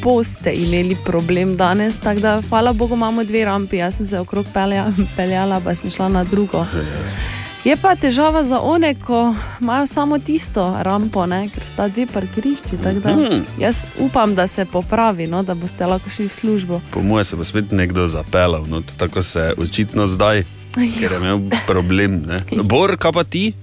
[0.02, 3.78] boste imeli problem danes, tako da hvala Bogu imamo dve rampi.
[3.78, 6.66] Jaz sem se okrog pelja, peljala, pa sem šla na drugo.
[6.74, 7.39] Je
[7.82, 11.50] pa težava za one, ko imajo samo tisto rampo, ne?
[11.50, 12.78] ker sta dve parkirišči.
[12.78, 13.42] da Mhm.
[13.60, 15.44] Jaz upam, da se popravi, no?
[15.44, 16.82] da boste lahko šli v službo.
[16.92, 21.40] Po mojem se bo spet nekdo zapeljal, no, tako se očitno zdaj, ker je imel
[21.68, 22.24] problem.
[22.28, 22.64] Ne.
[22.64, 23.54] Bor, kaj pa ti?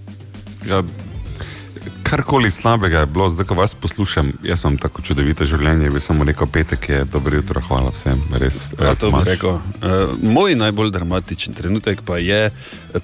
[0.68, 0.82] Ja,
[2.10, 6.24] karkoli slabega je bilo, zdaj ko vas poslušam, jaz sem tako čudovito življenje, bi samo
[6.24, 8.60] rekel petek je dobro jutro, hvala vsem, res.
[8.72, 9.26] Ja, rad to imaš.
[9.26, 9.50] rekel.
[9.50, 12.50] Uh, moj najbolj dramatičen trenutek pa je,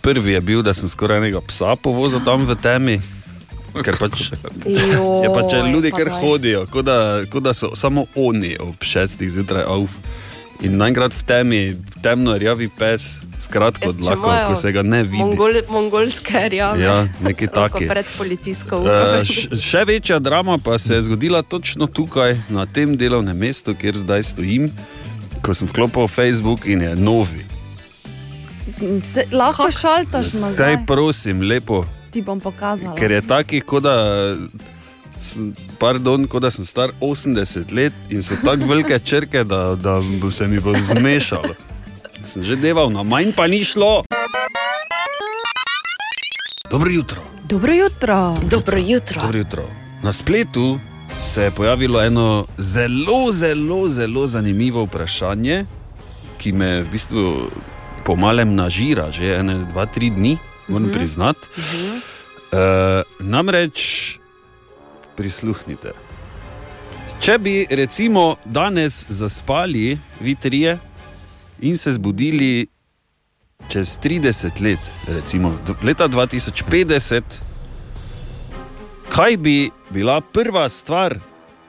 [0.02, 3.00] prvi je bil, da sem skoraj enega psa povozil tam v temi.
[3.72, 4.30] Ker pač,
[5.24, 6.20] je pa če Joj, ljudje pa kar daj.
[6.20, 6.98] hodijo, kot da,
[7.32, 9.66] kot da so samo oni ob šestih zjutraj.
[9.66, 9.90] Auf.
[10.62, 11.62] In naenkrat v temi,
[12.04, 15.18] temno rjavi pes, s kratko Če dlako, imajo ko se ga ne vidi.
[15.18, 16.78] Mongol, mongolske rjave.
[16.80, 16.96] Ja,
[17.26, 17.88] nekaj taki.
[17.88, 19.24] Pred policijsko Uh, upravo.
[19.58, 24.22] še večja drama pa se je zgodila točno tukaj, na tem delovnem mestu, kjer zdaj
[24.24, 24.70] stojim,
[25.40, 27.42] ko sem vklopil Facebook in je novi.
[29.02, 30.54] Se, lahko šaltaš nazaj.
[30.54, 32.94] Saj prosim, lepo, Ti bom pokazala.
[32.94, 33.96] ker je taki, kot da,
[35.18, 39.98] sem- pardon, kot da sem star 80 let in so tako velike črke, da, da
[40.30, 41.54] se mi bo zmešalo.
[42.22, 44.04] Sem že deval, na manj pa ni šlo.
[46.64, 47.22] Dobro jutro.
[47.44, 48.36] Dobro jutro.
[48.42, 49.20] Dobro jutro.
[49.20, 49.64] Dobro jutro.
[50.02, 50.78] Na spletu
[51.20, 55.64] se je pojavilo eno zelo, zelo, zelo zanimivo vprašanje,
[56.38, 57.50] ki me v bistvu
[58.02, 60.38] po malem nažira, že ene, dva, tri dni,
[60.68, 60.92] moram Mhm.
[60.92, 61.46] priznati.
[62.48, 62.58] Uh,
[63.20, 64.18] namreč,
[65.16, 65.92] prisluhnite.
[67.20, 70.78] Če bi recimo danes zaspali, vi trije,
[71.62, 72.66] in se zbudili
[73.68, 74.78] čez 30 let,
[75.08, 77.22] recimo do leta 2050,
[79.08, 81.18] kaj bi bila prva stvar,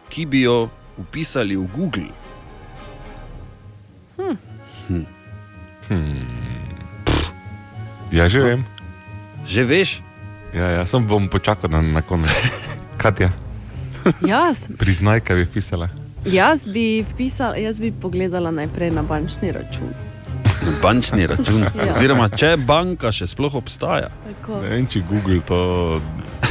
[0.09, 2.11] ki bi jo upisali v Google?
[4.17, 4.37] Hm.
[4.87, 5.05] Hm.
[8.11, 8.61] Ja, že vem.
[9.45, 9.89] Že veš?
[10.53, 12.29] Ja, ja, sem bom počakal na, na konec.
[13.01, 13.33] Katja,
[14.27, 16.02] Jaz, priznaj, kaj bi pisala.
[16.25, 19.91] Jaz bi vpisala, jaz bi pogledala najprej na bančni račun.
[20.65, 21.65] Na bančni račun.
[21.77, 21.91] Ja.
[21.91, 24.09] Oziroma, če banka še sploh obstaja.
[24.23, 24.61] Tako.
[24.61, 25.59] Ne vem, če Google to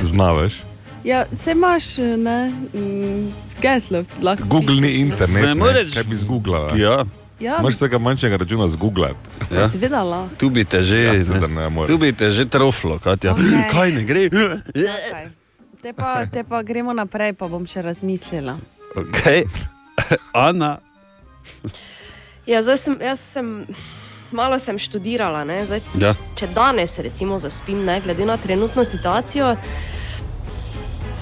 [0.02, 0.60] znaš.
[1.04, 4.44] Ja, se imaš, ne, mm, geslo, lahko.
[4.46, 5.00] Google ni pišeš, ne.
[5.00, 5.42] internet.
[5.44, 6.76] Ne moreš- Kaj bi zgooglala?
[6.76, 7.04] Ja.
[7.40, 7.58] Ja.
[7.58, 9.30] Moraš vsega manjšega računa zgooglati.
[9.50, 9.68] Ja.
[9.68, 10.36] Seveda lahko.
[10.38, 13.32] Tu bi te že, Ja, seveda ne, ne tu bi te že troflo, Katja.
[13.32, 13.64] Okej.
[13.74, 14.28] Kaj ne gre?
[14.30, 15.26] Okay.
[15.82, 18.54] Te, pa, te pa gremo naprej, pa bom še razmislila.
[18.96, 19.44] Okay.
[20.34, 20.78] Ana,
[22.46, 23.66] Ja, zdaj sem, jaz sem,
[24.30, 25.44] malo sem študirala.
[25.44, 26.14] Ne, zdaj, Ja.
[26.34, 29.56] Če danes recimo zaspim, ne, glede na trenutno situacijo,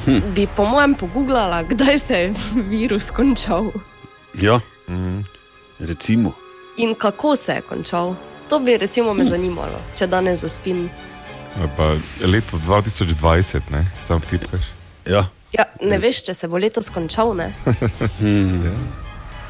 [0.05, 0.21] Hm.
[0.35, 3.67] bi po mojem pogooglala, kdaj se je virus končal
[4.35, 4.61] ja.
[5.79, 6.33] recimo.
[6.77, 8.15] in kako se je končal.
[8.49, 10.89] To bi recimo me zanimalo, če danes zaspim.
[11.77, 14.63] Pa leto 2020, ne, sam tipkaš.
[15.07, 15.27] Ja.
[15.53, 17.35] Ja, ne veš, če se bo letos končal.
[17.35, 17.51] Ne?
[18.21, 18.71] Hmm.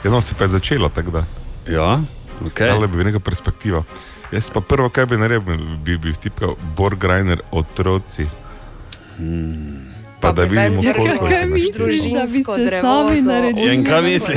[0.04, 1.24] Jedno se pa je začelo, tako da.
[1.68, 2.00] Ja,
[2.40, 2.70] okay.
[2.72, 3.82] Ali bi bil neka perspektiva.
[4.32, 8.24] Jaz pa prvo, kaj bi naredil, bi, bi vtipkal Borgrajner otroci.
[9.18, 9.90] Hmm.
[10.20, 12.18] Pa da vidimo, Ja, koliko je misliš, naštelo.
[12.18, 12.96] da bi Družinsko drevo?
[13.66, 14.34] Ja, in kaj misli?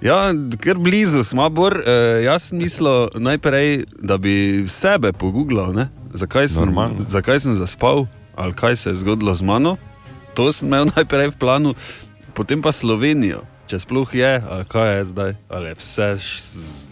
[0.00, 0.18] ja,
[0.60, 1.72] kar blizu smo, Bor.
[1.72, 5.88] Uh, jaz sem mislil najprej, da bi sebe pogooglal, ne?
[6.14, 6.74] zakaj sem,
[7.08, 8.06] zakaj sem zaspal
[8.40, 9.76] ali kaj se je zgodilo z mano.
[10.32, 11.70] To sem imel najprej v planu,
[12.32, 16.08] potem pa Slovenijo, če sploh je, ali kaj je zdaj, ali je vse.
[16.16, 16.88] z-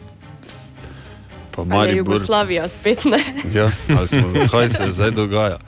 [1.50, 1.96] Pa Ali je.
[1.96, 3.18] Jugoslavija spet ne.
[3.50, 5.58] Ja, ali smo, kaj se zdaj dogaja.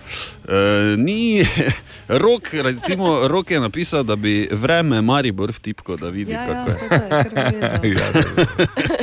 [0.50, 1.46] E, ni,
[2.24, 6.70] rok, recimo, rok je napisal, da bi vreme Maribor vtipko, da vidi, Ja, ja, kako
[6.70, 6.78] je.
[6.78, 6.94] to
[7.86, 7.94] je.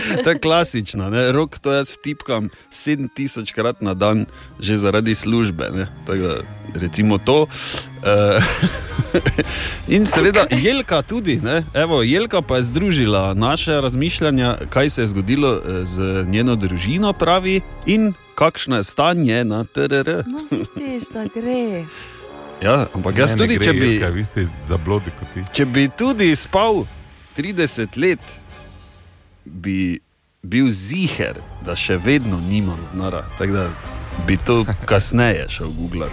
[0.07, 1.31] Ja, to je klasično, ne?
[1.31, 4.25] rok to jaz vtipkam 7000 krat na dan,
[4.59, 5.69] že zaradi službe.
[5.73, 5.87] ne.
[6.05, 6.35] Tako Da,
[6.75, 7.47] recimo to.
[8.03, 8.39] E,
[9.95, 11.63] in seveda Jelka tudi, ne?
[11.73, 17.13] Evo, Jelka pa je združila naše razmišljanja, kaj se je zgodilo eh, z njeno družino,
[17.13, 20.23] pravi, in kakšno je stanje na TRR.
[20.27, 20.39] No,
[20.75, 21.85] vidiš, da gre.
[22.61, 25.43] Ja, ampak jaz Ne, ne tudi, gre, če bi, Jelka, vi ste zablodi kot ti.
[25.51, 26.85] če bi tudi spal
[27.37, 28.19] 30 let,
[29.45, 29.99] bi
[30.43, 33.25] bil ziger, da še vedno nimam denara.
[33.37, 33.65] Tako da
[34.25, 34.55] bi to
[34.85, 36.09] kasneje šel Google.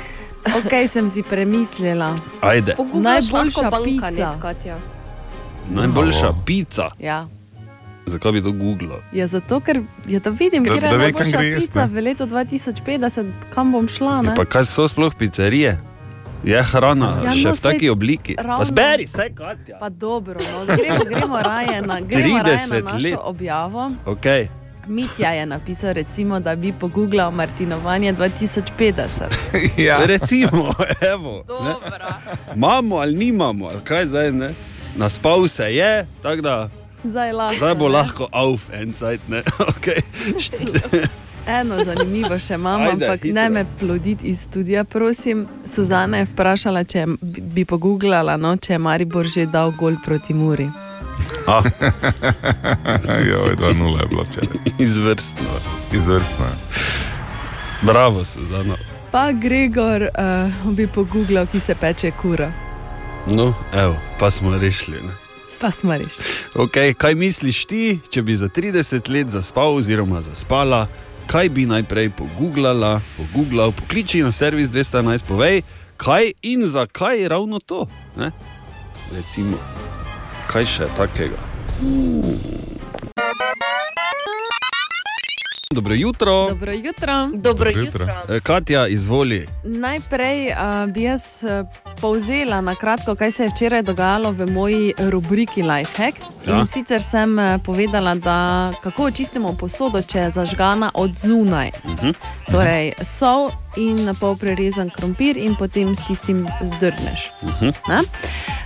[0.46, 2.10] Ok, sem si premislila.
[2.40, 4.34] Ajde, Najboljša pica.
[5.70, 6.90] najboljša pica.
[7.00, 7.24] Ja.
[8.06, 8.96] Zakaj bi to Google?
[9.12, 11.92] Ja, zato, ker ja, da vidim, je da kam najboljša gre pica ne.
[11.92, 14.22] v letu 2050, kam bom šla.
[14.22, 14.34] Ne?
[14.36, 15.78] Pa kaj so sploh pizzerije?
[16.44, 18.34] Je hrana, Ja, še no, v taki obliki.
[18.38, 19.78] ravno- zberi, saj Katja.
[19.80, 23.18] Pa dobro, no, gremo, gremo raje na, gremo raje na 30 našo let.
[23.22, 23.90] objavo.
[24.06, 24.48] Okay.
[24.86, 29.24] Mitja je napisal, recimo, da bi pogooglal Martinovanje 2050.
[29.78, 29.96] Ja.
[30.04, 31.44] Recimo, evo.
[32.54, 34.54] Imamo ali nimamo, ali kaj zdaj ne.
[34.96, 36.68] Naspal se je, tako da
[37.04, 37.92] Zdaj, lahko, zdaj bo ne.
[37.92, 39.20] lahko auf en cajt.
[39.28, 39.42] ne.
[39.68, 40.00] Okay.
[41.48, 43.34] Eno zanimivo še imam, Ajde, ampak hitro.
[43.34, 45.42] ne me ploditi iz studia, prosim.
[45.66, 50.32] Suzana je vprašala, če bi- bi pogooglala, no, če je Maribor že dal gol proti
[50.34, 50.68] Muri.
[51.46, 51.60] Ah.
[53.28, 53.60] Joj, 2-0
[53.94, 54.58] je bilo včeraj.
[54.78, 55.52] Izvrstno.
[55.92, 56.46] Izvrstno.
[57.82, 58.74] Bravo, Suzana.
[59.10, 60.10] Pa Gregor uh,
[60.66, 62.48] bi pogooglal, ki se peče kura.
[63.26, 64.96] No, evo, pa smo rešili.
[64.98, 65.12] Ne.
[65.64, 66.28] Pa smo rešili.
[66.54, 70.88] Okay, kaj misliš ti, če bi za 30 let zaspal oziroma zaspala?
[71.26, 75.62] Kaj bi najprej pogooglala, pogooglal, pokliči na servis 211, povej,
[75.96, 77.86] kaj in zakaj ravno to.
[78.16, 78.28] Ne?
[79.16, 79.56] Recimo,
[80.52, 81.40] kaj še takega.
[85.74, 86.48] Dobro jutro.
[86.48, 87.30] Dobro jutro.
[87.34, 88.06] Dobro jutro.
[88.28, 89.46] Eh, Katja, izvoli.
[89.64, 91.66] Najprej uh, bi jaz uh,
[92.00, 96.18] povzela na kratko, kaj se je včeraj dogajalo v moji rubriki Lifehack.
[96.46, 96.58] Ja.
[96.58, 101.70] In sicer sem uh, povedala, da kako očistimo posodo, če je zažgana od zunaj.
[101.84, 102.10] Mhm.
[102.50, 107.30] Torej, sol in na pol prerezan krompir, in potem s tistim zdrneš.
[107.42, 107.70] Mhm.
[107.88, 108.00] Ne?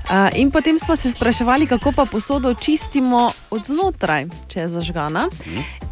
[0.09, 5.29] Uh, in potem smo se spraševali, kako pa posodo čistimo od znotraj, če je zažgana.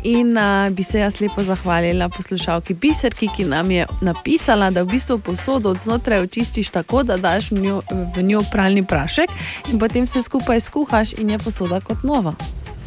[0.02, 4.97] In uh, bi se jaz lepo zahvalila poslušalki Biserki, ki nam je napisala, da v
[4.97, 7.82] bistvu posodo od znotraj očistiš tako, da daš v njo,
[8.16, 9.30] v njo pralni prašek
[9.72, 12.34] in potem vse skupaj skuhaš in je posoda kot nova.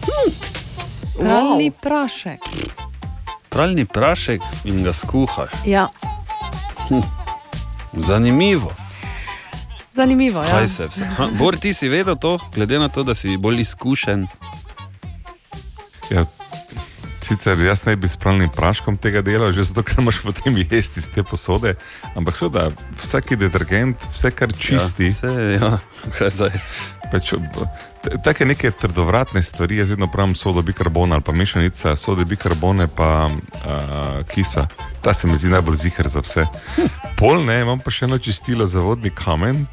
[0.06, 0.31] Hm.
[1.19, 1.80] Pralni wow.
[1.81, 2.39] prašek.
[3.49, 5.51] Pralni prašek in ga skuhaš.
[5.65, 5.88] Ja,
[6.90, 7.02] Hm.
[7.94, 8.72] Zanimivo.
[9.94, 10.40] zanimivo.
[10.40, 10.49] Ja.
[10.49, 11.06] Kaj se vse?
[11.18, 14.28] Ha, Bor, ti si vedel to, glede na to, da si bolj izkušen.
[16.10, 16.26] Ja,
[17.30, 21.03] sicer jaz ne bi s pravnim praškom tega delal, že zato, ker moš potem jesti
[21.03, 21.76] iz te posode.
[22.18, 25.11] Ampak seveda, vsak detergent, vse kar čisti.
[25.11, 25.72] Ja, vse, ja.
[26.18, 26.57] Kaj zdaj?
[27.10, 27.34] Pač,
[28.23, 33.27] Take neke trdovratne stvari, jaz vedno pravim sodo bikarbona ali pa mešanica sode bikarbone pa
[33.27, 34.68] uh, kisa.
[35.03, 36.45] Ta se mi zdi najbolj ziger za vse.
[37.19, 39.65] Pol ne, imam pa še eno čistilo za vodni kamen,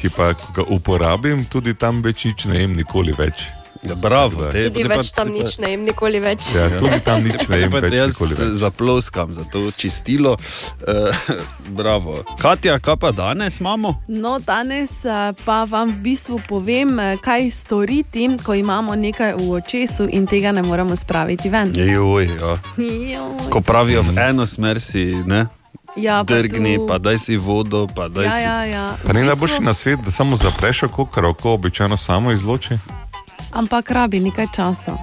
[0.00, 3.50] ki pa, ga uporabim, tudi tam več nič ne jem, nikoli več.
[3.84, 6.46] Ja, bravo, te, Tudi več tam nič ne jem, nikoli več.
[6.54, 8.52] Ja, tudi tam nič ne jem Pa več, jaz nikoli več.
[8.54, 10.36] Zaploskam za to čistilo.
[10.80, 11.12] Uh,
[11.78, 12.22] bravo.
[12.40, 13.92] Katja, kaj pa danes imamo?
[14.08, 15.12] No, danes eh,
[15.44, 20.52] pa vam v bistvu povem, eh, kaj storiti, ko imamo nekaj v očesu in tega
[20.52, 21.76] ne moremo spraviti ven.
[21.76, 22.56] Joj, ja.
[22.78, 23.50] Joj.
[23.50, 25.46] Ko pravijo v eno smer si, ne?
[25.94, 28.42] Ja, pa Drgni, tu- pa daj si vodo, pa daj Ja, si.
[28.42, 28.86] ja, ja.
[28.98, 32.78] Pa ni bistvu- najboljši na svet, da samo zapreš oko, ker oko običajno samo izloči.
[33.54, 34.98] Ampak rabi nekaj časa.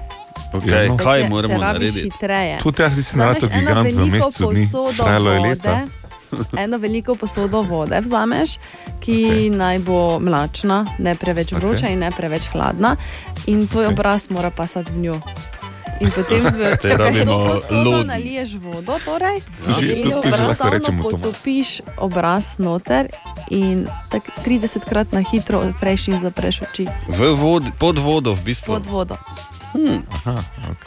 [0.52, 0.98] Okay, Ja, no.
[1.00, 2.02] kaj Če- moramo če narediti?
[2.12, 2.60] Hitreje.
[2.60, 5.76] Tudi jaz Vzameš naredil gigant v veliko mesecu dni, posodo trajalo je vode, leta.
[6.64, 8.58] Eno veliko posodo vode vzameš,
[9.00, 9.56] ki okay.
[9.56, 11.96] naj bo mlačna, ne preveč vroča okay.
[11.96, 12.96] in ne preveč hladna,
[13.48, 13.94] in tvoj okay.
[13.96, 15.18] obraz mora pasati v njo.
[16.02, 18.08] In potem, v, Te rabimo posodo lodni.
[18.08, 21.10] naliješ vodo, torej, to- to že lahko enostavno rečemo to.
[21.14, 23.14] potopiš obraz noter
[23.50, 28.42] in tako 30 krat na hitro odpreš in zapreš oči V vod, pod vodo, v
[28.44, 28.74] bistvu.
[28.74, 29.16] pod vodo.
[29.72, 30.02] Hmm.
[30.20, 30.86] Aha, ok.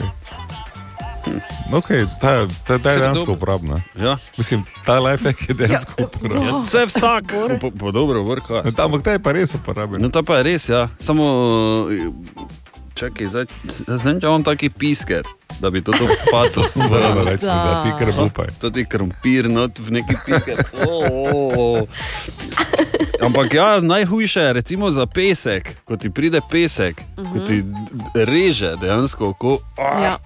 [1.73, 3.81] Okay, ta, ta, ta je dejansko uporabna.
[3.95, 4.19] Ja.
[4.35, 6.61] Mislim, ta lifehack je dejansko Ja, uporaben.
[6.61, 7.25] vse vsak,
[7.57, 8.61] po, po dobro, vrka.
[8.69, 9.97] Ampak ta je pa res uporaben.
[9.97, 10.89] No, ta pa je res, ja.
[10.99, 11.25] Samo,
[12.95, 15.23] čakaj, zdaj, zdaj če imam taki pisker,
[15.61, 18.47] da bi to to paco Moramo reči, da ti kar bupaj.
[18.61, 20.65] To ti krompir, not v neki piker.
[20.87, 21.89] Oh, oh, oh.
[23.23, 27.33] Ampak ja, najhujše je recimo za pesek, ko ti pride pesek, uh -huh.
[27.33, 29.59] ko ti d- reže dejansko oko.
[29.79, 30.03] Ah.
[30.03, 30.19] Ja.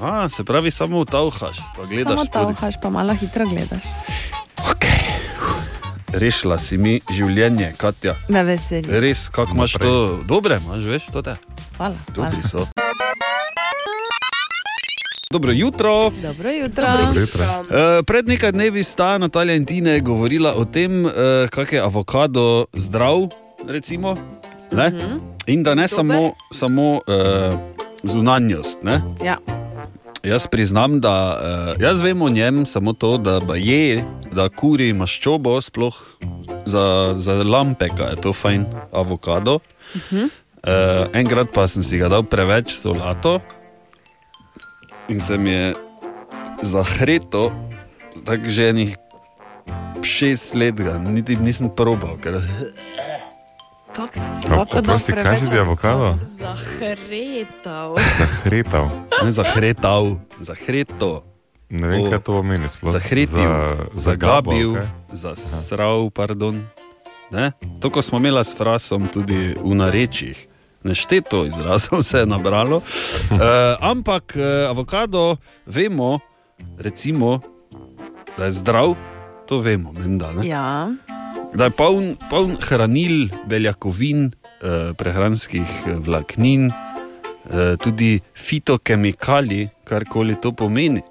[0.00, 3.82] A, se pravi, samo tauhaš, pa gledaš Samo tauhaš, pa malo hitro gledaš.
[6.12, 8.14] Rešila si mi življenje, Katja.
[8.28, 9.00] Me veseli.
[9.00, 11.36] Res, kako imaš to, dobre imaš, veš, to te.
[11.82, 11.98] Hvala.
[12.14, 12.48] Dobri hvala.
[12.48, 12.66] so.
[15.32, 16.10] Dobro jutro.
[16.22, 16.86] Dobro jutro.
[17.06, 17.42] Dobro jutro.
[17.42, 21.12] Uh, pred nekaj dnevi sta Natalija in Tine govorila o tem, uh,
[21.50, 23.28] kak je avokado zdrav,
[23.68, 24.16] recimo,
[24.72, 24.88] ne?
[24.88, 25.18] Mhm.
[25.46, 27.00] in da ne samo, samo uh,
[28.02, 28.82] zunanjost.
[28.82, 29.02] Ne?
[29.24, 29.38] Ja.
[30.22, 31.40] Jaz priznam, da
[31.74, 35.94] uh, jaz vem o njem samo to, da je, da kuri maščobo, sploh
[36.64, 39.58] za, za lampeka je to fajn avokado.
[39.96, 40.41] Mhm.
[40.62, 43.42] Uh, enkrat pa sem si ga dal preveč solato
[45.10, 45.74] in se mi je
[46.62, 47.50] zahreto,
[48.22, 48.90] tako že enih
[50.02, 52.14] šest let, ga, niti nisem probal.
[52.22, 52.38] Ker...
[53.90, 56.14] Kako si si Kako, lahko dal oprosti, kaj si ti avokado?
[56.24, 57.98] Zahretav.
[58.18, 58.86] Zahretav.
[59.26, 60.04] Ne zahretal,
[60.40, 61.26] zahreto.
[61.72, 62.92] Ne vem, O, kaj to pomeni sploh.
[62.92, 63.50] Zahretil,
[63.98, 64.86] Za- zagabil, kaj?
[65.12, 66.62] zasral, pardon.
[67.32, 67.50] Ne?
[67.80, 70.36] To, ko smo imeli s frasom tudi v narečjih,
[70.84, 72.76] nešteto izrazov se je nabralo.
[72.76, 73.38] Uh,
[73.80, 75.36] ampak uh, avokado
[75.66, 76.18] vemo,
[76.78, 77.40] recimo,
[78.38, 78.94] da je zdrav,
[79.46, 80.32] to vemo, menda.
[80.32, 80.48] Ne?
[80.48, 80.90] Ja.
[81.54, 84.30] Da je poln, poln hranil, beljakovin,
[84.62, 91.02] eh, prehranskih eh, vlaknin, eh, tudi fitokemikali, karkoli to pomeni.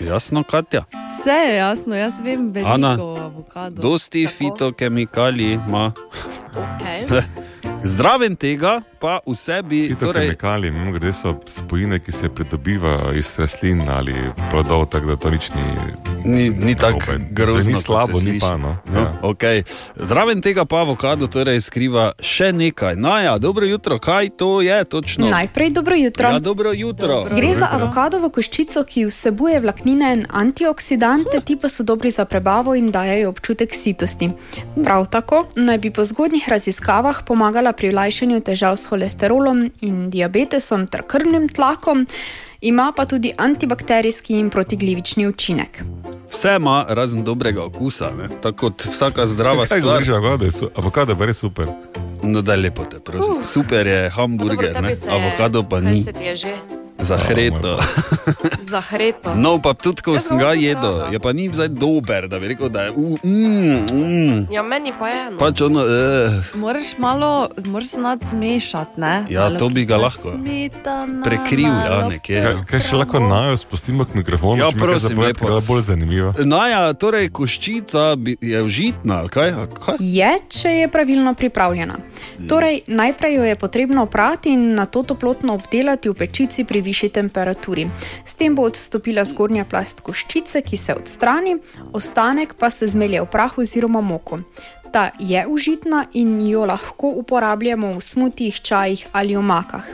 [0.00, 0.84] Jasno, Katja.
[1.10, 3.82] Vse je jasno, jaz vem veliko Ana, o avokadu.
[3.82, 5.92] Dosti fitokemikali ima.
[6.54, 7.22] Okay.
[7.84, 9.96] Zraven tega pa v sebi.
[9.96, 14.14] Torej, Kemikali, mimo grede so spojine, ki se pridobivajo iz rastlin ali
[14.50, 15.64] plodov, tako da to nič ni.
[16.24, 17.00] Ni, ni tako
[17.30, 17.72] grozno.
[17.72, 18.56] Ni slabo, ni pa.
[18.56, 18.76] No.
[18.86, 19.12] No, Ja.
[19.22, 19.62] okay.
[19.96, 22.96] Zraven tega pa avokado torej skriva še nekaj.
[22.96, 25.30] Naja, dobro jutro, kaj to je točno?
[25.30, 26.28] Najprej dobro jutro.
[26.28, 27.24] Ja, dobro jutro.
[27.24, 32.74] Gre za avokadovo koščico, ki vsebuje vlaknine in antioksidante, ti pa so dobri za prebavo
[32.74, 34.28] in dajo občutek sitosti.
[34.84, 40.86] Prav tako naj bi po zgodnjih raziskavah pomagala pri lajšanju težav s holesterolom in diabetesom
[40.86, 42.06] ter krvnim tlakom,
[42.60, 45.82] ima pa tudi antibakterijski in protiglivični učinek.
[46.30, 48.28] Vse ima razen dobrega okusa, ne?
[48.36, 49.82] tako kot vsaka zdrava Kaj stvar.
[49.82, 51.66] govoriš, avokado je, su- avokado je pa res super.
[52.22, 53.32] No, da lepo te prosim.
[53.32, 53.44] Uh.
[53.44, 56.02] Super je hamburger, Dobro, je- avokado pa kaj ni.
[56.02, 56.79] se ti je že?
[57.02, 57.78] Zahreto.
[58.62, 59.34] Zahreto.
[59.34, 62.48] No, pa tudi ko Jaz sem ga jedel, je pa ni zdaj dober, da bi
[62.52, 62.90] rekel, da je.
[62.90, 64.46] Uh, mm, mm.
[64.52, 65.30] Ja, meni pa je.
[65.30, 65.38] No.
[65.38, 69.00] Pač ono, uh, Moraš malo, moraš znati zmešati.
[69.00, 69.26] Ne?
[69.30, 70.28] Ja, Malo to bi ga lahko.
[70.28, 72.42] Smetana, prekril, ja, nekje.
[72.42, 75.46] Kaj, kaj še lahko najo spustimo k mikrofonu, Ja, prosim, lepo.
[75.46, 76.34] ker je bolj zanimivo.
[76.44, 79.50] Naja, torej koščica je užitna, ali kaj?
[79.50, 79.96] A kaj?
[80.00, 81.96] Je, če je pravilno pripravljena.
[82.48, 87.08] Torej, najprej jo je potrebno oprati in na to toplotno obdelati v pečici pri višji
[87.10, 87.86] temperaturi.
[88.24, 91.56] S tem bo odstopila zgornja plast koščice, ki se odstrani,
[91.92, 94.40] ostanek pa se zmelje v prah oziroma moko.
[94.90, 99.86] Ta je užitna in jo lahko uporabljamo v smutih, čajih ali omakah.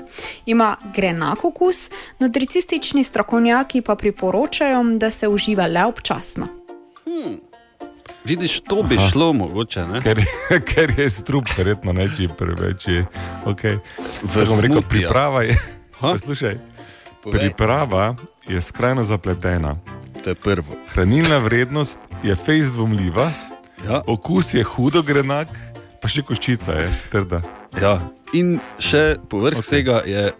[0.46, 6.48] Ima grenak okus, nutricistični strokovnjaki pa priporočajo, da se uživa le občasno.
[8.24, 9.08] Vidiš, to bi Aha.
[9.08, 9.80] šlo mogoče.
[9.82, 10.00] Ne?
[10.00, 12.88] Ker, je- ker je strup, verjetno neči preveč.
[12.88, 13.06] je-
[13.44, 13.78] Okay.
[14.24, 15.54] Tako bom rekel, priprava je.
[16.00, 16.12] Ha?
[16.12, 16.56] Poslušaj,
[17.26, 17.40] Povej.
[17.40, 18.14] priprava
[18.46, 19.76] je skrajno zapletena.
[20.22, 20.78] To je prvo.
[20.94, 23.30] Hranilna vrednost je fejst dvomljiva,
[23.86, 24.02] ja.
[24.06, 25.50] okus je hudo grenak,
[26.02, 27.42] pa še koščica je trda.
[27.82, 27.98] Ja.
[28.30, 29.66] In še povrh okay.
[29.66, 30.30] vsega je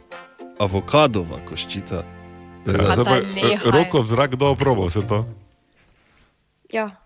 [0.62, 2.04] avokadova koščica.
[2.66, 3.58] Ja, zdaj pa, nehaj.
[3.66, 5.26] roko v zrak, kdo probo vse to?
[6.70, 7.02] Ja.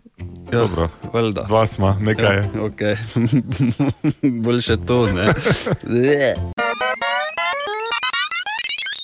[0.53, 0.93] Ja, Dobro.
[1.13, 1.49] valjda.
[1.49, 2.45] Dva smo, nekaj je.
[2.53, 2.97] Ja, okay.
[4.45, 5.33] Boljše to, ne.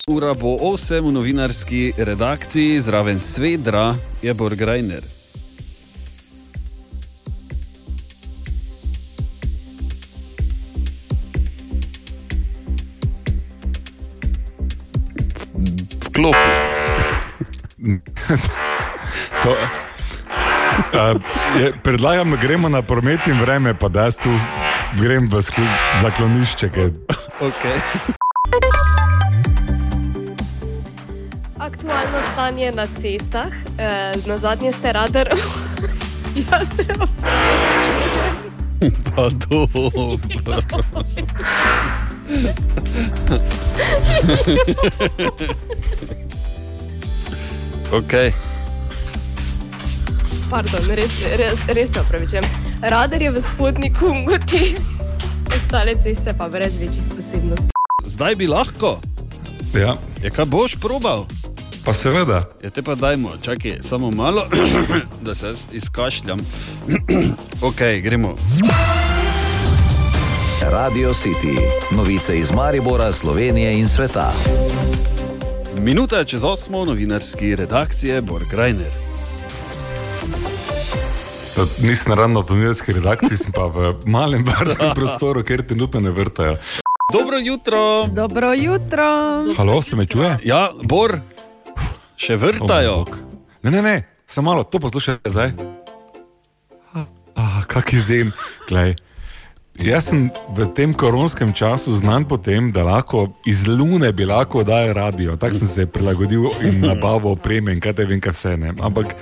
[0.06, 5.02] Ura bo 8 v novinarski redakciji, zraven Svedra je Borgrajner.
[16.06, 16.70] Vklopi se.
[19.42, 21.20] To, uh,
[21.58, 24.30] je, predlagam, da gremo na promet in vreme, pa da jaz tu
[25.02, 25.42] grem v
[26.02, 26.70] zaklonišče.
[26.70, 26.94] Ker...
[27.40, 27.78] Okay.
[31.66, 35.28] Aktualno stanje na cestah, eh, na zadnje ste radar.
[36.50, 38.46] Jaz se opravičujem.
[39.16, 40.16] Pa dobro.
[47.92, 48.32] okay.
[50.50, 52.44] Pardon, res, res, res se opravičujem.
[52.82, 54.76] Radar je v spodnji kungoti,
[55.56, 57.70] ostale ceste pa brez večjih posebnosti.
[58.06, 59.00] Zdaj bi lahko.
[59.74, 59.96] Ja.
[60.22, 61.26] Je kaj boš probal?
[61.86, 62.42] Pa seveda.
[62.62, 64.42] Ja, te pa dajmo, čakaj, samo malo,
[65.26, 66.38] da se izkašljam.
[67.68, 68.34] ok, gremo.
[70.62, 71.56] Radio City,
[71.96, 74.32] novice iz Maribora, Slovenije in sveta.
[75.78, 78.92] Minuta je čez osmo novinarski redakcije Borgrajner.
[81.82, 86.56] Nisem ravno v novinarski redakciji, sem pa v malem varnem prostoru, kjer trenutno ne vrtajo.
[87.12, 88.06] Dobro jutro.
[88.06, 89.04] Dobro jutro.
[89.56, 90.36] Halo, se me čuje?
[90.44, 91.20] Ja, Bor,
[92.16, 93.04] še vrtajo.
[93.04, 93.16] Oh,
[93.62, 95.52] ne, ne, ne, samo malo, to poslušaj zdaj.
[97.36, 98.32] Ah, kak izjem,
[98.68, 98.96] glej.
[99.76, 104.64] Jaz sem v tem koronskem času znan po tem, da lahko iz Lune bi lahko
[104.64, 105.36] dal radio.
[105.36, 108.72] Tako sem se prilagodil in nabavil opreme in kaj te vem, kaj vse ne.
[108.80, 109.12] Ampak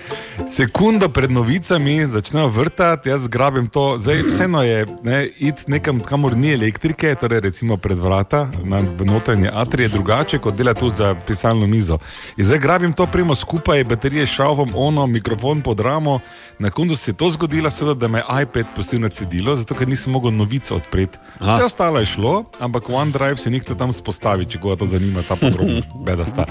[0.46, 3.98] sekundo pred novicami začnejo vrtati, jaz grabim to.
[3.98, 9.08] Zdaj, vseeno je ne, iti nekam, kamor ni elektrike, torej recimo pred vrata, na, v
[9.10, 11.98] notranje atrije, drugače kot dela tu za pisalno mizo.
[12.36, 16.20] In zdaj grabim to primo skupaj, baterije šalvom, ono, mikrofon pod ramo.
[16.58, 19.74] Na koncu se je to zgodilo, seveda, da me je iPad pustil na cedilo, zato
[19.74, 21.18] ker nisem mogel novic odpreti.
[21.40, 21.56] Aha.
[21.56, 25.36] Vse ostalo je šlo, ampak OneDrive se nikto tam spostavi, če ga to zanima, ta
[25.36, 26.44] podrobnost, bedasta.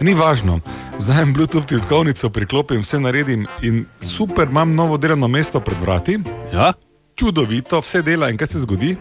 [0.00, 0.60] Ni važno.
[0.98, 6.18] Vzajem Bluetooth tipkovnico, priklopim, vse naredim in super, imam novo delovno mesto pred vrati.
[6.54, 6.72] Ja?
[7.18, 8.94] Čudovito, vse dela in kaj se zgodi?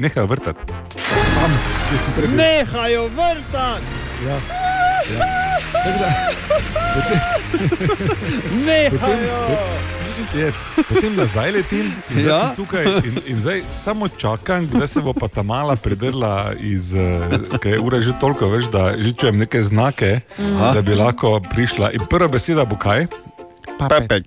[0.00, 0.72] Nehaj vrtati.
[1.36, 1.52] Tam.
[2.36, 3.84] Nehajo vrtati!
[4.26, 4.40] Ja.
[5.10, 5.28] Ja.
[5.80, 6.10] Da,
[8.66, 9.99] Nehajo!
[10.34, 10.56] Yes.
[10.88, 12.38] Potem nazaj letim, in zdaj Ja.
[12.46, 16.92] sem tukaj in, in zdaj samo čakam, da se bo pa ta mala predrla iz,
[16.94, 20.72] uh, ker je ura že toliko, veš, da že čujem neke znake, Aha.
[20.74, 21.92] da bi lahko prišla.
[21.92, 23.06] In prva beseda bo kaj?
[23.80, 24.24] Pepek.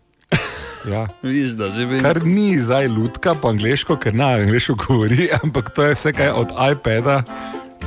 [0.83, 1.07] Ja.
[1.23, 2.01] Viš, da že vem.
[2.03, 6.29] Kar ni zdaj lutka po angliško, ker na angliško govori, ampak to je vse kaj
[6.35, 7.23] od iPada,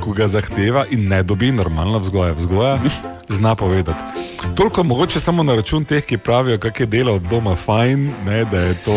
[0.01, 2.33] ko ga zahteva in ne dobi normalna vzgoja.
[2.33, 2.81] Vzgoja
[3.29, 4.26] zna povedati.
[4.57, 8.45] Toliko mogoče samo na račun teh, ki pravijo, kak je delo od doma fajn, ne,
[8.45, 8.97] da je to.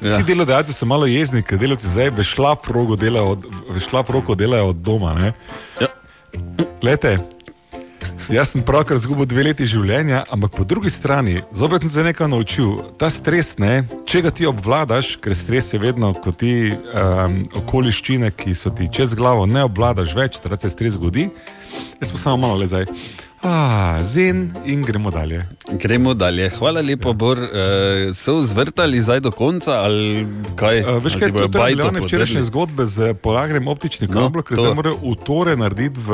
[0.00, 0.18] Vsi Ja.
[0.18, 0.22] ja.
[0.22, 3.46] delodajalci so malo jezni, ker delavci zdaj v šlafrogu delajo od,
[3.88, 5.14] šlafrogu delajo od doma.
[5.14, 5.32] Ne.
[5.80, 5.88] Ja.
[6.82, 7.18] Lete,
[8.28, 12.28] Jaz sem pravkar izgubil dve leti življenja, ampak po drugi strani, zopet sem se nekaj
[12.28, 12.74] naučil.
[13.00, 18.28] Ta stres, ne, če ga ti obvladaš, ker stres je vedno, ko ti um, okoliščine,
[18.36, 21.30] ki so ti čez glavo, ne obvladaš več, da se stres zgodi.
[22.02, 22.84] Jaz pa samo malo le zdaj.
[23.42, 25.46] Ah, zen in gremo dalje.
[25.70, 26.48] Gremo dalje.
[26.50, 27.38] Hvala lepa, Bor.
[27.38, 27.48] Uh,
[28.12, 30.80] so zvrtali zdaj do konca ali kaj?
[30.80, 34.62] Uh, veš kaj, je bilo včerajšnje zgodbe z polagarjem optičnih No, kablov, ker to.
[34.62, 36.10] zdaj morajo v tore narediti v,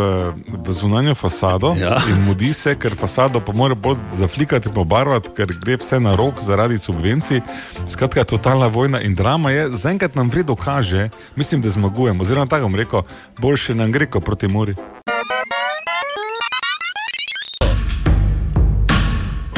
[0.65, 1.97] v zunanjo fasado Ja.
[2.09, 6.41] in mudi se, ker fasado pa mora bolj zaflikati pobarvati, ker gre vse na rok
[6.41, 7.41] zaradi subvencij.
[7.87, 12.23] Skratka, totalna vojna in drama je, zaenkrat nam vredo kaže, mislim, da zmagujemo.
[12.23, 13.03] Oziroma, tako bom rekel,
[13.39, 14.75] boljše nam gre kot proti Muri.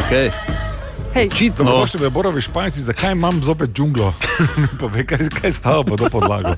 [0.06, 0.30] Okay.
[1.14, 1.30] Hej.
[1.34, 1.64] Čitno.
[1.64, 4.14] Dobrodošli v Borovi Španci, zakaj imam zopet džunglo?
[4.80, 6.54] Povej, kaj, kaj stava pod to podlago.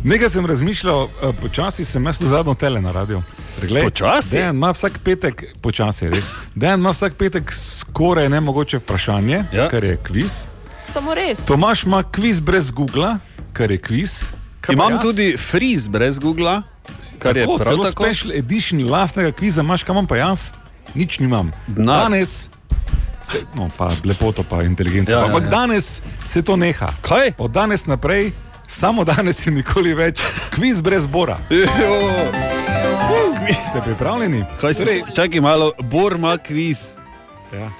[0.00, 3.20] Nekaj sem razmišljal, eh, počasi sem jaz tu zadnjo tele na radio.
[3.60, 4.40] Počasi?
[4.40, 6.24] Dejan ima vsak petek, počasi res.
[6.54, 9.68] Dejan ima vsak petek skoraj nemogoče vprašanje, ja.
[9.68, 10.48] kar je kviz.
[10.88, 11.44] Samo res.
[11.44, 13.18] Tomaš ima kviz brez Google,
[13.52, 14.32] kar je kviz.
[14.64, 15.02] Kaj Imam jaz?
[15.02, 16.62] tudi friz brez Google,
[17.18, 18.08] kar je Tako, prav celo tako.
[18.08, 20.52] special edition lastnega kviza imaš, kam imam pa jaz?
[20.94, 21.52] Nič nimam.
[21.66, 22.08] Denar.
[22.08, 22.48] Danes,
[23.26, 25.12] se, no pa lepoto, pa inteligenco.
[25.12, 25.50] Ja, Ja, ja, Ampak ja.
[25.50, 26.92] danes se to neha.
[27.02, 27.32] Kaj?
[27.38, 28.32] Od danes naprej,
[28.66, 30.20] samo danes in nikoli več,
[30.50, 31.38] kviz brez bora.
[33.70, 34.44] Ste pripravljeni?
[34.60, 36.78] Kaj si, Torej, čakaj malo, Bor ima kviz.
[37.52, 37.70] Ja.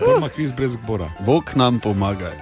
[0.00, 1.08] Bor ima kviz brez bora.
[1.20, 2.32] Bog nam pomaga.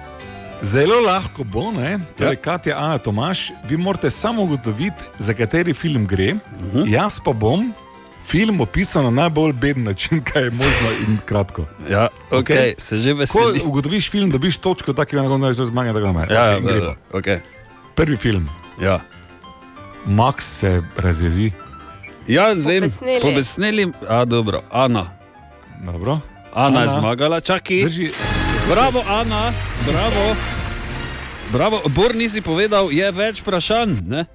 [0.61, 1.99] Zelo lahko bo, ne?
[2.17, 2.35] Torej, ja.
[2.37, 6.33] Katja, Ana, Tomaš, vi morate samo ugotoviti, za kateri film gre.
[6.33, 6.77] Uh Mhm.
[6.77, 6.89] -huh.
[6.89, 7.73] Jaz pa bom
[8.29, 11.65] film opisal na najbolj beden način, kaj je možno in kratko.
[11.89, 13.59] Ja, okej, se že veselim.
[13.59, 16.29] Ko ugotoviš film, dobiš točko, tako da lahko rečeš zmage, tako da imaš.
[16.29, 17.39] Ja, ja, ja, okay.
[17.95, 18.49] Prvi film.
[18.81, 18.99] Ja.
[20.05, 21.51] Max se razjezi.
[22.27, 23.21] Jaz vem, Pobesneli.
[23.21, 25.09] pobesneli, a dobro, Ana.
[25.85, 26.19] Dobro.
[26.53, 26.99] Ana je Ana.
[26.99, 27.83] zmagala, čakaj.
[27.83, 28.11] Drži.
[28.69, 29.51] Bravo, Ana,
[29.85, 30.35] bravo.
[31.51, 33.95] Bravo, Bor nisi povedal, je več vprašanj.
[34.05, 34.25] Ne?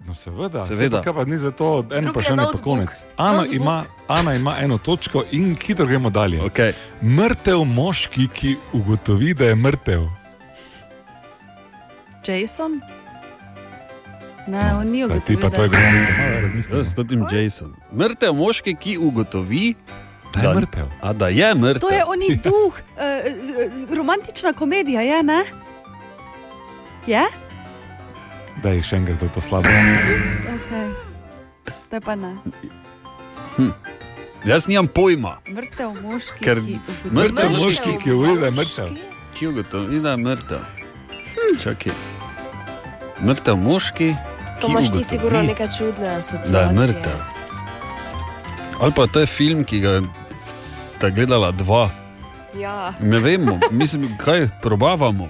[0.00, 1.02] No, seveda, Seveda.
[1.02, 3.04] Kaj pa ni za to eno vprašanje, pa konec.
[3.16, 3.56] Ana Notebook.
[3.56, 6.40] ima, Ana ima eno točko in hitro gremo dalje.
[6.40, 6.72] Okay.
[7.02, 10.02] Mrtev moški, ki ugotovi, da je mrtev.
[12.26, 12.80] Jason?
[14.48, 15.40] Ne, on ni Pa ti ugotovil.
[15.40, 16.88] pa to je gremo, malo razmisliti.
[16.88, 17.74] S tem Jason.
[17.92, 19.74] Mrtev moški, ki ugotovi,
[20.34, 20.86] da je mrtev.
[21.02, 21.80] A da je mrtev.
[21.80, 25.44] To je oni duh, uh, romantična komedija, je ne?
[27.06, 27.22] Je?
[28.64, 29.68] Da je še enkrat to slabo.
[29.68, 30.88] Okay.
[31.90, 32.32] To je pa ne.
[33.56, 33.70] Hm.
[34.44, 35.36] Jaz nimam pojma.
[35.46, 38.88] Mrtev moški, Ker ki mrtev ugotovi- moški, ki ugotovi, da je mrtev.
[39.34, 40.62] Ki ugotovi, da je mrtev.
[41.28, 41.56] Hm.
[41.58, 41.92] Čakaj.
[43.20, 44.08] Mrtev moški,
[44.60, 46.52] To ki imaš ti sigurno neke čudne asociacije.
[46.52, 47.18] da je mrtev.
[48.80, 50.00] Ali pa to je film, ki ga
[50.40, 51.90] sta gledala dva.
[52.54, 52.92] Ja.
[53.00, 55.28] Ne vemo, mislim, kaj probavamo.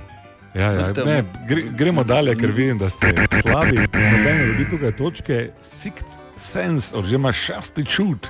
[0.55, 3.11] Ja, ja, ne, gre, gremo dalje, ker vidim, da ste
[3.43, 3.77] slabi.
[3.79, 5.39] Noben ne dobi tukaj točke.
[5.63, 8.29] Sixth Sense, oziroma šesti čut.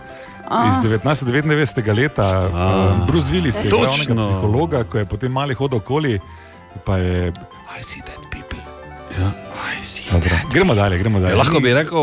[0.48, 0.68] Ah.
[0.68, 1.94] Iz 1999.
[1.96, 4.24] leta, uh, Bruce Willis je nekega Točno.
[4.28, 6.18] psihologa, ko je potem mali hodil okoli,
[6.84, 7.32] pa je.
[7.80, 8.58] I see that people.
[9.20, 9.30] Ja,
[9.80, 11.32] I see Dobro, gremo dalje, gremo dalje.
[11.32, 11.98] Ja, lahko bi rekel,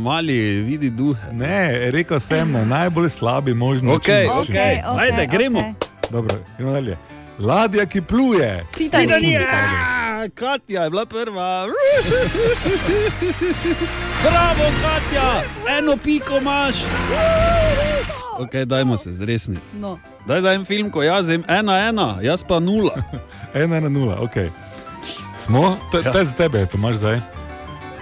[0.00, 1.20] mali vidi duhe.
[1.32, 4.40] Ne, rekel sem na najbolj slabi možni Okej, način.
[4.40, 5.58] okej, Okej, ajde, okej, gremo.
[5.58, 5.74] okej.
[6.10, 6.96] Dobro, gremo dalje.
[7.38, 8.66] Ladja, ki pluje.
[8.76, 9.40] Titanija!
[10.34, 11.66] Katja je bila prva.
[14.22, 15.42] Bravo, Katja!
[15.78, 16.74] Eno piko imaš.
[18.38, 19.58] Ok, dajmo se zresni.
[19.72, 19.98] No.
[20.26, 22.94] Daj za en film, ko jaz vem, ena, ena, jaz pa nula.
[23.54, 24.36] Ena na nula, ok.
[25.38, 26.12] Smo, to Ja.
[26.14, 26.18] ja.
[26.18, 27.20] je za tebe, Tomaš zdaj.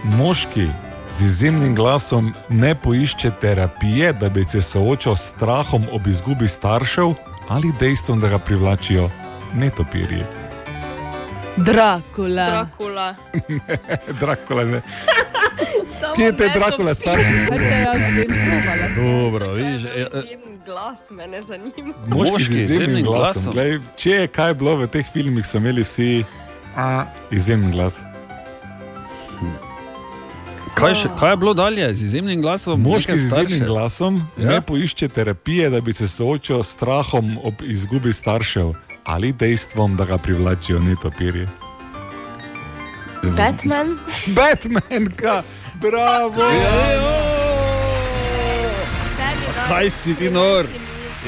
[0.05, 0.69] Moški
[1.11, 7.15] z izjemnim glasom ne poišče terapije, da bi se soočal s strahom ob izgubi staršev
[7.51, 9.11] ali dejstvom, da ga privlačijo
[9.55, 10.25] netopirji.
[11.57, 12.47] Drakula.
[12.51, 13.15] Drakula.
[14.21, 14.83] Drakula, ne.
[16.17, 17.25] Kje je te ne Drakula starši?
[17.25, 17.59] sem.
[18.97, 19.85] Dobro, vidiš.
[19.85, 21.95] e, e, glas me ne zanima.
[22.07, 23.53] Moški z izjemnim glasom.
[23.53, 26.25] Glej, če je kaj bilo v teh filmih, so imeli vsi
[27.31, 28.01] izjemen glas.
[30.81, 32.81] Kaj, še, kaj je bilo dalje z izjemnim glasom?
[32.81, 34.43] Moški z izjemnim glasom Ja.
[34.43, 34.51] ja?
[34.51, 38.73] ne poišče terapije, da bi se soočil s strahom ob izgubi staršev
[39.05, 41.48] ali dejstvom, da ga privlačijo netopirji.
[43.36, 43.98] Batman?
[44.36, 45.43] Batman, ka,
[45.74, 46.44] bravo!
[49.69, 50.65] Kaj si ti nor?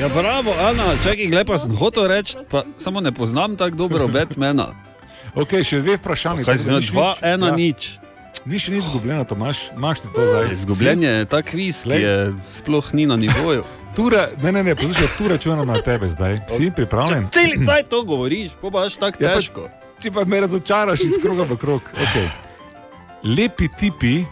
[0.01, 4.09] Ja, bravo, Ana, čakaj, glej, pa sem hotel reči, pa samo ne poznam tako dobro
[4.09, 4.69] Batmana.
[5.35, 6.45] Ok, še dve vprašanje.
[6.45, 7.57] Kaj si nič dva, ena, Ja.
[7.57, 8.02] nič.
[8.45, 10.53] Ni še nič izgubljeno, to imaš, imaš ti to zdaj.
[10.53, 13.65] Izgubljen je ta kviz, ki je sploh ni na nivoju.
[13.97, 16.41] Tura, ne, ne, ne, poslušaj, tu računam na tebe zdaj.
[16.49, 17.29] Si pripravljen?
[17.33, 19.69] Celi caj to govoriš, pa baš tako Ja, pa- težko.
[20.03, 21.83] Če pa me razočaraš iz kroga v krog.
[21.95, 22.27] Okay.
[23.23, 24.25] Lepi tipi,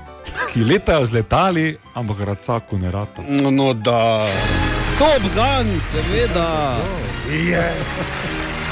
[0.50, 3.22] ki letajo z letali, ampak racaku ne rata.
[3.22, 4.26] No, no da.
[4.98, 6.76] Top Gun, seveda.
[7.30, 8.29] Je.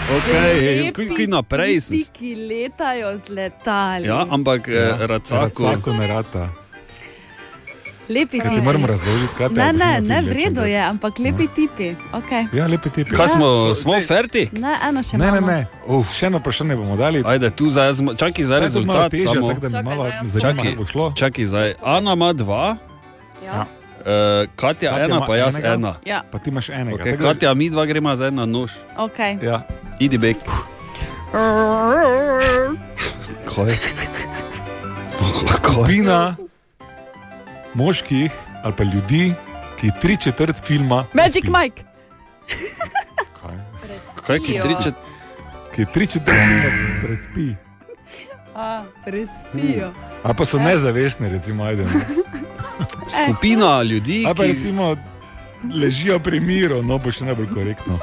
[0.08, 1.74] Okay, ki, ki naprej.
[1.78, 4.06] Tisti, ki letajo z letali.
[4.06, 5.62] Ja, ampak ja, racaku.
[5.62, 6.44] Racaku ne rata.
[8.08, 8.64] Lepi Kaj ti tipi.
[8.64, 11.92] moram razložiti, kaj Ne, je ne, ne, v redu je, ampak lepi tipi.
[12.10, 12.48] Okay.
[12.50, 13.12] Ja, lepi tipi.
[13.12, 13.74] Kaj smo, Ja.
[13.74, 14.48] smo ferti?
[14.50, 15.58] Ne, eno še Ne, ne, ne.
[15.84, 17.20] Uh, še eno vprašanje bomo dali.
[17.20, 19.12] Ajde, tu zdaj, čakaj za rezultat.
[19.12, 19.48] težje, samo.
[19.48, 21.06] tako da me malo čakaj, kako bo šlo.
[21.12, 21.68] čakaj zdaj.
[21.84, 22.76] Ana ima dva,
[23.44, 23.60] Ja.
[23.60, 25.74] uh, Katja, Katja ena, pa jaz enega.
[25.74, 25.92] ena.
[26.02, 26.24] Ja.
[26.24, 26.96] Pa ti imaš enega.
[26.96, 28.72] Okay, Katja, mi dva gremo za ena nož.
[28.96, 29.36] Okay.
[29.38, 29.68] Ja.
[29.98, 30.36] Idi bek.
[33.46, 33.72] Kaj?
[35.56, 36.36] Skupina
[37.74, 39.34] moških ali pa ljudi,
[39.80, 41.06] ki tri četrt filma.
[41.12, 41.82] Magic Mike.
[44.26, 44.94] Kaj ki tričet?
[45.74, 46.70] ki tri četrtine
[47.02, 47.54] prespi.
[48.54, 49.92] A, prespijo.
[50.22, 51.84] Ali pa so nezavestni, recimo, ajde.
[53.14, 54.96] Skupina ljudi, Ali pa ki- recimo
[55.74, 57.98] ležijo pri miru, no bo še najbolj korektno.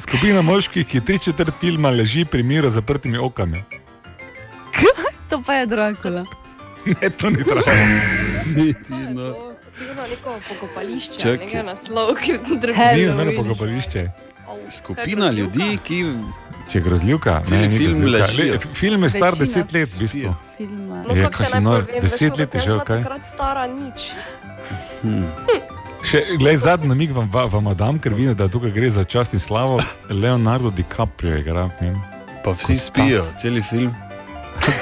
[0.00, 3.64] Skupina moških, ki tri četrt filma leži pri miru z zaprtimi okami.
[5.30, 6.24] To pa je Dracula.
[6.86, 7.62] Ne, to ni treba.
[9.14, 9.34] no.
[9.78, 11.46] Sigurno neko pokopališče, Čakaj.
[11.46, 14.08] nekaj naslov, ki Ni nobeno pokopališče.
[14.70, 16.04] Skupina ljudi, ki
[16.70, 18.26] Če grozljivka, ne, ni film grozljivka.
[18.26, 18.52] ležijo.
[18.52, 20.34] Le, film je star Večina deset let, v bistvu.
[20.56, 21.02] Filma.
[21.08, 23.02] No, Je, kako kaj naj nor, deset let je že, kaj?
[23.02, 24.10] takrat stara nič.
[26.02, 29.32] Še, glej, zadnji namig vam, va- vam dam, ker vidim, da tukaj gre za čast
[29.32, 29.80] in slavo.
[30.10, 31.96] Leonardo DiCaprio igra njem.
[32.44, 33.94] Pa vsi spijo, celi film.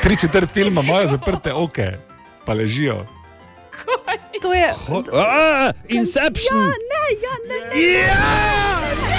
[0.03, 1.99] Tri četrt filma imajo zaprte oke,
[2.47, 3.05] pa ležijo.
[4.43, 4.71] To je.
[5.13, 6.59] A, Inception!
[6.59, 8.09] Ja, ne, ja, ne, ne.
[9.09, 9.18] Če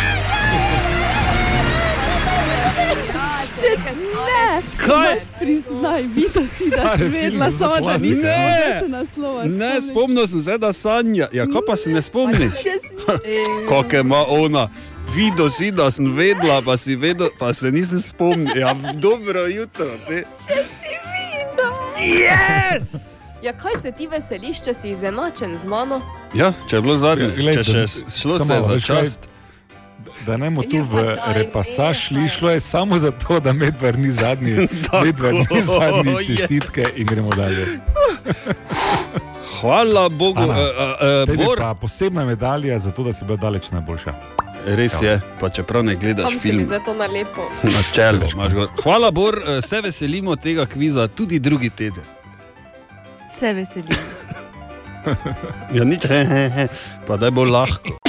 [3.69, 5.19] ne, Kaj?
[5.39, 8.09] Priznaj, videl si, da si vedela, samo da zaplasi.
[8.09, 8.81] nisem Ne.
[8.87, 9.45] naslova.
[9.45, 11.27] Ne, spomnil sem se, da sanja.
[11.33, 12.51] Ja, kaj pa se ne spomni?
[13.69, 14.69] Kako ima ona?
[15.15, 18.57] Videl si, da sem vedela, pa, si vedel, pa se nisem spomnil.
[18.57, 19.85] Ja, dobro jutro.
[20.07, 20.23] Te.
[20.47, 21.73] Če si videl.
[21.99, 22.83] Yes!
[23.41, 26.01] Ja, kaj se ti veseliš, če si izenačen z mano?
[26.33, 27.85] Ja, če je bilo zadnje, če še
[28.21, 29.29] šlo se za veš kaj, čast.
[30.25, 34.51] Da ne bomo tu v repasaž šli, šlo je samo zato, da medved ni zadnji,
[35.05, 36.25] medved ni zadnji je.
[36.27, 37.65] čestitke in gremo dalje.
[39.61, 40.59] Hvala Bogu, Ana, uh,
[41.29, 41.57] uh, Bor.
[41.57, 44.13] pa posebna medalja za to, da si bila daleč najboljša.
[44.67, 45.09] Res Ja.
[45.09, 46.65] je, pa čeprav ne gledaš Tam film.
[46.65, 46.93] zato.
[47.65, 48.67] Na čelu imaš gor.
[48.83, 52.03] Hvala, Bor, eh, se veselimo tega kviza tudi drugi teden.
[53.33, 53.87] Se veselim.
[55.73, 56.03] Ja, nič,
[57.07, 58.08] pa da bo lahko.